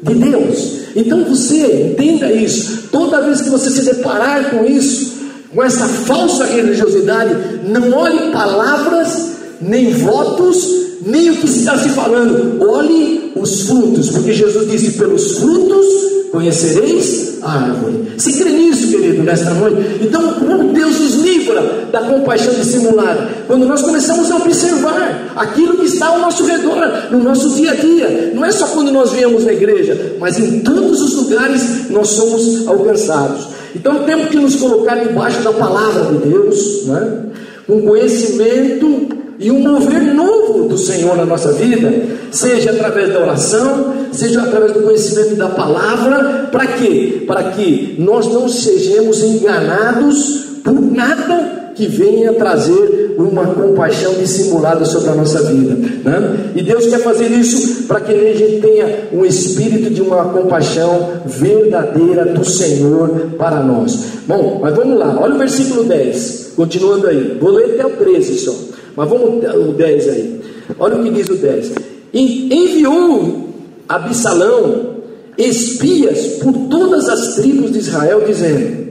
de 0.01 0.13
Deus. 0.13 0.79
Então 0.95 1.23
você 1.23 1.91
entenda 1.91 2.31
isso, 2.31 2.89
toda 2.91 3.21
vez 3.21 3.41
que 3.41 3.49
você 3.49 3.69
se 3.69 3.81
deparar 3.81 4.51
com 4.51 4.65
isso, 4.65 5.18
com 5.53 5.63
essa 5.63 5.88
falsa 5.88 6.45
religiosidade, 6.45 7.33
não 7.63 7.91
olhe 7.93 8.31
palavras, 8.31 9.31
nem 9.62 9.93
votos, 9.93 10.88
nem 11.01 11.29
o 11.29 11.38
que 11.38 11.45
está 11.45 11.77
se 11.77 11.89
falando, 11.89 12.62
olhe 12.67 13.31
os 13.35 13.62
frutos, 13.62 14.09
porque 14.09 14.33
Jesus 14.33 14.69
disse: 14.69 14.91
pelos 14.97 15.38
frutos 15.38 16.09
conhecereis 16.31 17.39
a 17.41 17.51
árvore. 17.51 18.13
Se 18.17 18.33
crê 18.33 18.51
nisso, 18.51 18.88
querido, 18.89 19.23
nesta 19.23 19.51
noite. 19.51 19.77
Então, 20.01 20.33
como 20.33 20.73
Deus 20.73 20.99
nos 20.99 21.15
livra 21.15 21.88
da 21.91 22.01
compaixão 22.01 22.53
dissimulada? 22.53 23.29
Quando 23.47 23.65
nós 23.65 23.81
começamos 23.81 24.29
a 24.29 24.35
observar 24.38 25.33
aquilo 25.35 25.77
que 25.77 25.85
está 25.85 26.07
ao 26.07 26.19
nosso 26.19 26.45
redor, 26.45 27.12
no 27.12 27.23
nosso 27.23 27.49
dia 27.55 27.71
a 27.71 27.75
dia. 27.75 28.31
Não 28.35 28.45
é 28.45 28.51
só 28.51 28.67
quando 28.67 28.91
nós 28.91 29.12
viemos 29.12 29.45
na 29.45 29.53
igreja, 29.53 30.15
mas 30.19 30.38
em 30.38 30.59
todos 30.59 31.01
os 31.01 31.15
lugares 31.15 31.89
nós 31.89 32.09
somos 32.09 32.67
alcançados. 32.67 33.47
Então, 33.75 34.03
temos 34.03 34.29
que 34.29 34.38
nos 34.38 34.55
colocar 34.55 34.95
debaixo 34.95 35.41
da 35.41 35.53
palavra 35.53 36.05
de 36.05 36.29
Deus, 36.29 36.85
né? 36.85 37.25
com 37.67 37.81
conhecimento 37.81 39.18
e 39.39 39.49
um 39.49 39.60
mover 39.60 40.13
novo 40.13 40.67
do 40.67 40.78
Senhor 40.78 41.15
na 41.15 41.25
nossa 41.25 41.54
vida, 41.54 41.91
seja 42.30 42.71
através 42.71 43.13
da 43.13 43.19
oração, 43.19 43.93
seja 44.12 44.41
através 44.41 44.73
do 44.73 44.82
conhecimento 44.82 45.36
da 45.36 45.47
palavra, 45.47 46.49
para 46.52 46.67
quê? 46.67 47.23
Para 47.25 47.43
que 47.52 47.95
nós 47.97 48.28
não 48.28 48.49
sejamos 48.49 49.23
enganados 49.23 50.45
por 50.62 50.73
nada 50.73 51.71
que 51.73 51.88
venha 51.88 52.34
trazer 52.34 53.15
uma 53.17 53.45
compaixão 53.45 54.13
dissimulada 54.15 54.84
sobre 54.84 55.12
a 55.12 55.15
nossa 55.15 55.43
vida. 55.43 55.75
Né? 55.75 56.52
E 56.56 56.62
Deus 56.62 56.88
quer 56.88 56.99
fazer 56.99 57.28
isso 57.28 57.84
para 57.84 58.02
que 58.02 58.12
a 58.12 58.34
gente 58.34 58.60
tenha 58.60 59.08
um 59.13 59.25
espírito 59.25 59.89
de 59.89 60.02
uma 60.02 60.25
compaixão 60.25 61.21
verdadeira 61.25 62.25
do 62.25 62.43
Senhor 62.43 63.32
para 63.38 63.63
nós. 63.63 63.97
Bom, 64.28 64.60
mas 64.62 64.75
vamos 64.75 64.99
lá, 64.99 65.17
olha 65.21 65.36
o 65.36 65.38
versículo 65.38 65.86
10, 65.86 66.54
continuando 66.58 67.08
aí, 67.08 67.38
vou 67.39 67.52
ler 67.52 67.75
até 67.75 67.86
o 67.86 67.91
13 67.91 68.38
só. 68.39 68.78
Mas 68.99 69.07
vamos 69.07 69.45
o 69.45 69.71
10 69.71 70.07
aí. 70.09 70.41
Olha 70.77 70.97
o 70.97 71.03
que 71.05 71.09
diz 71.12 71.29
o 71.29 71.35
10. 71.35 71.71
Enviou 72.13 73.47
Absalão 73.88 74.97
espias 75.38 76.33
por 76.43 76.51
todas 76.69 77.07
as 77.07 77.35
tribos 77.35 77.71
de 77.71 77.79
Israel, 77.79 78.25
dizendo: 78.27 78.89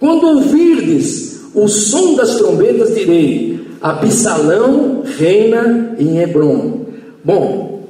Quando 0.00 0.26
ouvirdes 0.26 1.42
o 1.54 1.68
som 1.68 2.14
das 2.14 2.36
trombetas, 2.36 2.94
direi: 2.94 3.60
Absalão 3.82 5.02
reina 5.18 5.96
em 5.98 6.16
Hebron. 6.16 6.86
Bom, 7.22 7.88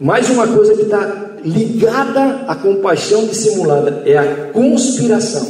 mais 0.00 0.28
uma 0.28 0.48
coisa 0.48 0.74
que 0.74 0.82
está 0.82 1.36
ligada 1.44 2.46
à 2.48 2.56
compaixão 2.56 3.28
dissimulada 3.28 4.02
é 4.04 4.18
a 4.18 4.50
conspiração. 4.52 5.46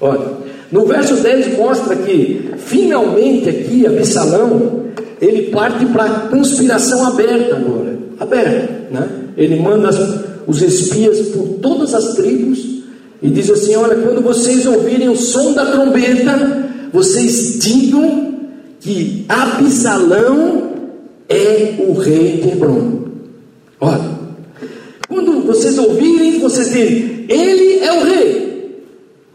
Olha, 0.00 0.51
no 0.72 0.86
verso 0.86 1.16
10 1.16 1.58
mostra 1.58 1.94
que 1.94 2.50
finalmente 2.56 3.50
aqui 3.50 3.86
Absalão 3.86 4.86
ele 5.20 5.50
parte 5.50 5.84
para 5.86 6.04
a 6.04 6.20
conspiração 6.28 7.06
aberta 7.06 7.56
agora, 7.56 7.98
aberta, 8.18 8.88
né? 8.90 9.08
Ele 9.36 9.60
manda 9.60 9.90
os 10.46 10.62
espias 10.62 11.20
por 11.28 11.58
todas 11.60 11.94
as 11.94 12.14
tribos 12.14 12.58
e 13.22 13.28
diz 13.28 13.50
assim: 13.50 13.76
olha, 13.76 13.96
quando 13.96 14.22
vocês 14.22 14.66
ouvirem 14.66 15.08
o 15.10 15.16
som 15.16 15.52
da 15.52 15.66
trombeta, 15.66 16.68
vocês 16.92 17.58
digam 17.60 18.40
que 18.80 19.24
Absalão 19.28 20.72
é 21.28 21.74
o 21.86 21.92
rei 21.92 22.40
de 22.42 22.48
Hebron. 22.48 23.02
Olha, 23.80 24.10
quando 25.06 25.46
vocês 25.46 25.78
ouvirem, 25.78 26.40
vocês 26.40 26.68
dizem: 26.68 27.26
ele 27.28 27.78
é 27.78 27.92
o 27.92 28.04
rei. 28.04 28.51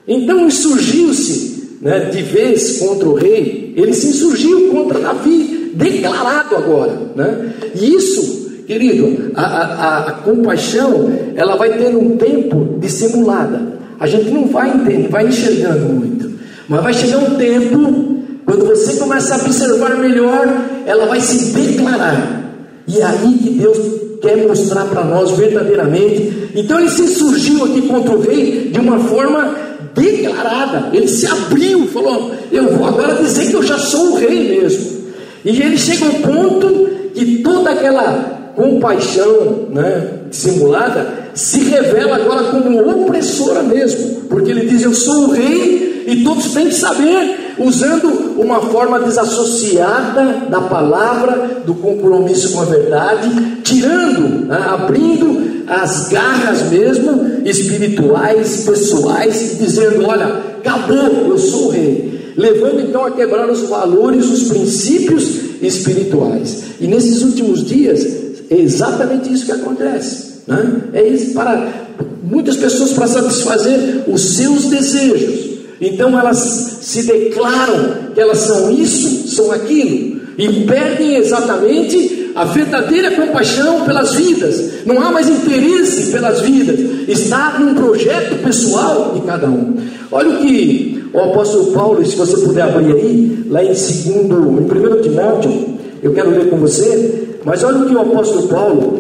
Então 0.08 0.48
insurgiu-se 0.48 1.78
né, 1.82 2.10
de 2.12 2.22
vez 2.24 2.78
contra 2.80 3.08
o 3.08 3.14
rei, 3.14 3.74
ele 3.76 3.94
se 3.94 4.08
insurgiu 4.08 4.70
contra 4.70 5.00
Davi, 5.00 5.72
declarado 5.76 6.56
agora. 6.56 7.00
Né? 7.16 7.54
E 7.76 7.96
isso, 7.96 8.64
querido, 8.66 9.32
a, 9.36 9.44
a, 9.44 10.08
a 10.08 10.12
compaixão, 10.14 11.12
ela 11.36 11.56
vai 11.56 11.78
tendo 11.78 12.00
um 12.00 12.18
tempo 12.18 12.78
dissimulada. 12.80 13.78
A 14.00 14.08
gente 14.08 14.30
não 14.30 14.48
vai 14.48 14.70
entender, 14.70 15.10
vai 15.10 15.28
enxergando 15.28 15.86
muito. 15.94 16.32
Mas 16.68 16.84
vai 16.84 16.94
chegar 16.94 17.20
um 17.20 17.36
tempo, 17.36 18.18
quando 18.46 18.66
você 18.66 18.98
começa 18.98 19.36
a 19.36 19.38
observar 19.38 19.98
melhor, 19.98 20.48
ela 20.86 21.06
vai 21.06 21.22
se 21.22 21.54
declarar. 21.54 22.44
E 22.88 23.00
é 23.00 23.06
aí 23.06 23.40
que 23.42 23.50
Deus 23.52 23.78
quer 24.22 24.48
mostrar 24.48 24.86
para 24.86 25.04
nós 25.04 25.32
verdadeiramente. 25.32 26.50
Então 26.56 26.80
ele 26.80 26.90
se 26.90 27.08
surgiu 27.08 27.64
aqui 27.66 27.82
contra 27.84 28.16
o 28.16 28.22
rei 28.22 28.70
de 28.72 28.80
uma 28.80 29.00
forma 29.00 29.67
declarada. 29.98 30.90
Ele 30.94 31.08
se 31.08 31.26
abriu, 31.26 31.88
falou: 31.88 32.32
Eu 32.52 32.76
vou 32.76 32.88
agora 32.88 33.16
dizer 33.16 33.48
que 33.48 33.54
eu 33.54 33.64
já 33.64 33.78
sou 33.78 34.14
o 34.14 34.16
rei 34.16 34.60
mesmo. 34.60 34.98
E 35.44 35.62
ele 35.62 35.78
chega 35.78 36.06
ao 36.06 36.14
ponto 36.14 36.90
que 37.14 37.38
toda 37.40 37.72
aquela 37.72 38.52
compaixão 38.56 39.68
né, 39.70 40.22
simulada 40.32 41.30
se 41.34 41.60
revela 41.64 42.16
agora 42.16 42.46
como 42.46 43.04
opressora 43.04 43.64
mesmo, 43.64 44.22
porque 44.30 44.52
ele 44.52 44.68
diz: 44.68 44.84
Eu 44.84 44.94
sou 44.94 45.30
o 45.30 45.32
rei 45.32 46.04
e 46.08 46.24
todos 46.24 46.54
têm 46.54 46.68
que 46.68 46.76
saber 46.76 47.47
usando 47.60 48.40
uma 48.40 48.62
forma 48.62 49.00
desassociada 49.00 50.48
da 50.50 50.62
palavra, 50.62 51.62
do 51.66 51.76
compromisso 51.76 52.54
com 52.54 52.62
a 52.62 52.66
verdade, 52.66 53.62
tirando, 53.64 54.48
né, 54.48 54.58
abrindo 54.70 55.64
as 55.68 56.08
garras 56.08 56.70
mesmo 56.70 57.42
espirituais, 57.46 58.64
pessoais, 58.66 59.58
dizendo: 59.60 60.06
olha, 60.06 60.28
acabou, 60.60 61.30
eu 61.30 61.38
sou 61.38 61.68
o 61.68 61.70
rei. 61.70 62.34
Levando 62.38 62.82
então 62.82 63.04
a 63.04 63.12
quebrar 63.12 63.50
os 63.50 63.62
valores, 63.68 64.30
os 64.30 64.44
princípios 64.44 65.28
espirituais. 65.62 66.64
E 66.80 66.88
nesses 66.88 67.24
últimos 67.24 67.66
dias, 67.66 68.06
é 68.50 68.56
exatamente 68.56 69.34
isso 69.34 69.46
que 69.46 69.52
acontece. 69.52 70.42
Né? 70.46 70.84
É 70.94 71.08
isso 71.08 71.34
para 71.34 71.88
muitas 72.24 72.56
pessoas 72.56 72.94
para 72.94 73.08
satisfazer 73.08 74.04
os 74.08 74.36
seus 74.36 74.66
desejos. 74.66 75.57
Então 75.80 76.18
elas 76.18 76.80
se 76.82 77.04
declaram 77.04 78.14
que 78.14 78.20
elas 78.20 78.40
são 78.40 78.72
isso, 78.72 79.28
são 79.28 79.52
aquilo, 79.52 80.22
e 80.38 80.66
perdem 80.66 81.16
exatamente 81.16 82.32
a 82.36 82.44
verdadeira 82.46 83.12
compaixão 83.12 83.82
pelas 83.82 84.14
vidas. 84.14 84.86
Não 84.86 85.02
há 85.02 85.12
mais 85.12 85.28
interesse 85.28 86.12
pelas 86.12 86.42
vidas. 86.42 86.80
Está 87.08 87.58
num 87.60 87.74
projeto 87.74 88.44
pessoal 88.44 89.14
de 89.16 89.22
cada 89.22 89.48
um. 89.48 89.76
Olha 90.12 90.30
o 90.30 90.38
que 90.38 91.10
o 91.14 91.20
apóstolo 91.20 91.72
Paulo, 91.72 92.06
se 92.06 92.16
você 92.16 92.38
puder 92.38 92.62
abrir 92.64 92.94
aí, 92.94 93.46
lá 93.50 93.64
em 93.64 93.74
segundo, 93.74 94.62
em 94.62 94.98
1 94.98 95.02
Timóteo, 95.02 95.78
eu 96.04 96.14
quero 96.14 96.30
ler 96.30 96.50
com 96.50 96.58
você, 96.58 97.38
mas 97.44 97.64
olha 97.64 97.80
o 97.80 97.88
que 97.88 97.96
o 97.96 98.02
apóstolo 98.02 98.48
Paulo, 98.48 99.00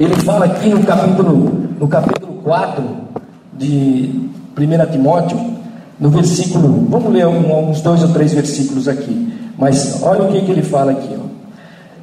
ele 0.00 0.14
fala 0.24 0.46
aqui 0.46 0.70
no 0.70 0.82
capítulo, 0.82 1.68
no 1.78 1.86
capítulo 1.86 2.40
4 2.42 2.82
de 3.56 4.10
1 4.60 4.92
Timóteo, 4.92 5.40
no 5.98 6.10
versículo, 6.10 6.86
vamos 6.88 7.12
ler 7.12 7.26
uns 7.26 7.80
dois 7.80 8.02
ou 8.02 8.08
três 8.08 8.32
versículos 8.32 8.88
aqui, 8.88 9.32
mas 9.58 10.02
olha 10.02 10.24
o 10.24 10.32
que, 10.32 10.40
que 10.42 10.50
ele 10.50 10.62
fala 10.62 10.92
aqui, 10.92 11.14
ó. 11.14 11.24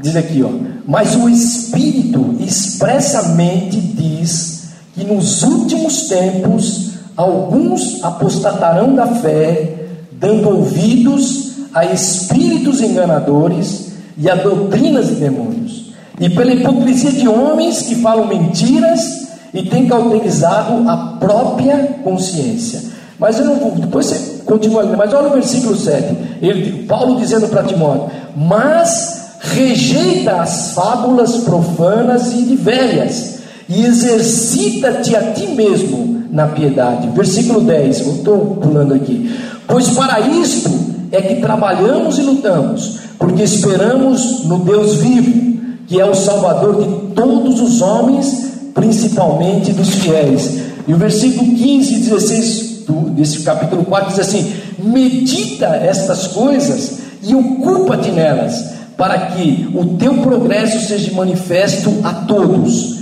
diz 0.02 0.16
aqui, 0.16 0.44
ó, 0.44 0.50
mas 0.88 1.16
o 1.16 1.30
Espírito 1.30 2.36
expressamente 2.40 3.80
diz 3.80 4.70
que 4.94 5.04
nos 5.04 5.44
últimos 5.44 6.08
tempos 6.08 6.92
alguns 7.16 8.04
apostatarão 8.04 8.96
da 8.96 9.08
fé, 9.08 9.74
dando 10.12 10.50
ouvidos 10.50 11.54
a 11.74 11.86
espíritos 11.86 12.82
enganadores 12.82 13.94
e 14.18 14.30
a 14.30 14.36
doutrinas 14.36 15.10
de 15.10 15.16
demônios, 15.16 15.94
e 16.20 16.30
pela 16.30 16.54
hipocrisia 16.54 17.12
de 17.12 17.28
homens 17.28 17.84
que 17.84 17.96
falam 17.96 18.28
mentiras 18.28 19.17
e 19.54 19.64
têm 19.64 19.88
cauterizado 19.88 20.88
a 20.90 21.18
própria 21.20 22.00
consciência. 22.04 22.82
Mas 23.20 23.40
eu 23.40 23.46
não 23.46 23.56
vou, 23.56 23.72
depois 23.72 24.06
você 24.06 24.44
continua 24.46 24.84
mas 24.96 25.14
olha 25.14 25.30
o 25.30 25.34
versículo 25.34 25.76
7. 25.76 26.16
Ele, 26.42 26.84
Paulo 26.84 27.20
dizendo 27.20 27.48
para 27.48 27.64
Timóteo: 27.64 28.10
Mas 28.36 29.38
rejeita 29.40 30.42
as 30.42 30.72
fábulas 30.72 31.38
profanas 31.38 32.32
e 32.34 32.44
de 32.44 32.56
velhas, 32.56 33.40
e 33.68 33.86
exercita-te 33.86 35.16
a 35.16 35.34
ti 35.34 35.48
mesmo 35.48 36.26
na 36.32 36.48
piedade. 36.48 37.10
Versículo 37.10 37.62
10, 37.62 38.02
eu 38.02 38.14
estou 38.14 38.40
pulando 38.62 38.94
aqui. 38.94 39.36
Pois 39.68 39.90
para 39.90 40.20
isto 40.20 40.70
é 41.12 41.22
que 41.22 41.42
trabalhamos 41.42 42.18
e 42.18 42.22
lutamos, 42.22 43.00
porque 43.18 43.44
esperamos 43.44 44.46
no 44.46 44.60
Deus 44.60 44.96
vivo, 44.96 45.58
que 45.88 46.00
é 46.00 46.06
o 46.06 46.14
Salvador 46.14 46.84
de 46.84 47.14
todos 47.14 47.62
os 47.62 47.82
homens, 47.82 48.47
principalmente 48.78 49.74
dos 49.74 49.90
fiéis. 49.96 50.62
E 50.88 50.94
o 50.94 50.98
versículo 50.98 51.56
15 51.56 51.94
e 51.96 51.98
16 51.98 52.78
desse 53.16 53.40
capítulo 53.40 53.84
4 53.84 54.10
diz 54.12 54.20
assim: 54.20 54.54
medita 54.78 55.66
estas 55.66 56.28
coisas 56.28 57.00
e 57.24 57.34
ocupa-te 57.34 58.12
nelas, 58.12 58.74
para 58.96 59.32
que 59.32 59.68
o 59.74 59.98
teu 59.98 60.20
progresso 60.20 60.88
seja 60.88 61.12
manifesto 61.14 61.92
a 62.04 62.14
todos. 62.14 63.00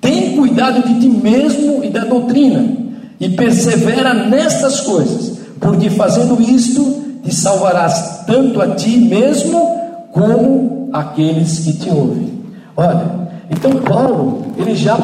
Tem 0.00 0.36
cuidado 0.36 0.86
de 0.86 1.00
ti 1.00 1.08
mesmo 1.08 1.82
e 1.82 1.90
da 1.90 2.04
doutrina, 2.04 2.64
e 3.18 3.28
persevera 3.30 4.14
nestas 4.14 4.80
coisas, 4.80 5.32
porque 5.58 5.90
fazendo 5.90 6.40
isto 6.40 7.02
te 7.24 7.34
salvarás 7.34 8.24
tanto 8.26 8.62
a 8.62 8.76
ti 8.76 8.96
mesmo 8.96 9.76
como 10.12 10.88
aqueles 10.92 11.58
que 11.58 11.72
te 11.72 11.90
ouvem. 11.90 12.32
Olha, 12.76 13.25
então 13.50 13.72
Paulo, 13.82 14.46
ele 14.56 14.74
já 14.74 14.96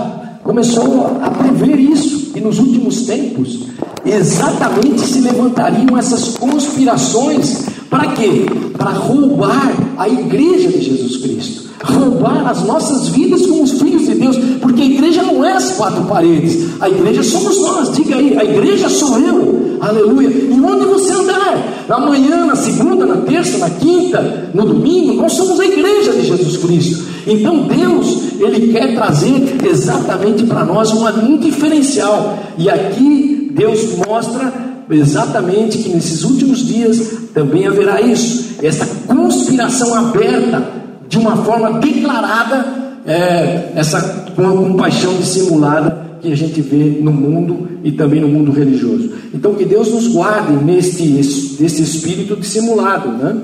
começou 0.43 1.19
a 1.23 1.31
prever 1.31 1.79
isso, 1.79 2.33
e 2.35 2.41
nos 2.41 2.59
últimos 2.59 3.03
tempos 3.03 3.67
exatamente 4.05 5.01
se 5.01 5.21
levantariam 5.21 5.97
essas 5.97 6.37
conspirações 6.37 7.67
para 7.89 8.13
quê? 8.13 8.47
Para 8.77 8.91
roubar 8.91 9.73
a 9.99 10.09
igreja 10.09 10.69
de 10.71 10.83
Jesus 10.83 11.19
Cristo, 11.19 11.71
roubar 11.85 12.49
as 12.49 12.65
nossas 12.65 13.09
vidas 13.09 13.47
como 13.47 13.63
os 13.63 13.73
de 14.15 14.21
Deus, 14.21 14.37
porque 14.61 14.83
a 14.83 14.85
igreja 14.85 15.23
não 15.23 15.45
é 15.45 15.53
as 15.53 15.73
quatro 15.73 16.05
paredes, 16.05 16.81
a 16.81 16.89
igreja 16.89 17.23
somos 17.23 17.61
nós, 17.61 17.93
diga 17.93 18.17
aí, 18.17 18.37
a 18.37 18.45
igreja 18.45 18.89
sou 18.89 19.19
eu, 19.19 19.79
aleluia. 19.81 20.29
E 20.29 20.53
onde 20.53 20.87
você 20.87 21.13
andar? 21.13 21.87
Na 21.89 21.99
manhã, 21.99 22.45
na 22.45 22.57
segunda, 22.57 23.05
na 23.05 23.17
terça, 23.19 23.59
na 23.59 23.71
quinta, 23.71 24.51
no 24.55 24.65
domingo, 24.65 25.15
nós 25.15 25.33
somos 25.33 25.59
a 25.61 25.65
igreja 25.65 26.13
de 26.13 26.27
Jesus 26.27 26.57
Cristo. 26.59 27.05
Então 27.27 27.69
Deus, 27.69 28.19
Ele 28.41 28.73
quer 28.73 28.95
trazer 28.95 29.59
exatamente 29.65 30.45
para 30.45 30.65
nós 30.65 30.93
um 30.93 31.39
diferencial, 31.39 32.39
e 32.59 32.69
aqui 32.69 33.51
Deus 33.55 33.97
mostra 34.07 34.53
exatamente 34.91 35.79
que 35.79 35.89
nesses 35.91 36.25
últimos 36.25 36.67
dias 36.67 37.01
também 37.33 37.67
haverá 37.67 38.01
isso, 38.01 38.57
essa 38.63 38.87
conspiração 39.07 39.95
aberta, 39.95 40.83
de 41.09 41.19
uma 41.19 41.37
forma 41.45 41.79
declarada, 41.79 42.82
é, 43.07 43.73
essa 43.75 44.01
compaixão 44.35 45.15
dissimulada 45.17 46.13
que 46.21 46.33
a 46.33 46.37
gente 46.37 46.61
vê 46.61 47.01
no 47.01 47.13
mundo 47.13 47.69
e 47.83 47.91
também 47.93 48.21
no 48.21 48.29
mundo 48.29 48.53
religioso. 48.53 49.11
Então 49.35 49.55
que 49.55 49.65
Deus 49.65 49.93
nos 49.93 50.09
guarde 50.09 50.53
neste, 50.65 51.03
neste 51.03 51.83
espírito 51.83 52.37
dissimulado, 52.37 53.09
né? 53.09 53.37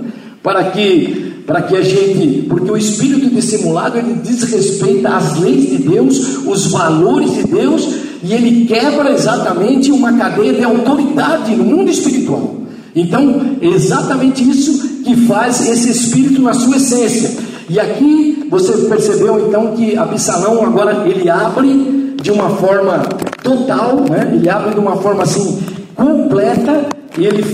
para 0.43 0.65
que 0.65 1.27
para 1.45 1.63
que 1.63 1.75
a 1.75 1.81
gente, 1.81 2.43
porque 2.47 2.71
o 2.71 2.77
espírito 2.77 3.31
dissimulado 3.31 3.97
ele 3.97 4.21
diz 4.23 4.43
respeito 4.43 5.07
às 5.09 5.41
leis 5.41 5.71
de 5.71 5.79
Deus, 5.79 6.45
os 6.47 6.71
valores 6.71 7.37
de 7.37 7.45
Deus 7.45 7.89
e 8.23 8.35
ele 8.35 8.67
quebra 8.67 9.13
exatamente 9.13 9.91
uma 9.91 10.13
cadeia 10.13 10.53
de 10.53 10.63
autoridade 10.63 11.57
no 11.57 11.65
mundo 11.65 11.91
espiritual. 11.91 12.59
Então, 12.95 13.57
é 13.63 13.67
exatamente 13.67 14.43
isso 14.43 15.03
que 15.03 15.17
faz 15.27 15.67
esse 15.67 15.91
espírito 15.91 16.43
na 16.43 16.53
sua 16.53 16.77
essência. 16.77 17.31
E 17.69 17.79
aqui 17.79 18.47
você 18.51 18.73
percebeu 18.89 19.47
então 19.47 19.73
que 19.73 19.97
Absalão 19.97 20.64
agora 20.64 21.07
ele 21.07 21.29
abre 21.29 22.14
de 22.23 22.31
uma 22.31 22.51
forma 22.51 22.99
total, 23.43 23.97
né? 24.09 24.33
ele 24.35 24.49
abre 24.49 24.75
de 24.75 24.81
uma 24.81 24.97
forma 24.97 25.23
assim 25.23 25.59
completa 25.95 26.87
e 27.19 27.27
ele 27.27 27.45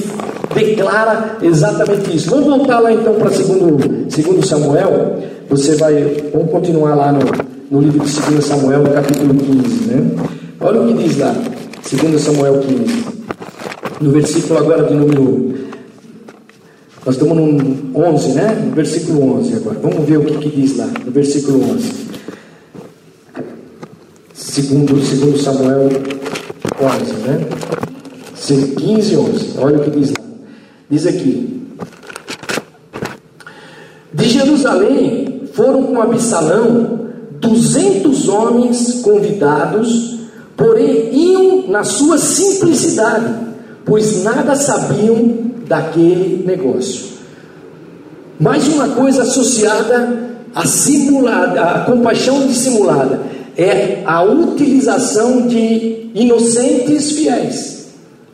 declara 0.54 1.38
exatamente 1.42 2.16
isso. 2.16 2.30
Vamos 2.30 2.46
voltar 2.46 2.78
lá 2.78 2.92
então 2.92 3.14
para 3.14 3.30
segundo, 3.30 4.10
segundo 4.10 4.46
Samuel. 4.46 5.18
Você 5.48 5.76
vai, 5.76 5.94
vamos 6.32 6.50
continuar 6.50 6.94
lá 6.94 7.12
no, 7.12 7.20
no 7.70 7.80
livro 7.80 8.04
de 8.04 8.20
2 8.20 8.44
Samuel, 8.44 8.82
no 8.82 8.90
capítulo 8.90 9.34
15, 9.34 9.84
né? 9.86 10.10
Olha 10.60 10.80
o 10.80 10.86
que 10.86 11.02
diz 11.02 11.18
lá, 11.18 11.34
2 11.90 12.20
Samuel 12.20 12.60
15, 12.60 13.04
no 14.00 14.10
versículo 14.10 14.58
agora 14.58 14.84
de 14.84 14.94
número. 14.94 15.54
Nós 17.04 17.16
estamos 17.16 17.36
no 17.36 17.98
11, 17.98 18.28
né? 18.32 18.64
No 18.66 18.74
versículo 18.74 19.38
11 19.38 19.54
agora. 19.56 19.78
Vamos 19.80 20.08
ver 20.08 20.18
o 20.18 20.24
que, 20.24 20.38
que 20.38 20.60
diz 20.60 20.76
lá, 20.76 20.86
no 21.04 21.10
versículo 21.10 21.62
11. 21.72 22.04
Segundo, 24.32 25.00
segundo 25.04 25.38
Samuel 25.38 25.88
11, 26.80 27.12
né? 27.26 27.40
15 28.76 29.12
e 29.12 29.16
11. 29.16 29.50
Olha 29.58 29.78
o 29.78 29.84
que 29.84 29.90
diz 29.90 30.10
lá. 30.10 30.24
Diz 30.90 31.06
aqui: 31.06 31.62
De 34.12 34.28
Jerusalém 34.28 35.42
foram 35.52 35.82
com 35.84 36.00
Absalão 36.00 37.10
duzentos 37.40 38.28
homens 38.28 39.00
convidados 39.02 40.14
porém 40.56 41.10
iam 41.12 41.68
na 41.68 41.84
sua 41.84 42.18
simplicidade, 42.18 43.34
pois 43.84 44.22
nada 44.22 44.54
sabiam 44.54 45.43
daquele 45.66 46.44
negócio. 46.44 47.14
Mais 48.38 48.66
uma 48.68 48.88
coisa 48.88 49.22
associada 49.22 50.34
à 50.54 50.66
simulada, 50.66 51.62
à 51.62 51.80
compaixão 51.80 52.46
dissimulada, 52.46 53.20
é 53.56 54.02
a 54.04 54.22
utilização 54.22 55.46
de 55.46 56.10
inocentes 56.14 57.12
fiéis. 57.12 57.86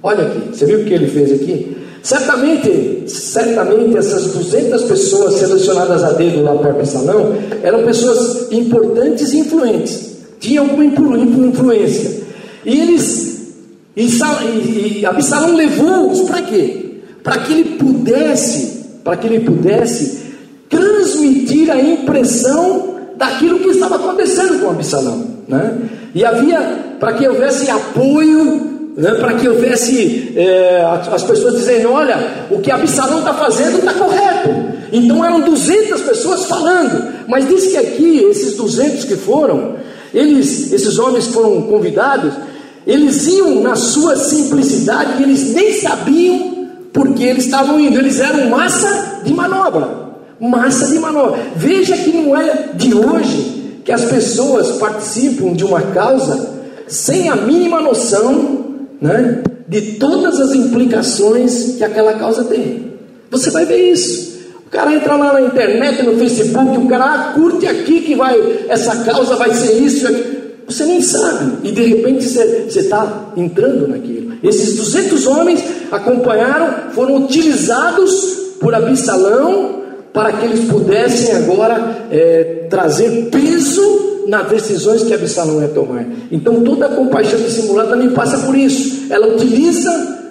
Olha 0.02 0.26
aqui, 0.26 0.56
você 0.56 0.64
viu 0.64 0.80
o 0.80 0.84
que 0.84 0.94
ele 0.94 1.06
fez 1.06 1.32
aqui? 1.32 1.76
Certamente, 2.02 3.04
certamente 3.06 3.96
essas 3.96 4.32
200 4.32 4.82
pessoas 4.84 5.34
selecionadas 5.34 6.02
a 6.02 6.12
dedo 6.12 6.42
lá 6.42 6.54
para 6.54 6.74
o 6.74 6.86
salão 6.86 7.34
eram 7.62 7.84
pessoas 7.84 8.50
importantes 8.50 9.34
e 9.34 9.40
influentes 9.40 10.10
tinha 10.40 10.60
alguma 10.60 10.84
influência. 10.84 12.22
E 12.64 12.80
eles, 12.80 13.52
e, 13.94 14.98
e 14.98 15.06
Absalão 15.06 15.54
levou-os 15.54 16.22
para 16.22 16.42
quê? 16.42 16.79
Para 17.22 17.38
que 17.38 17.52
ele 17.52 17.76
pudesse, 17.76 18.84
para 19.04 19.16
que 19.16 19.26
ele 19.26 19.40
pudesse 19.40 20.20
transmitir 20.68 21.70
a 21.70 21.80
impressão 21.80 22.96
daquilo 23.16 23.58
que 23.58 23.68
estava 23.68 23.96
acontecendo 23.96 24.60
com 24.60 24.70
Absalão, 24.70 25.26
né? 25.46 25.78
E 26.14 26.24
havia 26.24 26.60
para 26.98 27.12
que 27.12 27.26
houvesse 27.26 27.70
apoio, 27.70 28.70
né? 28.96 29.14
para 29.14 29.34
que 29.34 29.48
houvesse 29.48 30.32
é, 30.36 30.84
as 31.12 31.22
pessoas 31.22 31.54
dizendo, 31.56 31.92
olha, 31.92 32.46
o 32.50 32.58
que 32.60 32.70
Absalão 32.70 33.20
está 33.20 33.34
fazendo 33.34 33.78
está 33.78 33.94
correto. 33.94 34.50
Então 34.92 35.24
eram 35.24 35.40
200 35.40 36.00
pessoas 36.02 36.46
falando, 36.46 37.12
mas 37.28 37.48
diz 37.48 37.68
que 37.68 37.76
aqui 37.76 38.18
esses 38.30 38.56
200 38.56 39.04
que 39.04 39.16
foram, 39.16 39.76
eles, 40.12 40.72
esses 40.72 40.98
homens 40.98 41.28
foram 41.28 41.62
convidados, 41.62 42.34
eles 42.86 43.26
iam 43.28 43.62
na 43.62 43.76
sua 43.76 44.16
simplicidade, 44.16 45.22
eles 45.22 45.54
nem 45.54 45.72
sabiam 45.74 46.49
porque 46.92 47.22
eles 47.22 47.44
estavam 47.44 47.78
indo, 47.78 47.98
eles 47.98 48.20
eram 48.20 48.50
massa 48.50 49.20
de 49.24 49.32
manobra 49.32 50.00
massa 50.40 50.86
de 50.86 50.98
manobra. 50.98 51.38
Veja 51.54 51.96
que 51.96 52.10
não 52.10 52.36
é 52.36 52.70
de 52.74 52.94
hoje 52.94 53.80
que 53.84 53.92
as 53.92 54.06
pessoas 54.06 54.72
participam 54.72 55.52
de 55.52 55.64
uma 55.64 55.82
causa 55.82 56.58
sem 56.86 57.28
a 57.28 57.36
mínima 57.36 57.80
noção 57.80 58.78
né, 59.00 59.42
de 59.68 59.92
todas 59.92 60.40
as 60.40 60.54
implicações 60.54 61.76
que 61.76 61.84
aquela 61.84 62.14
causa 62.14 62.44
tem. 62.44 62.90
Você 63.30 63.50
vai 63.50 63.66
ver 63.66 63.92
isso. 63.92 64.30
O 64.66 64.70
cara 64.70 64.94
entra 64.94 65.16
lá 65.16 65.32
na 65.34 65.42
internet, 65.42 66.02
no 66.02 66.16
Facebook, 66.16 66.78
o 66.78 66.88
cara 66.88 67.04
ah, 67.04 67.32
curte 67.34 67.66
aqui 67.66 68.00
que 68.00 68.14
vai, 68.14 68.36
essa 68.68 69.04
causa 69.04 69.36
vai 69.36 69.52
ser 69.52 69.72
isso. 69.82 70.06
Você 70.66 70.84
nem 70.84 71.02
sabe, 71.02 71.68
e 71.68 71.72
de 71.72 71.82
repente 71.86 72.24
você 72.24 72.68
está 72.68 73.32
entrando 73.36 73.88
naquilo. 73.88 74.29
Esses 74.42 74.76
200 74.76 75.26
homens 75.26 75.62
acompanharam, 75.90 76.92
foram 76.92 77.24
utilizados 77.24 78.38
por 78.60 78.74
Absalão 78.74 79.80
para 80.12 80.32
que 80.32 80.44
eles 80.44 80.68
pudessem 80.68 81.36
agora 81.36 82.06
é, 82.10 82.66
trazer 82.68 83.28
peso 83.30 84.24
nas 84.26 84.48
decisões 84.48 85.02
que 85.02 85.14
Absalão 85.14 85.60
ia 85.60 85.68
tomar. 85.68 86.06
Então 86.30 86.62
toda 86.62 86.86
a 86.86 86.88
compaixão 86.90 87.38
dissimulada 87.40 87.90
também 87.90 88.10
passa 88.10 88.38
por 88.38 88.56
isso. 88.56 89.12
Ela 89.12 89.34
utiliza 89.34 89.90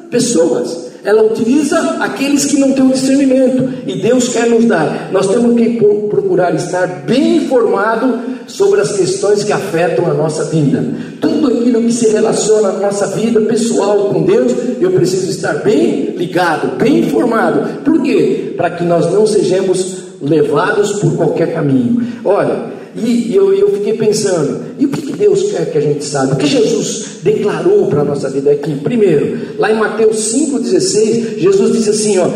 pessoas. 0.10 0.89
Ela 1.04 1.24
utiliza 1.24 1.80
aqueles 2.00 2.46
que 2.46 2.60
não 2.60 2.74
têm 2.74 2.86
o 2.86 2.92
discernimento 2.92 3.70
e 3.88 4.02
Deus 4.02 4.30
quer 4.30 4.50
nos 4.50 4.66
dar. 4.66 5.10
Nós 5.12 5.28
temos 5.28 5.56
que 5.56 5.80
procurar 6.10 6.54
estar 6.56 6.88
bem 7.06 7.38
informado 7.38 8.20
sobre 8.48 8.82
as 8.82 8.92
questões 8.92 9.44
que 9.44 9.54
afetam 9.54 10.10
a 10.10 10.14
nossa 10.14 10.46
vida. 10.46 10.84
Tudo 11.22 11.48
aquilo 11.48 11.82
que 11.82 11.92
se 11.94 12.10
relaciona 12.10 12.70
à 12.70 12.74
nossa 12.74 13.08
vida 13.08 13.40
pessoal 13.42 14.10
com 14.10 14.24
Deus, 14.24 14.52
eu 14.82 14.92
preciso 14.92 15.30
estar 15.30 15.54
bem 15.64 16.16
ligado, 16.18 16.78
bem 16.78 17.00
informado. 17.00 17.82
Por 17.84 18.02
quê? 18.02 18.54
Para 18.58 18.72
que 18.72 18.84
nós 18.84 19.12
não 19.14 19.26
sejamos 19.26 20.00
levados 20.22 20.94
por 21.00 21.16
qualquer 21.16 21.54
caminho. 21.54 22.06
Olha, 22.26 22.79
e 22.96 23.36
eu, 23.36 23.54
eu 23.54 23.72
fiquei 23.74 23.94
pensando, 23.94 24.62
e 24.78 24.86
o 24.86 24.90
que 24.90 25.14
Deus 25.14 25.52
quer 25.52 25.72
que 25.72 25.78
a 25.78 25.82
gente 25.82 26.04
saiba? 26.04 26.34
O 26.34 26.38
que 26.38 26.48
Jesus 26.48 27.20
declarou 27.22 27.88
para 27.88 28.02
a 28.02 28.04
nossa 28.04 28.30
vida 28.30 28.52
aqui? 28.52 28.76
Primeiro, 28.76 29.38
lá 29.58 29.72
em 29.72 29.76
Mateus 29.76 30.34
5,16, 30.34 31.38
Jesus 31.38 31.72
disse 31.74 31.90
assim: 31.90 32.18
ó, 32.18 32.30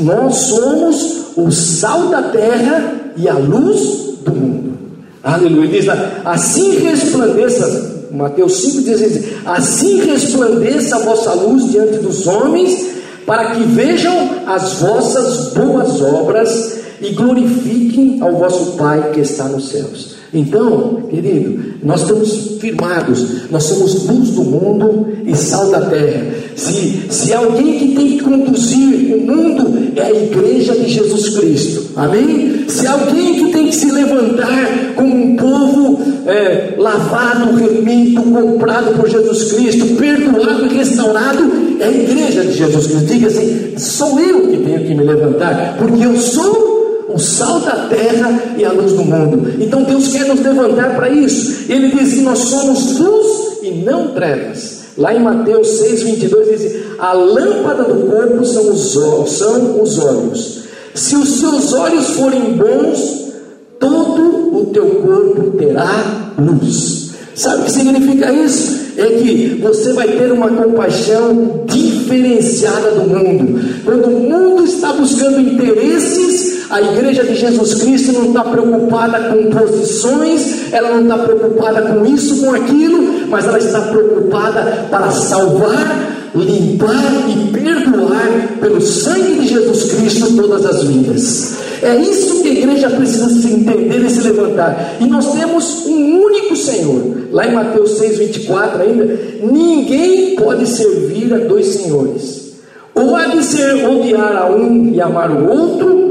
nós 0.00 0.36
somos 0.36 1.18
o 1.36 1.50
sal 1.50 2.08
da 2.08 2.22
terra 2.22 3.12
e 3.16 3.28
a 3.28 3.34
luz 3.34 4.18
do 4.24 4.32
mundo. 4.32 4.78
Aleluia. 5.22 5.68
Diz 5.68 5.86
lá, 5.86 6.22
assim 6.24 6.78
resplandeça, 6.78 8.06
Mateus 8.12 8.64
5,16, 8.64 9.22
assim 9.44 10.00
resplandeça 10.04 10.96
a 10.96 11.00
vossa 11.00 11.32
luz 11.34 11.70
diante 11.70 11.98
dos 11.98 12.26
homens, 12.26 12.86
para 13.26 13.50
que 13.50 13.62
vejam 13.64 14.30
as 14.46 14.74
vossas 14.74 15.52
boas 15.52 16.00
obras 16.00 16.78
e 17.00 17.10
glorifiquem 17.10 18.18
ao 18.20 18.36
vosso 18.36 18.76
Pai 18.76 19.10
que 19.12 19.20
está 19.20 19.44
nos 19.44 19.68
céus. 19.68 20.18
Então, 20.32 21.04
querido, 21.08 21.76
nós 21.82 22.02
estamos 22.02 22.58
firmados, 22.60 23.50
nós 23.50 23.62
somos 23.64 24.06
luz 24.06 24.30
do 24.30 24.44
mundo 24.44 25.08
e 25.24 25.34
sal 25.34 25.70
da 25.70 25.80
terra. 25.82 26.26
Se, 26.54 27.06
se 27.08 27.32
alguém 27.32 27.78
que 27.78 27.94
tem 27.94 28.08
que 28.08 28.20
conduzir 28.20 29.14
o 29.14 29.20
mundo 29.20 29.92
é 29.96 30.02
a 30.02 30.10
igreja 30.10 30.74
de 30.74 30.88
Jesus 30.88 31.38
Cristo, 31.38 31.92
amém? 31.96 32.66
Se 32.68 32.86
alguém 32.86 33.36
que 33.36 33.52
tem 33.52 33.68
que 33.68 33.74
se 33.74 33.90
levantar 33.90 34.92
como 34.96 35.14
um 35.14 35.36
povo 35.36 35.98
é, 36.26 36.74
lavado, 36.76 37.56
remido, 37.56 38.20
comprado 38.22 38.96
por 38.96 39.08
Jesus 39.08 39.52
Cristo, 39.52 39.96
perdoado 39.96 40.66
e 40.66 40.76
restaurado, 40.76 41.50
é 41.80 41.84
a 41.86 41.90
igreja 41.90 42.42
de 42.42 42.52
Jesus 42.52 42.86
Cristo. 42.86 43.06
Diga 43.06 43.28
assim: 43.28 43.78
sou 43.78 44.20
eu 44.20 44.48
que 44.48 44.58
tenho 44.58 44.84
que 44.84 44.94
me 44.94 45.04
levantar, 45.04 45.76
porque 45.78 46.04
eu 46.04 46.16
sou 46.18 46.77
o 47.08 47.18
sal 47.18 47.60
da 47.60 47.88
terra 47.88 48.54
e 48.56 48.64
a 48.64 48.72
luz 48.72 48.92
do 48.92 49.04
mundo. 49.04 49.54
Então 49.58 49.82
Deus 49.82 50.08
quer 50.08 50.26
nos 50.26 50.40
levantar 50.40 50.94
para 50.94 51.08
isso. 51.08 51.70
Ele 51.72 51.88
diz 51.88 52.14
que 52.14 52.20
nós 52.20 52.38
somos 52.38 52.98
luz 52.98 53.58
e 53.62 53.70
não 53.70 54.08
trevas. 54.08 54.78
Lá 54.96 55.14
em 55.14 55.20
Mateus 55.20 55.68
6, 55.78 56.02
22 56.02 56.60
diz: 56.60 56.82
A 56.98 57.12
lâmpada 57.12 57.84
do 57.84 58.10
corpo 58.10 58.44
são 58.44 58.70
os, 58.70 58.92
são 59.32 59.80
os 59.80 59.98
olhos. 59.98 60.58
Se 60.94 61.16
os 61.16 61.40
seus 61.40 61.72
olhos 61.72 62.10
forem 62.10 62.56
bons, 62.56 63.32
todo 63.78 64.56
o 64.56 64.66
teu 64.72 64.86
corpo 64.86 65.56
terá 65.56 66.32
luz. 66.38 67.10
Sabe 67.34 67.62
o 67.62 67.64
que 67.66 67.70
significa 67.70 68.32
isso? 68.32 68.88
É 68.96 69.06
que 69.06 69.60
você 69.62 69.92
vai 69.92 70.08
ter 70.08 70.32
uma 70.32 70.48
compaixão 70.48 71.64
diferenciada 71.66 72.90
do 72.90 73.08
mundo. 73.08 73.60
Quando 73.84 74.06
o 74.06 74.20
mundo 74.28 74.64
está 74.64 74.92
buscando 74.92 75.38
interesses 75.38 76.57
a 76.70 76.80
igreja 76.82 77.24
de 77.24 77.34
Jesus 77.34 77.74
Cristo 77.74 78.12
não 78.12 78.26
está 78.26 78.44
preocupada 78.44 79.30
com 79.30 79.50
posições, 79.50 80.72
ela 80.72 80.90
não 80.90 81.02
está 81.02 81.18
preocupada 81.18 81.82
com 81.82 82.04
isso, 82.06 82.44
com 82.44 82.54
aquilo, 82.54 83.28
mas 83.28 83.46
ela 83.46 83.58
está 83.58 83.80
preocupada 83.80 84.86
para 84.90 85.10
salvar, 85.10 86.30
limpar 86.34 86.94
e 87.28 87.52
perdoar 87.52 88.58
pelo 88.60 88.80
sangue 88.82 89.40
de 89.40 89.48
Jesus 89.48 89.92
Cristo 89.94 90.36
todas 90.36 90.66
as 90.66 90.84
vidas. 90.84 91.58
É 91.82 91.96
isso 91.96 92.42
que 92.42 92.48
a 92.48 92.52
igreja 92.52 92.90
precisa 92.90 93.28
se 93.28 93.52
entender 93.52 94.04
e 94.04 94.10
se 94.10 94.20
levantar. 94.20 94.96
E 95.00 95.06
nós 95.06 95.32
temos 95.32 95.86
um 95.86 96.20
único 96.22 96.56
Senhor. 96.56 97.28
Lá 97.30 97.46
em 97.46 97.54
Mateus 97.54 97.98
6, 97.98 98.18
24 98.18 98.82
ainda, 98.82 99.20
ninguém 99.42 100.36
pode 100.36 100.66
servir 100.66 101.32
a 101.32 101.38
dois 101.38 101.66
senhores. 101.66 102.52
Ou 102.94 103.14
há 103.14 103.26
de 103.26 103.42
ser 103.44 103.86
odiar 103.86 104.36
a 104.36 104.50
um 104.50 104.92
e 104.92 105.00
amar 105.00 105.30
o 105.30 105.48
outro, 105.48 106.08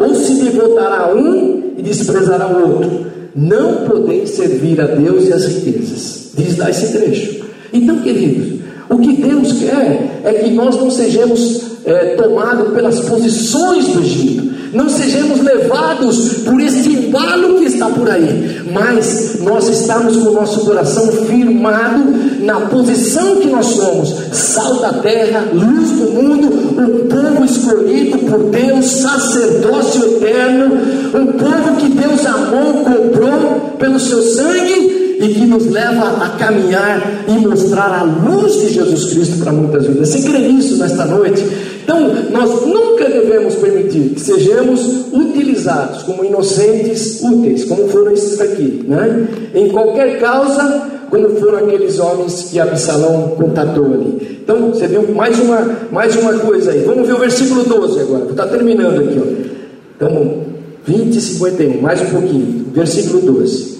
ou 0.00 0.14
se 0.14 0.34
devotará 0.42 1.00
a 1.00 1.14
um 1.14 1.74
e 1.76 1.82
desprezará 1.82 2.48
o 2.48 2.72
outro. 2.72 3.06
Não 3.36 3.84
podeis 3.86 4.30
servir 4.30 4.80
a 4.80 4.86
Deus 4.86 5.28
e 5.28 5.32
as 5.32 5.44
riquezas. 5.44 6.30
Diz 6.34 6.56
lá 6.56 6.70
esse 6.70 6.90
trecho. 6.90 7.44
Então, 7.72 8.00
queridos, 8.00 8.60
o 8.88 8.98
que 8.98 9.12
Deus 9.12 9.52
quer 9.52 10.22
é 10.24 10.32
que 10.32 10.50
nós 10.50 10.76
não 10.76 10.90
sejamos 10.90 11.62
é, 11.84 12.16
tomados 12.16 12.72
pelas 12.72 13.00
posições 13.00 13.88
do 13.88 14.00
Egito, 14.00 14.50
não 14.72 14.88
sejamos 14.88 15.40
levados 15.40 16.34
por 16.44 16.60
esse 16.60 16.88
embalo 16.88 17.58
que 17.58 17.64
está 17.64 17.86
por 17.88 18.08
aí, 18.08 18.62
mas 18.72 19.40
nós 19.40 19.68
estamos 19.68 20.16
com 20.16 20.28
o 20.28 20.34
nosso 20.34 20.64
coração 20.64 21.06
firmado 21.26 22.04
na 22.40 22.60
posição 22.62 23.36
que 23.36 23.48
nós 23.48 23.66
somos, 23.66 24.14
sal 24.32 24.76
da 24.76 24.92
terra, 24.94 25.48
luz 25.52 25.90
do 25.90 26.10
mundo, 26.10 26.48
um 26.80 27.08
povo 27.08 27.44
escolhido 27.44 28.18
por 28.18 28.44
Deus, 28.50 28.86
sacerdócio 28.86 30.04
eterno, 30.16 30.76
um 31.14 31.26
povo 31.32 31.76
que 31.78 31.88
Deus 31.88 32.24
amou, 32.26 32.84
comprou 32.84 33.76
pelo 33.78 33.98
seu 33.98 34.22
sangue 34.22 34.89
e 35.20 35.28
que 35.34 35.44
nos 35.44 35.66
leva 35.66 36.24
a 36.24 36.30
caminhar 36.30 37.24
e 37.28 37.32
mostrar 37.46 37.92
a 37.92 38.02
luz 38.02 38.58
de 38.62 38.72
Jesus 38.72 39.12
Cristo 39.12 39.38
para 39.38 39.52
muitas 39.52 39.86
vidas. 39.86 40.08
Você 40.08 40.26
crê 40.26 40.38
nisso 40.38 40.78
nesta 40.78 41.04
noite? 41.04 41.44
Então, 41.84 42.10
nós 42.30 42.64
nunca 42.64 43.04
devemos 43.04 43.54
permitir 43.56 44.14
que 44.14 44.20
sejamos 44.20 44.80
utilizados 45.12 46.04
como 46.04 46.24
inocentes 46.24 47.20
úteis, 47.22 47.64
como 47.64 47.86
foram 47.88 48.12
esses 48.12 48.38
daqui, 48.38 48.82
né? 48.88 49.28
em 49.54 49.68
qualquer 49.68 50.18
causa, 50.18 50.88
como 51.10 51.28
foram 51.36 51.58
aqueles 51.58 51.98
homens 51.98 52.48
que 52.50 52.58
Absalão 52.58 53.34
contatou 53.36 53.84
ali. 53.86 54.40
Então, 54.42 54.70
você 54.70 54.86
viu 54.86 55.06
mais 55.14 55.38
uma, 55.38 55.68
mais 55.92 56.16
uma 56.16 56.32
coisa 56.38 56.70
aí. 56.70 56.82
Vamos 56.84 57.06
ver 57.06 57.14
o 57.14 57.18
versículo 57.18 57.62
12 57.64 58.00
agora, 58.00 58.24
está 58.30 58.46
terminando 58.46 59.00
aqui. 59.00 59.20
Ó. 59.20 59.50
Então, 59.96 60.50
20 60.86 61.14
e 61.14 61.20
51, 61.20 61.80
mais 61.82 62.00
um 62.00 62.06
pouquinho, 62.06 62.64
versículo 62.72 63.20
12. 63.20 63.79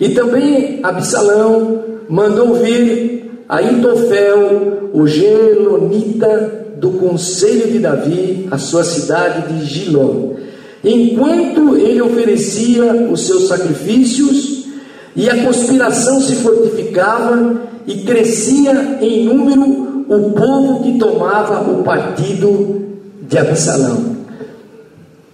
E 0.00 0.08
também 0.10 0.80
Absalão 0.82 1.84
mandou 2.08 2.54
vir 2.54 3.42
a 3.48 3.62
Itofel, 3.62 4.90
o 4.92 5.06
Gelonita 5.06 6.66
do 6.76 6.92
conselho 6.92 7.70
de 7.70 7.78
Davi, 7.78 8.48
a 8.50 8.56
sua 8.56 8.82
cidade 8.82 9.52
de 9.52 9.66
Gilom. 9.66 10.36
Enquanto 10.82 11.76
ele 11.76 12.00
oferecia 12.00 12.84
os 13.12 13.26
seus 13.26 13.48
sacrifícios, 13.48 14.60
e 15.14 15.28
a 15.28 15.44
conspiração 15.44 16.20
se 16.20 16.36
fortificava 16.36 17.60
e 17.86 17.96
crescia 18.02 18.98
em 19.00 19.24
número 19.24 20.04
o 20.08 20.30
povo 20.30 20.82
que 20.82 20.98
tomava 20.98 21.70
o 21.70 21.82
partido 21.82 22.86
de 23.22 23.36
Absalão. 23.36 24.16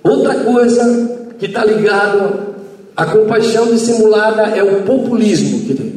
Outra 0.02 0.34
coisa 0.36 1.34
que 1.38 1.46
está 1.46 1.64
ligado 1.64 2.55
à 2.96 3.04
compaixão 3.04 3.66
dissimulada 3.66 4.42
é 4.56 4.62
o 4.62 4.82
populismo, 4.82 5.66
querido. 5.66 5.96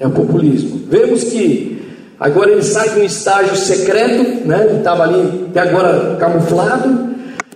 É 0.00 0.06
o 0.06 0.10
populismo. 0.10 0.80
Vemos 0.88 1.24
que 1.24 1.78
agora 2.18 2.50
ele 2.50 2.62
sai 2.62 2.88
de 2.90 3.00
um 3.00 3.04
estágio 3.04 3.54
secreto, 3.54 4.46
né? 4.46 4.66
Ele 4.68 4.78
estava 4.78 5.04
ali 5.04 5.46
até 5.50 5.60
agora 5.60 6.16
camuflado, 6.18 7.10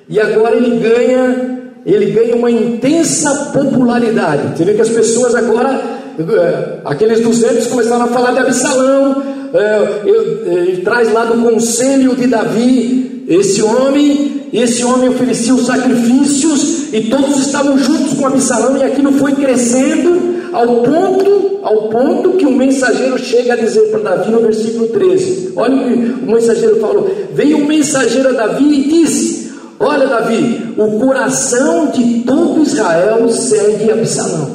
e 0.09 0.21
agora 0.21 0.55
ele 0.57 0.79
ganha, 0.79 1.61
ele 1.85 2.13
ganha 2.13 2.37
uma 2.37 2.51
intensa 2.51 3.51
popularidade. 3.53 4.57
Você 4.57 4.65
vê 4.65 4.75
que 4.75 4.83
as 4.83 4.91
pessoas 4.91 5.35
agora, 5.35 5.81
eh, 6.19 6.79
aqueles 6.85 7.21
200 7.21 7.67
começaram 7.67 8.05
a 8.05 8.09
falar 8.09 8.33
de 8.33 8.41
Absalão, 8.41 9.23
eh, 9.55 10.03
ele 10.47 10.83
traz 10.83 11.11
lá 11.13 11.25
do 11.25 11.43
conselho 11.43 12.15
de 12.15 12.27
Davi 12.27 13.25
esse 13.27 13.63
homem, 13.63 14.49
esse 14.53 14.85
homem 14.85 15.09
oferecia 15.09 15.55
os 15.55 15.67
sacrifícios 15.67 16.84
e 16.95 17.11
todos 17.11 17.45
estavam 17.45 17.77
juntos 17.77 18.13
com 18.13 18.25
Absalão 18.29 18.77
e 18.77 18.85
aquilo 18.85 19.11
foi 19.15 19.33
crescendo 19.33 20.37
ao 20.53 20.77
ponto, 20.77 21.59
ao 21.65 21.89
ponto 21.89 22.35
que 22.35 22.47
o 22.47 22.53
mensageiro 22.53 23.19
chega 23.19 23.55
a 23.55 23.57
dizer 23.57 23.91
para 23.91 23.99
Davi 23.99 24.31
no 24.31 24.39
versículo 24.39 24.87
13. 24.87 25.55
Olha 25.57 25.75
o 25.75 25.83
que 25.83 26.25
o 26.25 26.31
mensageiro 26.31 26.79
falou: 26.79 27.11
Veio 27.33 27.57
um 27.57 27.67
mensageiro 27.67 28.29
a 28.29 28.33
Davi 28.33 28.65
e 28.65 28.89
disse: 28.89 29.53
Olha, 29.81 30.07
Davi, 30.07 30.73
o 30.79 31.01
coração 31.01 31.89
de 31.89 32.21
todo 32.21 32.63
Israel 32.63 33.29
segue 33.29 33.91
Absalão. 33.91 34.51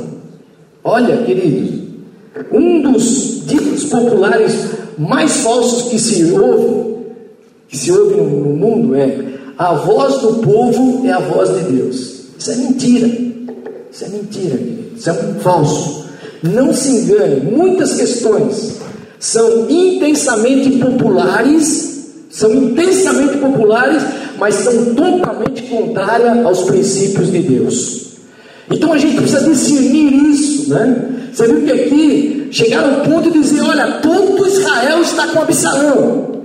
Olha, 0.81 1.17
queridos, 1.17 1.77
um 2.53 2.81
dos 2.81 3.45
ditos 3.47 3.83
populares 3.83 4.53
mais 4.97 5.41
falsos 5.41 5.89
que 5.89 5.99
se 5.99 6.31
ouve, 6.31 7.03
que 7.67 7.77
se 7.77 7.91
ouve 7.91 8.15
no 8.15 8.23
mundo 8.23 8.95
é 8.95 9.25
a 9.57 9.73
voz 9.73 10.19
do 10.19 10.35
povo 10.35 11.05
é 11.05 11.11
a 11.11 11.19
voz 11.19 11.49
de 11.49 11.73
Deus. 11.73 12.18
Isso 12.39 12.51
é 12.51 12.55
mentira. 12.55 13.07
Isso 13.91 14.05
é 14.05 14.07
mentira. 14.07 14.59
Isso 14.95 15.09
é 15.09 15.13
um 15.13 15.39
falso. 15.41 16.05
Não 16.41 16.73
se 16.73 16.89
engane, 16.89 17.41
muitas 17.41 17.95
questões 17.95 18.77
são 19.19 19.69
intensamente 19.69 20.69
populares, 20.77 22.05
são 22.29 22.53
intensamente 22.53 23.37
populares, 23.39 24.01
mas 24.37 24.55
são 24.55 24.95
totalmente 24.95 25.63
contrárias 25.63 26.45
aos 26.45 26.61
princípios 26.61 27.29
de 27.29 27.39
Deus. 27.39 27.99
Então 28.71 28.93
a 28.93 28.97
gente 28.97 29.17
precisa 29.17 29.43
discernir 29.43 30.13
isso, 30.31 30.69
né? 30.69 31.09
Você 31.33 31.47
viu 31.47 31.61
que 31.63 31.71
aqui 31.71 32.47
chegaram 32.51 32.95
ao 32.95 33.01
ponto 33.01 33.29
de 33.29 33.39
dizer: 33.39 33.61
olha, 33.61 33.99
todo 34.01 34.47
Israel 34.47 35.01
está 35.01 35.27
com 35.27 35.41
Absalão, 35.41 36.38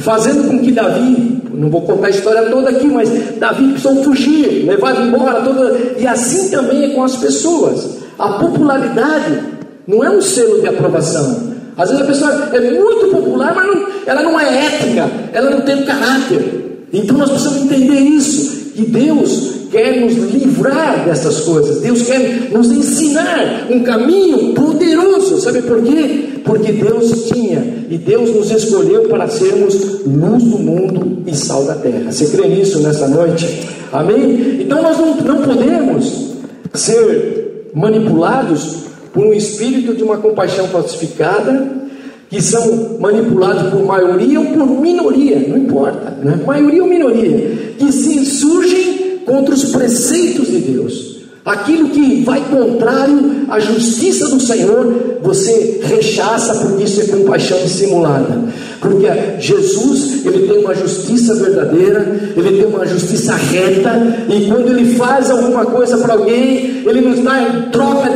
fazendo 0.00 0.48
com 0.48 0.58
que 0.58 0.72
Davi, 0.72 1.42
não 1.52 1.70
vou 1.70 1.82
contar 1.82 2.08
a 2.08 2.10
história 2.10 2.42
toda 2.50 2.70
aqui, 2.70 2.86
mas 2.86 3.08
Davi 3.38 3.68
precisou 3.68 4.02
fugir, 4.02 4.66
levado 4.66 5.02
embora, 5.02 5.42
toda, 5.42 5.76
e 5.98 6.06
assim 6.06 6.50
também 6.50 6.84
é 6.84 6.94
com 6.94 7.04
as 7.04 7.16
pessoas. 7.16 7.98
A 8.18 8.28
popularidade 8.34 9.38
não 9.86 10.02
é 10.02 10.10
um 10.10 10.20
selo 10.20 10.60
de 10.60 10.68
aprovação. 10.68 11.50
Às 11.76 11.90
vezes 11.90 12.04
a 12.04 12.06
pessoa 12.06 12.48
é 12.52 12.60
muito 12.70 13.08
popular, 13.08 13.54
mas 13.54 13.66
não, 13.66 13.86
ela 14.06 14.22
não 14.22 14.38
é 14.38 14.66
ética, 14.66 15.10
ela 15.32 15.50
não 15.50 15.60
tem 15.62 15.84
caráter. 15.84 16.86
Então 16.92 17.16
nós 17.16 17.30
precisamos 17.30 17.62
entender 17.62 18.00
isso. 18.00 18.72
E 18.76 18.82
Deus 18.82 19.59
quer 19.70 20.00
nos 20.00 20.14
livrar 20.14 21.04
dessas 21.04 21.40
coisas. 21.40 21.80
Deus 21.80 22.02
quer 22.02 22.50
nos 22.50 22.70
ensinar 22.70 23.68
um 23.70 23.80
caminho 23.82 24.52
poderoso. 24.54 25.40
Sabe 25.40 25.62
por 25.62 25.82
quê? 25.82 26.40
Porque 26.44 26.72
Deus 26.72 27.24
tinha 27.28 27.86
e 27.88 27.96
Deus 27.96 28.34
nos 28.34 28.50
escolheu 28.50 29.08
para 29.08 29.28
sermos 29.28 30.04
luz 30.04 30.44
do 30.44 30.58
mundo 30.58 31.22
e 31.26 31.34
sal 31.34 31.64
da 31.64 31.74
terra. 31.74 32.10
Você 32.10 32.36
crê 32.36 32.48
nisso 32.48 32.80
nessa 32.80 33.06
noite? 33.06 33.68
Amém? 33.92 34.58
Então 34.60 34.82
nós 34.82 34.98
não, 34.98 35.16
não 35.16 35.42
podemos 35.42 36.30
ser 36.74 37.70
manipulados 37.74 38.80
por 39.12 39.26
um 39.26 39.32
espírito 39.32 39.94
de 39.94 40.02
uma 40.02 40.18
compaixão 40.18 40.66
falsificada 40.68 41.80
que 42.28 42.40
são 42.40 42.98
manipulados 43.00 43.70
por 43.72 43.84
maioria 43.84 44.38
ou 44.38 44.46
por 44.46 44.80
minoria, 44.80 45.44
não 45.48 45.58
importa, 45.58 46.16
né? 46.22 46.40
maioria 46.46 46.80
ou 46.80 46.88
minoria, 46.88 47.74
que 47.76 47.90
se 47.90 48.18
insurgem 48.18 48.99
contra 49.24 49.54
os 49.54 49.64
preceitos 49.66 50.48
de 50.48 50.58
Deus. 50.58 51.10
Aquilo 51.44 51.88
que 51.88 52.22
vai 52.22 52.44
contrário 52.50 53.46
à 53.48 53.58
justiça 53.58 54.28
do 54.28 54.38
Senhor, 54.38 55.18
você 55.22 55.80
rechaça 55.82 56.54
porque 56.54 56.84
isso 56.84 57.00
é 57.00 57.04
compaixão 57.04 57.58
dissimulada. 57.62 58.40
Porque 58.78 59.06
Jesus, 59.38 60.24
ele 60.26 60.46
tem 60.46 60.58
uma 60.58 60.74
justiça 60.74 61.34
verdadeira, 61.34 62.32
ele 62.36 62.58
tem 62.58 62.66
uma 62.66 62.86
justiça 62.86 63.34
reta, 63.34 63.90
e 64.28 64.50
quando 64.50 64.68
ele 64.68 64.94
faz 64.94 65.30
alguma 65.30 65.64
coisa 65.64 65.96
para 65.98 66.14
alguém, 66.14 66.82
ele 66.86 67.00
não 67.00 67.14
está 67.14 67.42
em 67.42 67.70
troca 67.70 68.09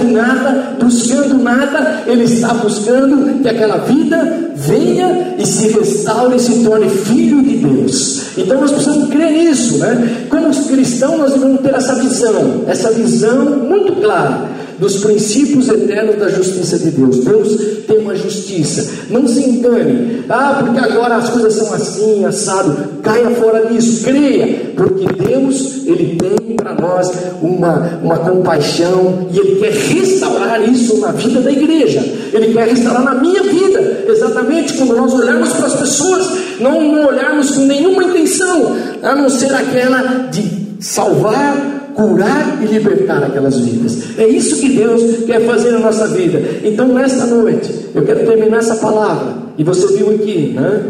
buscando 0.80 1.42
nada, 1.42 2.02
ele 2.06 2.24
está 2.24 2.54
buscando 2.54 3.42
que 3.42 3.48
aquela 3.48 3.78
vida 3.78 4.50
venha 4.54 5.34
e 5.38 5.46
se 5.46 5.68
restaure 5.68 6.36
e 6.36 6.40
se 6.40 6.64
torne 6.64 6.88
filho 6.88 7.42
de 7.42 7.56
Deus. 7.56 8.38
Então 8.38 8.60
nós 8.60 8.72
precisamos 8.72 9.08
crer 9.10 9.30
nisso, 9.32 9.78
né? 9.78 10.26
Como 10.28 10.44
cristãos, 10.66 11.18
nós 11.18 11.32
devemos 11.32 11.60
ter 11.60 11.74
essa 11.74 11.94
visão, 11.94 12.62
essa 12.66 12.90
visão 12.90 13.44
muito 13.44 14.00
clara 14.00 14.63
dos 14.78 14.96
princípios 14.96 15.68
eternos 15.68 16.16
da 16.16 16.28
justiça 16.28 16.78
de 16.78 16.90
Deus. 16.90 17.24
Deus 17.24 17.84
tem 17.86 17.98
uma 17.98 18.14
justiça. 18.14 19.06
Não 19.10 19.26
se 19.26 19.40
engane. 19.40 20.24
Ah, 20.28 20.62
porque 20.64 20.78
agora 20.78 21.16
as 21.16 21.30
coisas 21.30 21.54
são 21.54 21.72
assim, 21.72 22.24
assado. 22.24 22.76
Caia 23.02 23.30
fora 23.30 23.66
disso. 23.66 24.04
Creia, 24.04 24.72
porque 24.76 25.06
Deus 25.22 25.86
ele 25.86 26.16
tem 26.16 26.56
para 26.56 26.74
nós 26.74 27.10
uma, 27.42 28.00
uma 28.02 28.18
compaixão 28.18 29.28
e 29.32 29.38
ele 29.38 29.56
quer 29.56 29.72
restaurar 29.72 30.62
isso 30.68 30.98
na 30.98 31.12
vida 31.12 31.40
da 31.40 31.52
igreja. 31.52 32.00
Ele 32.32 32.52
quer 32.52 32.68
restaurar 32.68 33.04
na 33.04 33.14
minha 33.14 33.42
vida. 33.42 34.04
Exatamente 34.08 34.74
quando 34.74 34.96
nós 34.96 35.12
olharmos 35.12 35.52
para 35.52 35.66
as 35.66 35.74
pessoas, 35.74 36.26
não, 36.60 37.06
olharmos 37.06 37.50
com 37.52 37.62
nenhuma 37.62 38.04
intenção, 38.04 38.76
a 39.02 39.14
não 39.14 39.28
ser 39.28 39.54
aquela 39.54 40.28
de 40.30 40.64
salvar 40.80 41.83
curar 41.94 42.60
e 42.62 42.66
libertar 42.66 43.22
aquelas 43.22 43.58
vidas. 43.58 44.18
É 44.18 44.26
isso 44.26 44.60
que 44.60 44.70
Deus 44.70 45.24
quer 45.24 45.40
fazer 45.46 45.70
na 45.72 45.80
nossa 45.80 46.08
vida. 46.08 46.40
Então, 46.64 46.88
nesta 46.88 47.26
noite, 47.26 47.70
eu 47.94 48.02
quero 48.02 48.26
terminar 48.26 48.58
essa 48.58 48.76
palavra. 48.76 49.34
E 49.56 49.64
você 49.64 49.96
viu 49.96 50.10
aqui, 50.10 50.52
né? 50.54 50.82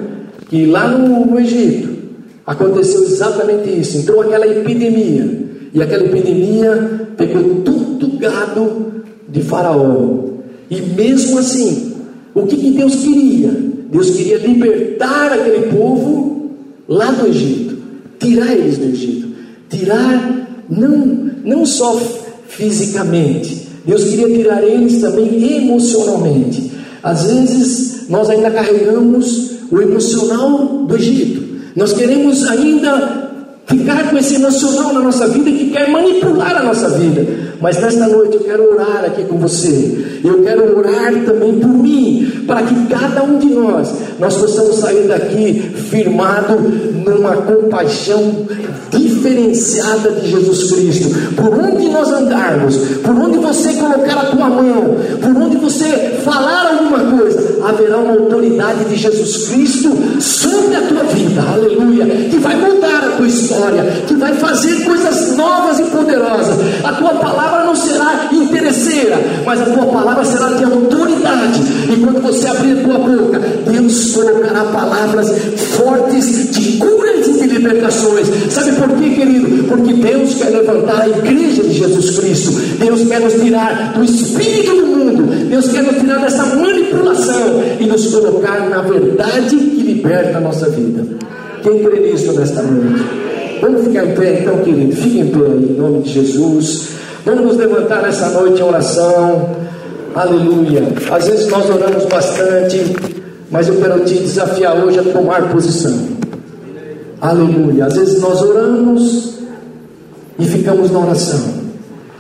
Que 0.49 0.67
lá 0.67 0.89
no, 0.89 1.27
no 1.27 1.41
Egito 1.41 1.89
aconteceu 2.47 3.05
exatamente 3.05 3.69
isso. 3.69 3.99
Entrou 3.99 4.23
aquela 4.23 4.47
epidemia. 4.47 5.45
E 5.73 5.83
aquela 5.83 6.05
epidemia 6.05 7.09
pegou 7.17 7.63
tudo 7.63 8.19
gado 8.19 9.05
de 9.29 9.43
Faraó. 9.43 10.25
E 10.71 10.81
mesmo 10.81 11.39
assim, 11.39 11.95
o 12.35 12.43
que, 12.43 12.57
que 12.57 12.71
Deus 12.71 12.97
queria? 12.97 13.51
Deus 13.91 14.11
queria 14.11 14.39
libertar 14.39 15.33
aquele 15.33 15.67
povo 15.77 16.51
lá 16.89 17.11
do 17.11 17.29
Egito, 17.29 17.77
tirar 18.19 18.53
eles 18.53 18.79
do 18.79 18.85
Egito, 18.87 19.29
tirar 19.69 20.44
não, 20.69 21.07
não 21.45 21.67
só 21.67 22.01
fisicamente, 22.49 23.69
Deus 23.85 24.05
queria 24.05 24.29
tirar 24.29 24.63
eles 24.63 25.01
também 25.01 25.59
emocionalmente. 25.59 26.73
Às 27.03 27.25
vezes 27.25 28.09
nós 28.09 28.31
ainda 28.31 28.51
carregamos 28.51 29.53
o 29.71 29.81
emocional 29.81 30.87
do 30.87 30.97
Egito, 30.97 31.43
nós 31.77 31.93
queremos 31.93 32.45
ainda 32.45 33.34
ficar 33.67 34.11
com 34.11 34.17
esse 34.17 34.37
emocional 34.37 34.93
na 34.93 35.01
nossa 35.01 35.29
vida 35.29 35.51
que 35.51 35.71
quer 35.71 35.91
manipular 35.91 36.57
a 36.57 36.63
nossa 36.63 36.91
vida. 36.91 37.27
Mas 37.61 37.81
nesta 37.81 38.07
noite 38.09 38.37
eu 38.37 38.45
quero 38.45 38.73
orar 38.73 39.05
aqui 39.07 39.25
com 39.25 39.39
você. 39.39 40.21
Eu 40.23 40.43
quero 40.43 40.79
orar 40.79 41.13
também 41.25 41.55
por 41.55 41.69
mim, 41.69 42.45
para 42.47 42.63
que 42.63 42.75
cada 42.87 43.23
um 43.23 43.39
de 43.39 43.47
nós 43.47 43.89
nós 44.19 44.37
possamos 44.37 44.77
sair 44.77 45.07
daqui 45.09 45.73
firmado 45.91 46.59
numa 47.05 47.37
compaixão 47.37 48.47
diferenciada 48.91 50.11
de 50.13 50.31
Jesus 50.31 50.73
Cristo. 50.73 51.35
Por 51.35 51.53
onde 51.59 51.89
nós 51.89 52.09
andarmos, 52.13 52.77
por 53.03 53.15
onde 53.15 53.39
você 53.39 53.73
colocar 53.75 54.19
a 54.19 54.25
tua 54.27 54.49
mão, 54.49 54.97
por 55.21 55.43
onde 55.43 55.57
você 55.57 56.21
falar 56.25 56.73
alguma 56.73 57.19
coisa, 57.19 57.59
haverá 57.65 57.99
uma 57.99 58.13
autoridade 58.13 58.85
de 58.85 58.97
Jesus 58.97 59.49
Cristo 59.49 59.91
sobre 60.21 60.77
a 60.77 60.83
tua 60.83 61.05
vida. 61.05 61.43
Aleluia! 61.43 62.07
Que 62.31 62.39
vai 62.39 62.57
mudar 62.57 63.05
a 63.05 63.17
tua 63.17 63.27
história, 63.27 63.54
que 64.07 64.15
vai 64.15 64.33
fazer 64.35 64.85
coisas 64.85 65.37
novas 65.37 65.79
e 65.79 65.85
poderosas. 65.85 66.57
A 66.83 66.93
tua 66.93 67.15
palavra 67.15 67.65
não 67.65 67.77
será 67.77 68.29
interesseira, 68.33 69.17
mas 69.45 69.61
a 69.61 69.67
tua 69.67 69.87
palavra 69.87 70.25
será 70.25 70.49
de 70.49 70.65
autoridade. 70.65 71.61
E 71.93 72.01
quando 72.05 72.21
você 72.21 72.49
abrir 72.49 72.79
a 72.79 72.83
tua 72.83 72.99
boca, 72.99 73.41
Deus 73.71 74.13
colocará 74.13 74.65
palavras 74.65 75.31
fortes 75.77 76.51
de 76.51 76.79
curas 76.79 77.27
e 77.29 77.33
de 77.33 77.47
libertações. 77.47 78.29
Sabe 78.51 78.73
por 78.73 78.89
quê, 78.99 79.11
querido? 79.11 79.65
Porque 79.69 79.93
Deus 79.93 80.35
quer 80.35 80.51
levantar 80.51 81.03
a 81.03 81.09
igreja 81.09 81.63
de 81.63 81.73
Jesus 81.73 82.19
Cristo. 82.19 82.53
Deus 82.79 83.07
quer 83.09 83.21
nos 83.21 83.35
tirar 83.35 83.93
do 83.95 84.05
espírito 84.05 84.75
do 84.77 84.87
mundo. 84.87 85.49
Deus 85.49 85.69
quer 85.69 85.83
nos 85.83 85.97
tirar 85.99 86.19
dessa 86.19 86.45
manipulação 86.45 87.63
e 87.81 87.87
nos 87.87 88.07
colocar 88.07 88.69
na 88.69 88.83
verdade 88.83 89.57
que 89.57 89.83
liberta 89.83 90.39
a 90.39 90.41
nossa 90.41 90.69
vida. 90.71 91.07
Quem 91.63 91.83
crê 91.83 92.01
nisso 92.01 92.33
nesta 92.33 92.63
noite? 92.63 93.24
Vamos 93.61 93.87
ficar 93.87 94.05
em 94.05 94.15
pé 94.15 94.41
então, 94.41 94.59
querido. 94.59 94.95
Fique 94.95 95.21
em 95.21 95.29
pé 95.29 95.39
em 95.39 95.77
nome 95.77 96.03
de 96.03 96.13
Jesus. 96.13 96.89
Vamos 97.25 97.45
nos 97.45 97.57
levantar 97.57 98.03
nessa 98.03 98.29
noite 98.31 98.61
em 98.61 98.65
oração. 98.65 99.51
Aleluia. 100.15 100.83
Às 101.11 101.27
vezes 101.27 101.49
nós 101.49 101.69
oramos 101.69 102.05
bastante, 102.05 102.97
mas 103.51 103.69
eu 103.69 103.77
quero 103.77 104.05
te 104.05 104.15
desafiar 104.15 104.77
hoje 104.77 104.99
a 104.99 105.03
tomar 105.05 105.51
posição. 105.51 106.15
Aleluia. 107.21 107.87
Às 107.87 107.95
vezes 107.95 108.21
nós 108.21 108.43
oramos 108.43 109.39
e 110.39 110.45
ficamos 110.45 110.91
na 110.91 110.99
oração. 111.01 111.41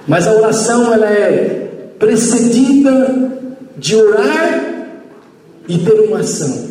Mas 0.06 0.26
a 0.26 0.32
oração 0.32 0.92
ela 0.92 1.06
é 1.06 1.68
precedida 1.98 3.32
de 3.76 3.96
orar 3.96 4.86
e 5.68 5.78
ter 5.78 6.00
uma 6.00 6.20
ação. 6.20 6.64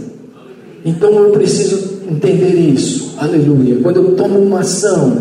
Então 0.86 1.11
eu 1.11 1.32
preciso 1.32 2.01
entender 2.09 2.53
isso. 2.55 3.12
Aleluia. 3.24 3.78
Quando 3.82 3.97
eu 3.97 4.15
tomo 4.15 4.38
uma 4.38 4.59
ação, 4.59 5.17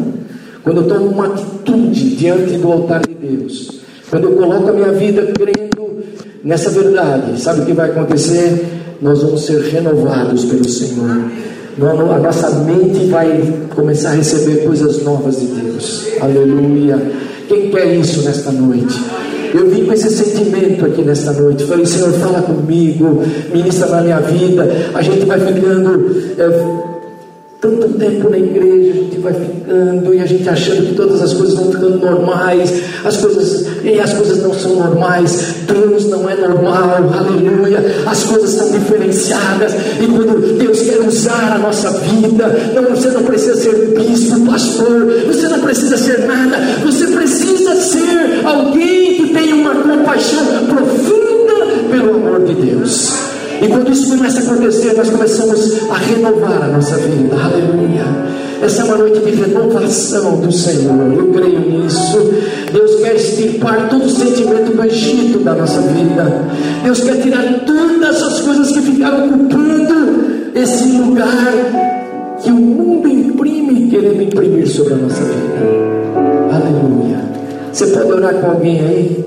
quando 0.65 0.81
eu 0.81 0.89
tomo 0.89 1.07
uma 1.07 1.27
atitude 1.27 2.17
diante 2.17 2.57
do 2.59 2.73
altar 2.73 3.01
de 3.07 3.15
Deus, 3.15 3.81
quando 4.11 4.25
eu 4.25 4.33
coloco 4.33 4.71
a 4.71 4.73
minha 4.73 4.91
vida 4.91 5.23
crendo 5.23 6.03
nessa 6.43 6.69
verdade, 6.71 7.41
sabe 7.41 7.61
o 7.61 7.65
que 7.65 7.73
vai 7.73 7.91
acontecer? 7.91 8.67
Nós 9.01 9.23
vamos 9.23 9.45
ser 9.45 9.61
renovados 9.71 10.45
pelo 10.47 10.69
Senhor. 10.69 11.31
A 11.81 12.19
nossa 12.19 12.51
mente 12.65 13.07
vai 13.07 13.41
começar 13.73 14.11
a 14.11 14.15
receber 14.15 14.65
coisas 14.65 15.05
novas 15.05 15.39
de 15.39 15.47
Deus. 15.47 16.09
Aleluia. 16.21 17.01
Quem 17.47 17.71
quer 17.71 17.95
isso 17.95 18.23
nesta 18.23 18.51
noite? 18.51 19.01
Eu 19.55 19.69
vim 19.71 19.85
com 19.85 19.93
esse 19.93 20.11
sentimento 20.11 20.85
aqui 20.85 21.03
nesta 21.03 21.33
noite. 21.33 21.65
Falei, 21.65 21.87
Senhor, 21.87 22.11
fala 22.15 22.43
comigo, 22.43 23.23
ministra 23.53 23.87
na 23.87 24.03
minha 24.03 24.21
vida. 24.21 24.67
A 24.93 25.03
gente 25.03 25.25
vai 25.25 25.39
ficando. 25.39 26.11
É, 26.37 26.92
tanto 27.63 27.91
tempo 27.91 28.29
na 28.29 28.39
igreja, 28.39 28.91
a 28.91 28.95
gente 29.05 29.19
vai 29.19 29.33
ficando 29.33 30.13
e 30.13 30.21
a 30.21 30.27
gente 30.27 30.49
achando 30.49 30.85
que 30.85 30.95
todas 30.97 31.23
as 31.23 31.33
coisas 31.33 31.55
vão 31.55 31.71
ficando 31.71 31.97
normais, 31.97 32.83
as 33.05 33.19
coisas, 33.19 33.69
e 33.85 34.01
as 34.01 34.13
coisas 34.15 34.43
não 34.43 34.53
são 34.53 34.75
normais, 34.75 35.55
Deus 35.65 36.07
não 36.09 36.29
é 36.29 36.35
normal, 36.35 37.09
aleluia, 37.17 37.79
as 38.05 38.25
coisas 38.25 38.51
são 38.51 38.69
diferenciadas, 38.73 39.75
e 39.75 40.07
quando 40.09 40.59
Deus 40.59 40.83
quer 40.83 41.07
usar 41.07 41.53
a 41.53 41.59
nossa 41.59 41.91
vida, 41.91 42.49
não, 42.75 42.97
você 42.97 43.11
não 43.13 43.23
precisa 43.23 43.55
ser 43.55 43.95
bispo, 43.97 44.41
pastor, 44.41 45.07
você 45.29 45.47
não 45.47 45.61
precisa 45.61 45.97
ser 45.97 46.27
nada, 46.27 46.59
você 46.83 47.07
precisa 47.07 47.77
ser 47.77 48.45
alguém 48.45 49.15
que 49.19 49.33
tenha 49.33 49.55
uma 49.55 49.77
compaixão 49.77 50.45
profunda 50.69 51.53
pelo 51.93 52.15
amor 52.17 52.45
de 52.45 52.55
Deus. 52.55 53.32
E 53.63 53.69
quando 53.69 53.93
isso 53.93 54.09
começa 54.09 54.41
a 54.41 54.43
acontecer, 54.43 54.93
nós 54.95 55.09
começamos 55.09 55.89
a 55.89 55.95
renovar 55.95 56.65
a 56.65 56.67
nossa 56.67 56.97
vida. 56.97 57.37
Aleluia. 57.37 58.05
Essa 58.61 58.83
é 58.83 58.85
uma 58.85 58.97
noite 58.97 59.21
de 59.21 59.31
renovação 59.31 60.41
do 60.41 60.51
Senhor. 60.51 61.13
Eu 61.17 61.33
creio 61.33 61.61
nisso. 61.61 62.19
Deus 62.73 63.01
quer 63.01 63.15
extirpar 63.15 63.89
todo 63.89 64.05
o 64.05 64.11
sentimento 64.11 64.63
Egito 64.85 65.39
da 65.41 65.55
nossa 65.55 65.81
vida. 65.81 66.45
Deus 66.83 67.01
quer 67.01 67.23
tirar 67.23 67.65
todas 67.65 68.23
as 68.23 68.41
coisas 68.41 68.73
que 68.73 68.81
ficaram 68.81 69.27
ocupando 69.27 70.53
esse 70.57 70.97
lugar 70.99 72.39
que 72.43 72.51
o 72.51 72.55
mundo 72.55 73.09
imprime, 73.09 73.89
querendo 73.89 74.23
imprimir 74.23 74.69
sobre 74.69 74.95
a 74.95 74.97
nossa 74.97 75.23
vida. 75.23 76.53
Aleluia. 76.53 77.21
Você 77.73 77.87
pode 77.87 78.13
orar 78.13 78.35
com 78.35 78.51
alguém 78.51 78.81
aí? 78.81 79.25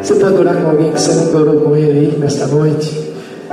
Você 0.00 0.14
pode 0.14 0.34
orar 0.34 0.56
com 0.62 0.70
alguém 0.70 0.92
que 0.92 1.00
você 1.00 1.12
nunca 1.12 1.38
orou 1.38 1.60
com 1.60 1.76
ele 1.76 1.98
aí 1.98 2.18
nesta 2.18 2.46
noite? 2.46 3.03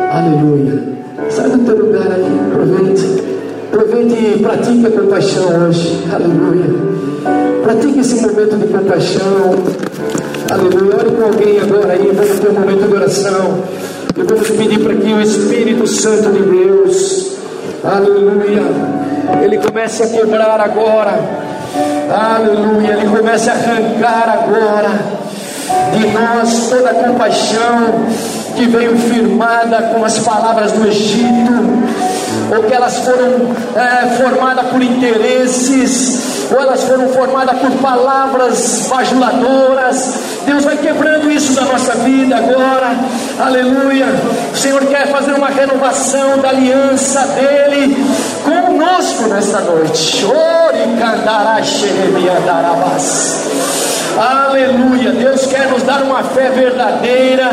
Aleluia. 0.09 0.83
Sai 1.29 1.49
do 1.49 1.59
teu 1.59 1.77
lugar 1.77 2.11
aí, 2.11 2.39
aproveite. 2.49 3.23
Aproveite 3.71 4.13
e 4.13 4.39
pratique 4.41 4.85
a 4.85 4.91
compaixão 4.91 5.67
hoje. 5.67 6.03
Aleluia. 6.11 6.65
Pratique 7.63 7.99
esse 7.99 8.21
momento 8.21 8.57
de 8.57 8.67
compaixão. 8.67 9.55
Aleluia. 10.51 10.95
Ore 10.97 11.11
com 11.11 11.23
alguém 11.23 11.59
agora 11.59 11.93
aí. 11.93 12.11
Vamos 12.13 12.39
ter 12.39 12.49
um 12.49 12.53
momento 12.53 12.87
de 12.87 12.93
oração. 12.93 13.63
E 14.17 14.23
vamos 14.23 14.49
pedir 14.49 14.79
para 14.79 14.95
que 14.95 15.13
o 15.13 15.21
Espírito 15.21 15.87
Santo 15.87 16.31
de 16.31 16.41
Deus, 16.41 17.37
aleluia, 17.83 18.61
ele 19.41 19.57
comece 19.57 20.03
a 20.03 20.07
quebrar 20.07 20.59
agora. 20.59 21.17
Aleluia. 22.09 22.93
Ele 22.93 23.17
comece 23.17 23.49
a 23.49 23.53
arrancar 23.53 24.43
agora 24.43 25.21
de 25.93 26.07
nós 26.07 26.69
toda 26.69 26.89
a 26.89 26.93
compaixão 26.93 28.05
que 28.55 28.65
veio 28.65 28.97
firmada 28.97 29.81
com 29.93 30.03
as 30.03 30.19
palavras 30.19 30.71
do 30.71 30.87
Egito, 30.87 31.53
ou 32.55 32.63
que 32.63 32.73
elas 32.73 32.99
foram 32.99 33.53
é, 33.75 34.15
formadas 34.17 34.67
por 34.67 34.81
interesses, 34.81 36.49
ou 36.51 36.59
elas 36.59 36.83
foram 36.83 37.07
formadas 37.09 37.57
por 37.59 37.71
palavras 37.81 38.87
bajuladoras. 38.89 40.13
Deus 40.45 40.65
vai 40.65 40.77
quebrando 40.77 41.31
isso 41.31 41.53
da 41.53 41.61
nossa 41.61 41.93
vida 41.95 42.35
agora, 42.35 42.95
aleluia. 43.39 44.07
O 44.53 44.57
Senhor 44.57 44.85
quer 44.87 45.07
fazer 45.07 45.33
uma 45.33 45.49
renovação 45.49 46.39
da 46.39 46.49
aliança 46.49 47.25
dEle 47.35 47.95
conosco 48.43 49.27
nesta 49.27 49.61
noite. 49.61 50.25
Aleluia. 54.17 55.11
Deus 55.11 55.45
quer 55.45 55.69
nos 55.69 55.83
dar 55.83 56.01
uma 56.01 56.23
fé 56.23 56.49
verdadeira. 56.49 57.49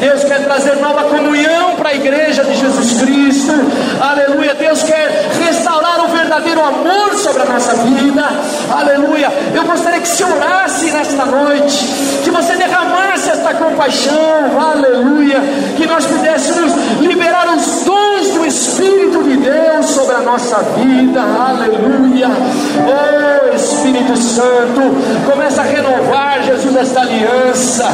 Deus 0.00 0.24
quer 0.24 0.44
trazer 0.44 0.76
nova 0.76 1.04
comunhão 1.04 1.76
para 1.76 1.90
a 1.90 1.94
igreja 1.94 2.44
de 2.44 2.54
Jesus 2.54 3.02
Cristo. 3.02 3.52
Aleluia. 4.00 4.54
Deus 4.54 4.82
quer 4.82 5.30
restaurar 5.44 6.04
o 6.04 6.08
verdadeiro 6.08 6.60
amor 6.60 7.14
sobre 7.16 7.42
a 7.42 7.44
nossa 7.46 7.74
vida. 7.74 8.24
Aleluia. 8.70 9.32
Eu 9.54 9.64
gostaria 9.64 10.00
que 10.00 10.08
se 10.08 10.22
orasse 10.22 10.90
nesta 10.90 11.24
noite, 11.26 11.84
que 12.22 12.30
você 12.30 12.54
derramasse 12.54 13.30
esta 13.30 13.54
compaixão. 13.54 14.60
Aleluia. 14.60 15.40
Que 15.76 15.86
nós 15.86 16.06
pudéssemos 16.06 16.72
liberar 17.00 17.48
os 17.56 17.84
Espírito 18.48 19.22
de 19.24 19.36
Deus 19.36 19.86
sobre 19.86 20.14
a 20.16 20.20
nossa 20.20 20.56
vida. 20.62 21.20
Aleluia. 21.20 22.28
Oh 22.86 23.28
Espírito 23.54 24.16
Santo, 24.16 24.80
começa 25.30 25.62
a 25.62 25.64
renovar, 25.64 26.42
Jesus, 26.44 26.76
esta 26.76 27.00
aliança. 27.00 27.84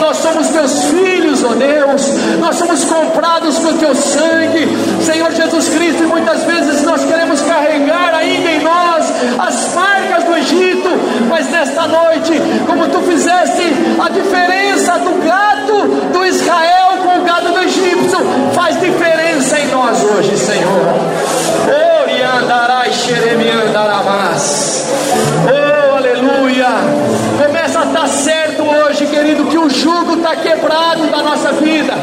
Nós 0.00 0.16
somos 0.16 0.48
teus 0.48 0.84
filhos, 0.84 1.44
ó 1.44 1.54
Deus. 1.54 2.08
Nós 2.40 2.56
somos 2.56 2.84
comprados 2.84 3.58
com 3.58 3.76
teu 3.78 3.94
sangue, 3.94 4.68
Senhor 5.04 5.30
Jesus 5.32 5.68
Cristo. 5.68 6.02
E 6.02 6.06
muitas 6.06 6.44
vezes 6.44 6.82
nós 6.82 7.04
queremos 7.04 7.40
carregar 7.40 8.14
ainda 8.14 8.50
em 8.50 8.62
nós 8.62 9.06
as 9.38 9.74
marcas 9.74 10.24
do 10.24 10.36
Egito, 10.36 10.90
mas 11.28 11.48
nesta 11.48 11.86
noite, 11.86 12.32
como 12.66 12.88
tu 12.88 13.00
fizeste 13.00 13.62
a 13.98 14.08
diferença 14.08 14.98
do 14.98 15.24
gado 15.24 16.12
do 16.12 16.26
Israel 16.26 16.98
com 17.02 17.20
o 17.20 17.24
gado 17.24 17.52
do 17.52 17.60
egípcio, 17.60 18.18
faz 18.54 18.78
diferença 18.80 19.31
em 19.50 19.66
nós 19.68 20.04
hoje, 20.04 20.36
Senhor. 20.36 20.94
Oriandarai 22.02 22.92
xeremiandarabás. 22.92 24.86
Oh, 25.48 25.96
aleluia. 25.96 26.68
Começa 27.44 27.80
a 27.80 27.84
estar 27.84 28.08
certo 28.08 28.62
hoje, 28.62 29.06
querido, 29.06 29.46
que 29.46 29.58
o 29.58 29.68
jugo 29.68 30.14
está 30.14 30.36
quebrado 30.36 31.08
da 31.08 31.22
nossa 31.22 31.52
vida. 31.52 31.94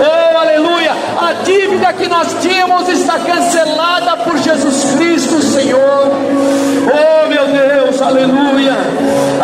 Oh, 0.00 0.38
aleluia. 0.38 0.92
A 1.20 1.34
dívida 1.44 1.92
que 1.92 2.08
nós 2.08 2.36
tínhamos 2.40 2.88
está 2.88 3.18
cancelada 3.18 4.16
por 4.18 4.38
Jesus 4.38 4.94
Cristo, 4.96 5.42
Senhor. 5.42 6.10
Oh, 6.10 7.28
meu 7.28 7.48
Deus, 7.48 8.00
aleluia. 8.00 8.76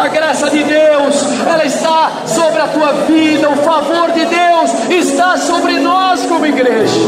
A 0.03 0.09
graça 0.09 0.49
de 0.49 0.65
Deus, 0.65 1.27
ela 1.47 1.65
está 1.65 2.08
sobre 2.29 2.61
a 2.61 2.69
tua 2.69 2.93
vida. 3.07 3.49
O 3.49 3.57
favor 3.57 4.13
de 4.13 4.25
Deus 4.25 4.91
está 4.91 5.37
sobre 5.37 5.79
nós 5.79 6.25
como 6.27 6.47
igreja. 6.47 7.01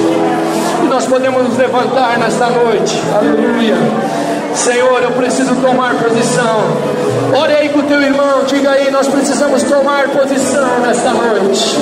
E 0.83 0.87
nós 0.87 1.07
podemos 1.07 1.43
nos 1.49 1.57
levantar 1.57 2.19
nesta 2.19 2.49
noite. 2.49 3.01
Aleluia. 3.15 3.77
Senhor, 4.55 5.03
eu 5.03 5.13
preciso 5.13 5.55
tomar 5.57 5.95
posição. 5.95 6.65
Ore 7.35 7.55
aí 7.55 7.69
com 7.69 7.81
o 7.81 7.83
teu 7.85 8.03
irmão, 8.03 8.45
diga 8.47 8.73
aí, 8.73 8.91
nós 8.91 9.07
precisamos 9.07 9.63
tomar 9.63 10.09
posição 10.09 10.81
nesta 10.81 11.11
noite. 11.11 11.77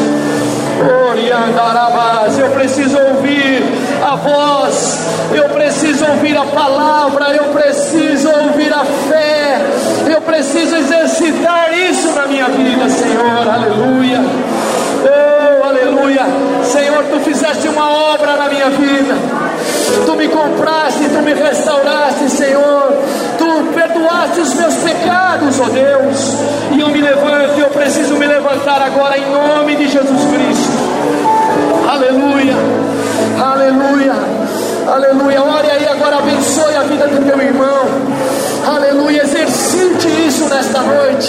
Oriandarabás, 1.11 2.39
eu 2.39 2.51
preciso 2.51 2.99
ouvir 2.99 3.62
a 4.09 4.17
voz, 4.17 4.99
eu 5.35 5.45
preciso 5.51 6.07
ouvir 6.07 6.35
a 6.35 6.45
palavra, 6.45 7.37
eu 7.37 7.45
preciso 7.53 8.31
ouvir 8.31 8.73
a 8.73 8.83
fé, 8.83 9.61
eu 10.11 10.21
preciso 10.23 10.77
exercitar 10.77 11.75
isso 11.75 12.11
na 12.13 12.27
minha 12.27 12.47
vida, 12.47 12.89
Senhor, 12.89 13.47
aleluia. 13.47 14.21
Oh, 15.05 15.65
aleluia, 15.67 16.23
Senhor, 16.65 17.05
tu 17.05 17.21
fizeste 17.21 17.69
uma 17.69 18.15
obra 18.15 18.35
na 18.37 18.49
minha 18.49 18.71
vida, 18.71 19.15
tu 20.07 20.17
me 20.17 20.27
compraste, 20.29 21.05
tu 21.11 21.23
me 21.23 21.35
restauraste, 21.35 22.31
Senhor, 22.31 22.93
tu 23.37 23.73
perdoaste 23.75 24.41
os 24.41 24.55
meus 24.55 24.75
pecados, 24.77 25.61
ó 25.61 25.65
oh 25.65 25.69
Deus, 25.69 26.35
e 26.73 26.81
eu 26.81 26.89
me 26.89 27.03
levanto, 27.03 27.59
eu 27.61 27.69
preciso 27.69 28.15
me 28.15 28.27
levantar 28.27 28.81
agora 28.81 29.19
em 29.19 29.31
nome 29.31 29.77
de 29.77 29.87
Jesus 29.87 30.25
Cristo. 30.25 30.79
Aleluia, 31.91 32.55
aleluia, 33.41 34.14
aleluia. 34.86 35.43
Ore 35.43 35.70
aí 35.70 35.86
agora, 35.86 36.18
abençoe 36.18 36.74
a 36.76 36.82
vida 36.82 37.09
do 37.09 37.24
teu 37.24 37.41
irmão. 37.41 37.86
Aleluia, 38.66 39.22
exercite 39.22 40.09
isso 40.26 40.49
nesta 40.49 40.80
noite. 40.80 41.28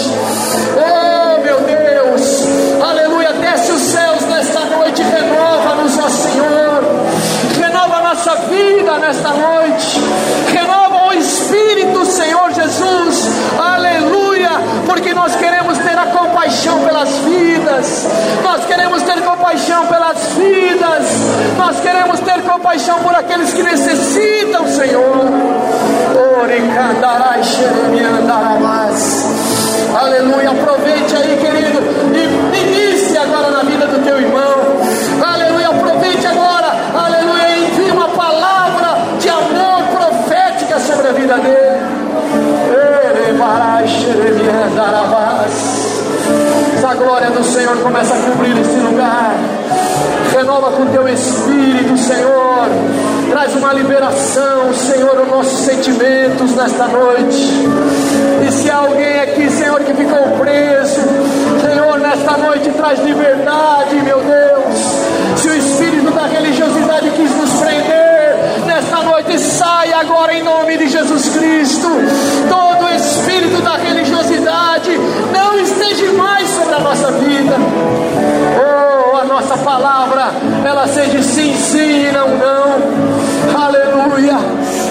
Oh, 0.76 1.40
meu 1.42 1.60
Deus, 1.60 2.44
aleluia, 2.82 3.32
desce 3.34 3.72
os 3.72 3.80
céus 3.80 4.22
nesta 4.24 4.60
noite, 4.60 5.02
renova-nos, 5.02 5.98
ó 5.98 6.08
Senhor. 6.08 6.84
Renova 7.58 7.96
a 7.96 8.02
nossa 8.02 8.34
vida 8.48 8.98
nesta 8.98 9.30
noite. 9.30 10.00
Renova 10.52 11.08
o 11.08 11.12
Espírito, 11.14 12.04
Senhor 12.04 12.52
Jesus. 12.52 13.28
Aleluia, 13.58 14.50
porque 14.86 15.14
nós 15.14 15.34
queremos 15.36 15.49
compaixão 16.50 16.80
pelas 16.80 17.08
vidas. 17.18 18.06
Nós 18.42 18.64
queremos 18.66 19.02
ter 19.02 19.20
compaixão 19.22 19.86
pelas 19.86 20.18
vidas. 20.32 21.06
Nós 21.56 21.78
queremos 21.80 22.18
ter 22.20 22.42
compaixão 22.42 22.98
por 22.98 23.14
aqueles 23.14 23.54
que 23.54 23.62
necessitam, 23.62 24.66
Senhor. 24.66 25.30
Aleluia. 29.94 30.50
Aproveite 30.50 31.14
aí, 31.14 31.38
querido, 31.38 31.78
e 32.14 32.58
inicie 32.58 33.16
agora 33.16 33.50
na 33.50 33.62
vida 33.62 33.86
do 33.86 34.04
teu 34.04 34.20
irmão. 34.20 34.54
Aleluia. 35.24 35.68
Aproveite 35.68 36.26
agora. 36.26 36.72
Aleluia. 36.96 37.58
Envie 37.58 37.92
uma 37.92 38.08
palavra 38.08 38.98
de 39.20 39.28
amor 39.28 39.82
profética 39.84 40.80
sobre 40.80 41.08
a 41.08 41.12
vida 41.12 41.38
dele. 41.38 41.59
Começa 47.82 48.14
a 48.14 48.18
cobrir 48.18 48.58
esse 48.58 48.78
lugar. 48.80 49.34
Renova 50.32 50.72
com 50.72 50.86
teu 50.86 51.08
espírito, 51.08 51.96
Senhor. 51.96 52.68
Traz 53.30 53.54
uma 53.56 53.72
liberação, 53.72 54.72
Senhor, 54.74 55.20
os 55.20 55.28
nossos 55.28 55.58
sentimentos 55.60 56.54
nesta 56.54 56.88
noite. 56.88 57.68
E 58.46 58.52
se 58.52 58.70
alguém 58.70 59.20
aqui, 59.20 59.50
Senhor, 59.50 59.80
que 59.80 59.94
ficou 59.94 60.38
preso, 60.38 61.00
Senhor, 61.64 61.98
nesta 61.98 62.36
noite 62.36 62.70
traz 62.70 63.00
liberdade, 63.00 63.96
meu 63.96 64.20
Deus. 64.20 65.40
Se 65.40 65.48
o 65.48 65.54
espírito 65.56 66.10
da 66.10 66.26
religiosidade 66.26 67.10
quis 67.10 67.34
nos 67.36 67.52
prender, 67.60 68.36
nesta 68.66 69.02
noite 69.02 69.38
sai 69.38 69.92
agora 69.92 70.34
em 70.34 70.42
nome 70.42 70.76
de 70.76 70.88
Jesus 70.88 71.28
Cristo. 71.30 71.88
Todo 72.48 72.94
espírito 72.94 73.62
da 73.62 73.70
religiosidade 73.70 73.89
não 75.32 75.58
esteja 75.60 76.12
mais 76.12 76.48
sobre 76.50 76.74
a 76.74 76.80
nossa 76.80 77.12
vida. 77.12 77.54
Oh, 78.58 79.16
a 79.16 79.24
nossa 79.24 79.56
palavra, 79.58 80.32
ela 80.64 80.86
seja 80.88 81.22
sim, 81.22 81.54
sim 81.56 82.10
não, 82.12 82.28
não 82.28 83.62
aleluia. 83.62 84.38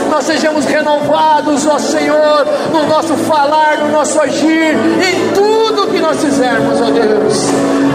Nós 0.10 0.26
sejamos 0.26 0.66
renovados, 0.66 1.66
ó 1.68 1.78
Senhor, 1.78 2.46
no 2.72 2.88
nosso 2.88 3.16
falar, 3.16 3.78
no 3.80 3.92
nosso 3.92 4.20
agir, 4.22 4.76
em 4.76 5.34
tudo 5.34 5.88
que 5.88 6.00
nós 6.00 6.20
fizermos, 6.22 6.82
ó 6.82 6.90
Deus. 6.92 7.48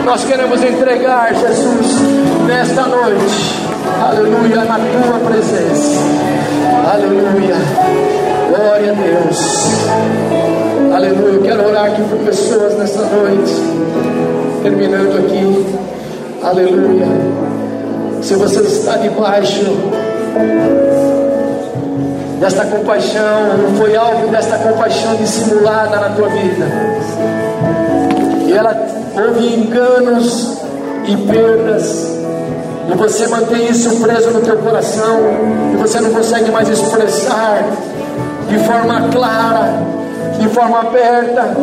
Nós 0.05 0.25
queremos 0.25 0.63
entregar, 0.63 1.35
Jesus, 1.35 2.01
nesta 2.47 2.83
noite, 2.83 3.61
aleluia, 4.07 4.65
na 4.65 4.79
tua 4.79 5.19
presença, 5.31 6.01
aleluia. 6.93 7.57
Glória 8.49 8.93
a 8.93 8.95
Deus, 8.95 10.34
aleluia. 10.95 11.35
Eu 11.35 11.43
quero 11.43 11.67
orar 11.67 11.87
aqui 11.87 12.03
por 12.03 12.19
pessoas 12.19 12.75
nesta 12.79 13.03
noite, 13.03 13.53
terminando 14.63 15.19
aqui, 15.19 15.77
aleluia. 16.43 17.07
Se 18.23 18.35
você 18.35 18.61
está 18.61 18.97
debaixo 18.97 19.61
desta 22.41 22.65
compaixão, 22.67 23.75
foi 23.77 23.97
alvo 23.97 24.29
desta 24.29 24.59
compaixão 24.59 25.17
dissimulada 25.17 25.97
na 25.97 26.11
tua 26.11 26.29
vida. 26.29 26.67
E 28.47 28.53
ela 28.53 28.87
houve 29.17 29.55
enganos 29.55 30.59
e 31.07 31.17
perdas. 31.17 32.15
E 32.87 32.97
você 32.97 33.27
mantém 33.29 33.69
isso 33.69 34.01
preso 34.01 34.31
no 34.31 34.41
teu 34.41 34.59
coração. 34.59 35.21
E 35.73 35.77
você 35.77 36.01
não 36.01 36.11
consegue 36.11 36.51
mais 36.51 36.69
expressar 36.69 37.65
de 38.49 38.59
forma 38.59 39.09
clara, 39.11 39.83
de 40.39 40.49
forma 40.49 40.81
aberta. 40.81 41.55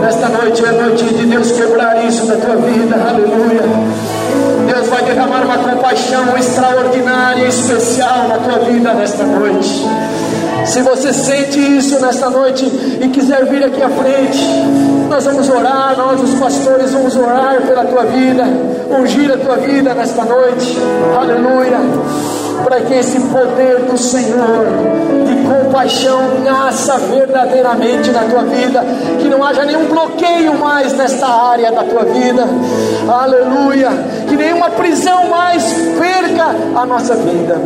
Nesta 0.00 0.28
noite 0.28 0.64
é 0.64 0.72
noite 0.72 1.04
de 1.04 1.26
Deus 1.26 1.52
quebrar 1.52 2.04
isso 2.04 2.26
da 2.26 2.36
tua 2.36 2.56
vida. 2.56 2.96
Aleluia. 2.96 3.62
Deus 4.66 4.88
vai 4.88 5.02
derramar 5.02 5.44
uma 5.44 5.58
compaixão 5.58 6.36
extraordinária 6.36 7.44
e 7.44 7.48
especial 7.48 8.28
na 8.28 8.38
tua 8.38 8.58
vida 8.64 8.92
nesta 8.94 9.24
noite. 9.24 9.86
Se 10.66 10.82
você 10.82 11.12
sente 11.12 11.58
isso 11.58 11.98
nesta 12.00 12.28
noite 12.28 12.64
e 12.64 13.08
quiser 13.08 13.46
vir 13.46 13.64
aqui 13.64 13.82
à 13.82 13.88
frente, 13.88 14.44
nós 15.08 15.24
vamos 15.24 15.48
orar, 15.48 15.94
nós 15.96 16.22
os 16.22 16.34
pastores 16.38 16.92
vamos 16.92 17.16
orar 17.16 17.62
pela 17.62 17.84
tua 17.84 18.04
vida, 18.04 18.44
ungir 18.90 19.32
a 19.32 19.38
tua 19.38 19.56
vida 19.56 19.94
nesta 19.94 20.24
noite. 20.24 20.76
Aleluia. 21.18 21.78
Para 22.64 22.80
que 22.80 22.94
esse 22.94 23.20
poder 23.20 23.80
do 23.84 23.96
Senhor 23.96 24.66
compaixão 25.48 26.40
nasça 26.44 26.98
verdadeiramente 26.98 28.10
na 28.10 28.24
tua 28.24 28.42
vida, 28.42 28.84
que 29.20 29.28
não 29.28 29.44
haja 29.44 29.64
nenhum 29.64 29.86
bloqueio 29.86 30.58
mais 30.58 30.92
nesta 30.94 31.26
área 31.26 31.70
da 31.70 31.84
tua 31.84 32.04
vida, 32.04 32.44
aleluia, 33.08 33.90
que 34.28 34.36
nenhuma 34.36 34.70
prisão 34.70 35.28
mais 35.28 35.64
perca 35.98 36.54
a 36.74 36.86
nossa 36.86 37.14
vida. 37.14 37.56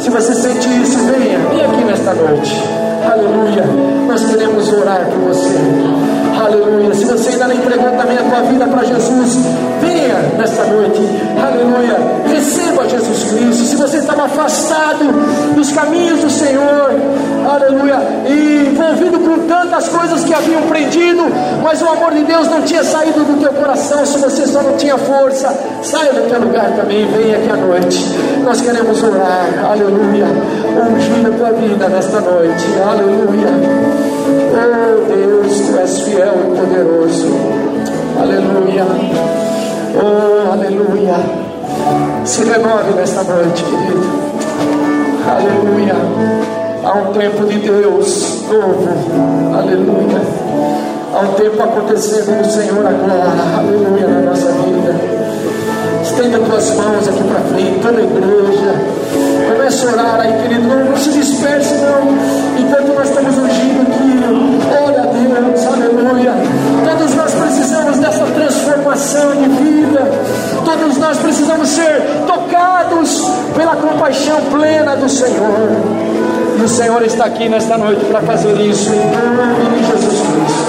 Se 0.00 0.10
você 0.10 0.34
sente 0.34 0.68
isso, 0.82 0.98
venha, 1.04 1.38
venha 1.50 1.66
aqui 1.66 1.84
nesta 1.84 2.12
noite, 2.12 2.62
aleluia, 3.10 3.64
nós 4.08 4.24
queremos 4.24 4.72
orar 4.72 5.06
por 5.06 5.34
você. 5.34 5.54
Aleluia. 6.36 6.92
Se 6.94 7.04
você 7.04 7.30
ainda 7.30 7.46
não 7.46 7.54
entregou 7.54 7.90
também 7.92 8.18
a 8.18 8.22
tua 8.22 8.40
vida 8.42 8.66
para 8.66 8.84
Jesus, 8.84 9.36
venha 9.80 9.93
nesta 10.36 10.64
noite. 10.64 11.00
Aleluia. 11.40 11.96
Receba 12.26 12.88
Jesus 12.88 13.24
Cristo. 13.24 13.64
Se 13.64 13.76
você 13.76 13.98
estava 13.98 14.24
afastado 14.24 15.04
dos 15.54 15.72
caminhos 15.72 16.20
do 16.20 16.30
Senhor, 16.30 16.90
aleluia, 17.48 17.98
e 18.26 18.68
envolvido 18.70 19.20
com 19.20 19.46
tantas 19.46 19.88
coisas 19.88 20.24
que 20.24 20.34
haviam 20.34 20.62
prendido, 20.62 21.24
mas 21.62 21.80
o 21.82 21.88
amor 21.88 22.12
de 22.12 22.24
Deus 22.24 22.48
não 22.48 22.62
tinha 22.62 22.82
saído 22.84 23.20
do 23.24 23.40
teu 23.40 23.52
coração, 23.52 24.04
se 24.04 24.18
você 24.18 24.46
só 24.46 24.62
não 24.62 24.76
tinha 24.76 24.96
força, 24.98 25.52
saia 25.82 26.12
do 26.12 26.28
teu 26.28 26.40
lugar 26.40 26.70
também, 26.76 27.06
venha 27.06 27.36
aqui 27.36 27.50
à 27.50 27.56
noite. 27.56 27.98
Nós 28.44 28.60
queremos 28.60 29.02
orar, 29.02 29.48
aleluia, 29.70 30.26
ungir 30.92 31.26
a 31.26 31.36
tua 31.36 31.52
vida 31.52 31.88
nesta 31.88 32.20
noite, 32.20 32.66
aleluia. 32.86 33.48
Oh 34.56 35.04
Deus, 35.12 35.60
tu 35.60 35.78
és 35.78 36.00
fiel 36.00 36.34
e 36.44 36.56
poderoso. 36.56 37.74
Aleluia. 38.20 39.53
Oh, 39.96 40.52
aleluia. 40.52 41.14
Se 42.24 42.42
renove 42.42 42.94
nesta 42.96 43.22
noite, 43.22 43.62
querido. 43.62 44.02
Aleluia. 45.28 45.94
Há 46.84 46.92
um 46.98 47.12
tempo 47.12 47.46
de 47.46 47.58
Deus 47.58 48.42
novo. 48.48 48.88
Aleluia. 49.56 50.20
Há 51.14 51.20
um 51.20 51.34
tempo 51.34 51.62
acontecendo 51.62 52.36
no 52.36 52.44
Senhor 52.44 52.84
agora. 52.84 53.58
Aleluia. 53.58 54.06
Na 54.08 54.30
nossa 54.30 54.50
vida. 54.50 54.94
Estenda 56.02 56.38
tuas 56.38 56.70
mãos 56.74 57.08
aqui 57.08 57.24
para 57.24 57.40
frente, 57.40 57.80
toda 57.80 57.98
a 57.98 58.02
igreja. 58.02 58.74
Comece 59.48 59.86
a 59.86 59.90
orar 59.90 60.20
aí, 60.20 60.42
querido. 60.42 60.68
Não, 60.68 60.84
não 60.84 60.96
se 60.96 61.10
disperse, 61.12 61.74
não. 61.76 62.02
Enquanto 62.58 62.94
nós 62.94 63.08
estamos 63.08 63.38
ungindo 63.38 63.82
aqui, 63.82 64.20
ora 64.84 65.02
a 65.02 65.06
Deus, 65.06 65.66
aleluia. 65.66 66.32
Todos 66.84 67.14
nós 67.14 67.34
precisamos 67.34 67.98
dessa 67.98 68.26
transformação 68.26 69.30
de 69.32 69.48
vida. 69.48 69.83
Todos 70.74 70.98
nós 70.98 71.18
precisamos 71.18 71.68
ser 71.68 72.02
tocados 72.26 73.30
pela 73.56 73.76
compaixão 73.76 74.40
plena 74.50 74.96
do 74.96 75.08
Senhor. 75.08 75.70
E 76.58 76.62
o 76.62 76.68
Senhor 76.68 77.00
está 77.02 77.26
aqui 77.26 77.48
nesta 77.48 77.78
noite 77.78 78.04
para 78.06 78.20
fazer 78.22 78.60
isso 78.60 78.90
em 78.92 78.96
nome 78.96 79.78
de 79.78 79.86
Jesus 79.86 80.20
Cristo. 80.20 80.64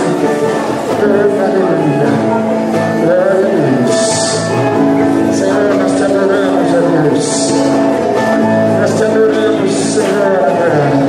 Glória 3.03 3.32
a 3.32 3.62
Deus. 3.82 3.95
Senhor, 5.36 5.74
nós 5.74 5.91
te 5.97 6.03
adoramos, 6.03 6.70
a 6.76 6.80
Deus. 7.01 7.51
Nós 8.82 8.93
te 8.93 9.03
adoramos, 9.03 9.72
Senhor, 9.72 11.05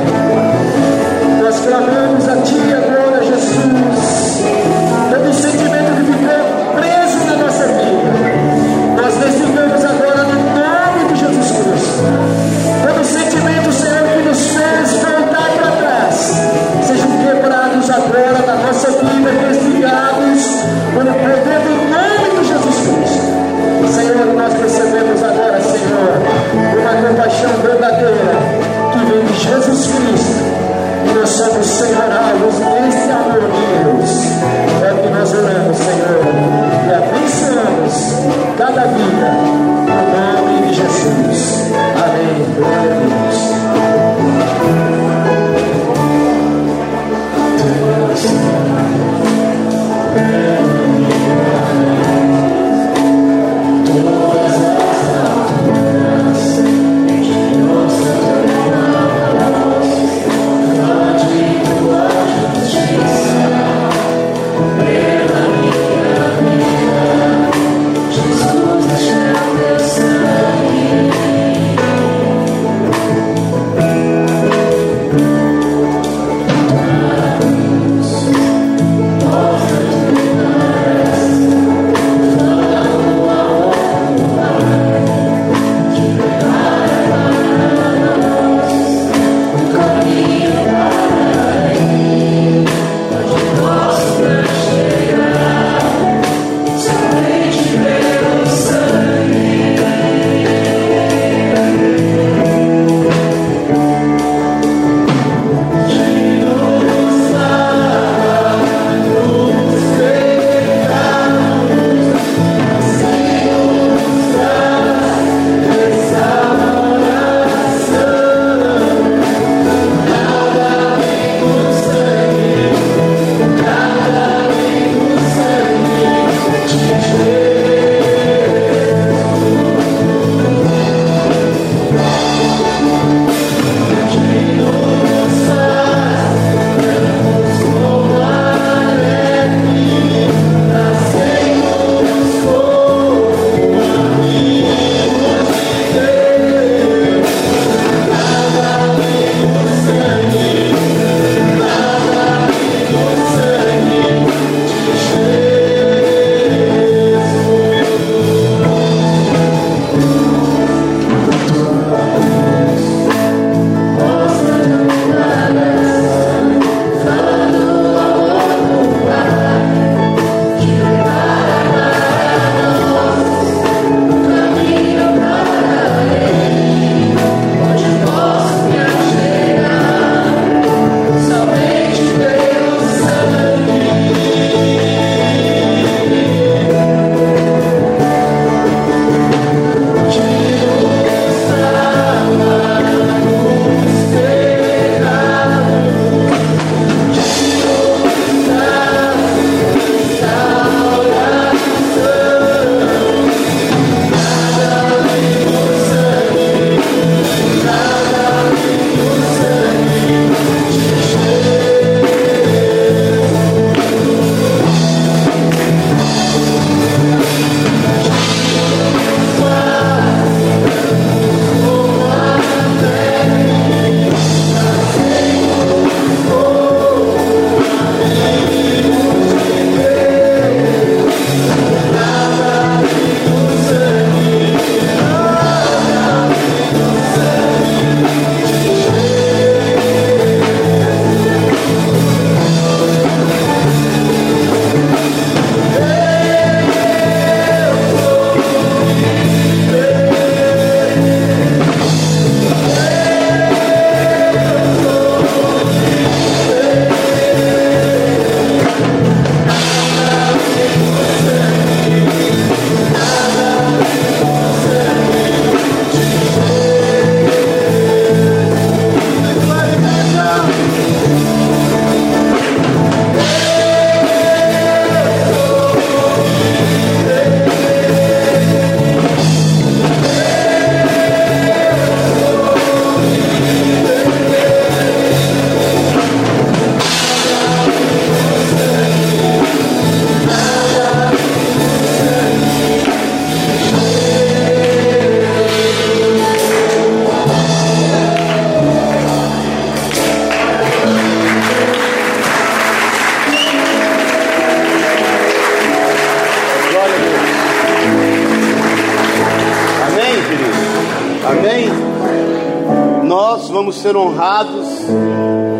ser 313.87 313.95
honrados 313.95 314.67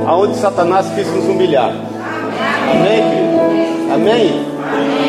aonde 0.05 0.38
Satanás 0.38 0.86
quis 0.93 1.07
nos 1.07 1.23
humilhar. 1.30 1.71
Amém, 2.71 3.09
querido? 3.09 3.93
Amém? 3.93 4.45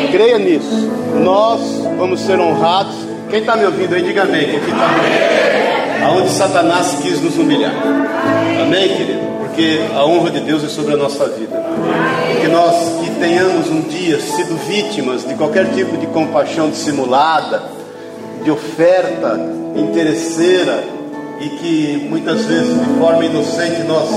Creia 0.09 0.39
nisso. 0.39 0.89
Nós 1.21 1.59
vamos 1.97 2.21
ser 2.21 2.39
honrados. 2.39 2.95
Quem 3.29 3.41
está 3.41 3.57
me 3.57 3.65
ouvindo 3.65 3.93
aí, 3.93 4.03
diga 4.03 4.23
amém. 4.23 4.45
Quem 4.45 4.59
está 4.59 4.87
me? 4.87 6.05
Aonde 6.05 6.29
Satanás 6.29 6.97
quis 7.01 7.21
nos 7.21 7.37
humilhar. 7.37 7.73
Amém, 8.61 8.87
querido? 8.87 9.19
Porque 9.39 9.81
a 9.93 10.05
honra 10.05 10.31
de 10.31 10.39
Deus 10.39 10.63
é 10.63 10.69
sobre 10.69 10.93
a 10.93 10.97
nossa 10.97 11.27
vida. 11.27 11.61
Que 12.39 12.47
nós 12.47 13.01
que 13.03 13.11
tenhamos 13.19 13.69
um 13.69 13.81
dia 13.81 14.17
sido 14.21 14.55
vítimas 14.65 15.27
de 15.27 15.33
qualquer 15.33 15.69
tipo 15.73 15.97
de 15.97 16.07
compaixão 16.07 16.69
dissimulada, 16.69 17.63
de 18.45 18.49
oferta 18.49 19.37
interesseira, 19.75 20.85
e 21.39 21.49
que 21.49 22.07
muitas 22.09 22.45
vezes 22.45 22.79
de 22.79 22.99
forma 22.99 23.25
inocente 23.25 23.83
nós 23.83 24.09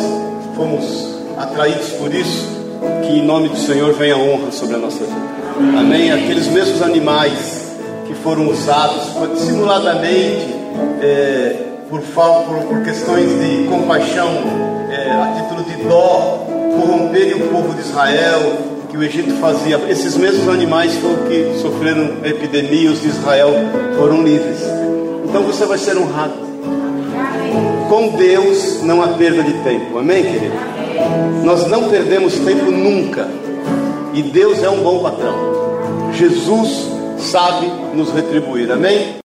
fomos 0.57 1.13
atraídos 1.37 1.91
por 1.93 2.13
isso, 2.13 2.49
que 3.03 3.19
em 3.19 3.25
nome 3.25 3.49
do 3.49 3.57
Senhor 3.57 3.93
venha 3.95 4.17
honra 4.17 4.51
sobre 4.51 4.77
a 4.77 4.79
nossa 4.79 5.05
vida. 5.05 5.79
Amém? 5.79 6.11
Aqueles 6.11 6.49
mesmos 6.49 6.83
animais 6.83 7.77
que 8.07 8.15
foram 8.15 8.49
usados 8.49 9.05
dissimuladamente 9.35 10.55
é, 11.01 11.57
por, 11.89 12.01
por, 12.01 12.63
por, 12.69 12.83
questões 12.83 13.29
de 13.29 13.69
compaixão, 13.69 14.31
é, 14.91 15.11
a 15.11 15.43
título 15.43 15.63
de 15.65 15.77
dó, 15.85 16.47
corromperem 16.81 17.35
o 17.35 17.49
povo 17.49 17.75
de 17.75 17.81
Israel, 17.81 18.41
que 18.91 18.97
o 18.97 19.03
Egito 19.03 19.35
fazia. 19.37 19.79
Esses 19.89 20.17
mesmos 20.17 20.49
animais 20.49 20.95
foram 20.97 21.25
que 21.29 21.59
sofreram 21.61 22.17
epidemia, 22.25 22.91
os 22.91 23.01
de 23.01 23.09
Israel 23.09 23.51
foram 23.97 24.23
livres. 24.23 24.59
Então 25.25 25.43
você 25.43 25.65
vai 25.65 25.79
ser 25.79 25.97
honrado. 25.97 26.52
Com 27.93 28.09
Deus 28.17 28.83
não 28.85 29.03
há 29.03 29.09
perda 29.09 29.43
de 29.43 29.53
tempo. 29.65 29.99
Amém, 29.99 30.25
querido? 30.25 30.55
Nós 31.45 31.67
não 31.67 31.91
perdemos 31.91 32.37
tempo 32.37 32.71
nunca. 32.71 33.29
E 34.15 34.23
Deus 34.23 34.63
é 34.63 34.71
um 34.71 34.83
bom 34.83 35.03
patrão. 35.03 36.11
Jesus 36.15 36.89
sabe 37.19 37.71
nos 37.95 38.11
retribuir. 38.11 38.73
Amém? 38.73 39.22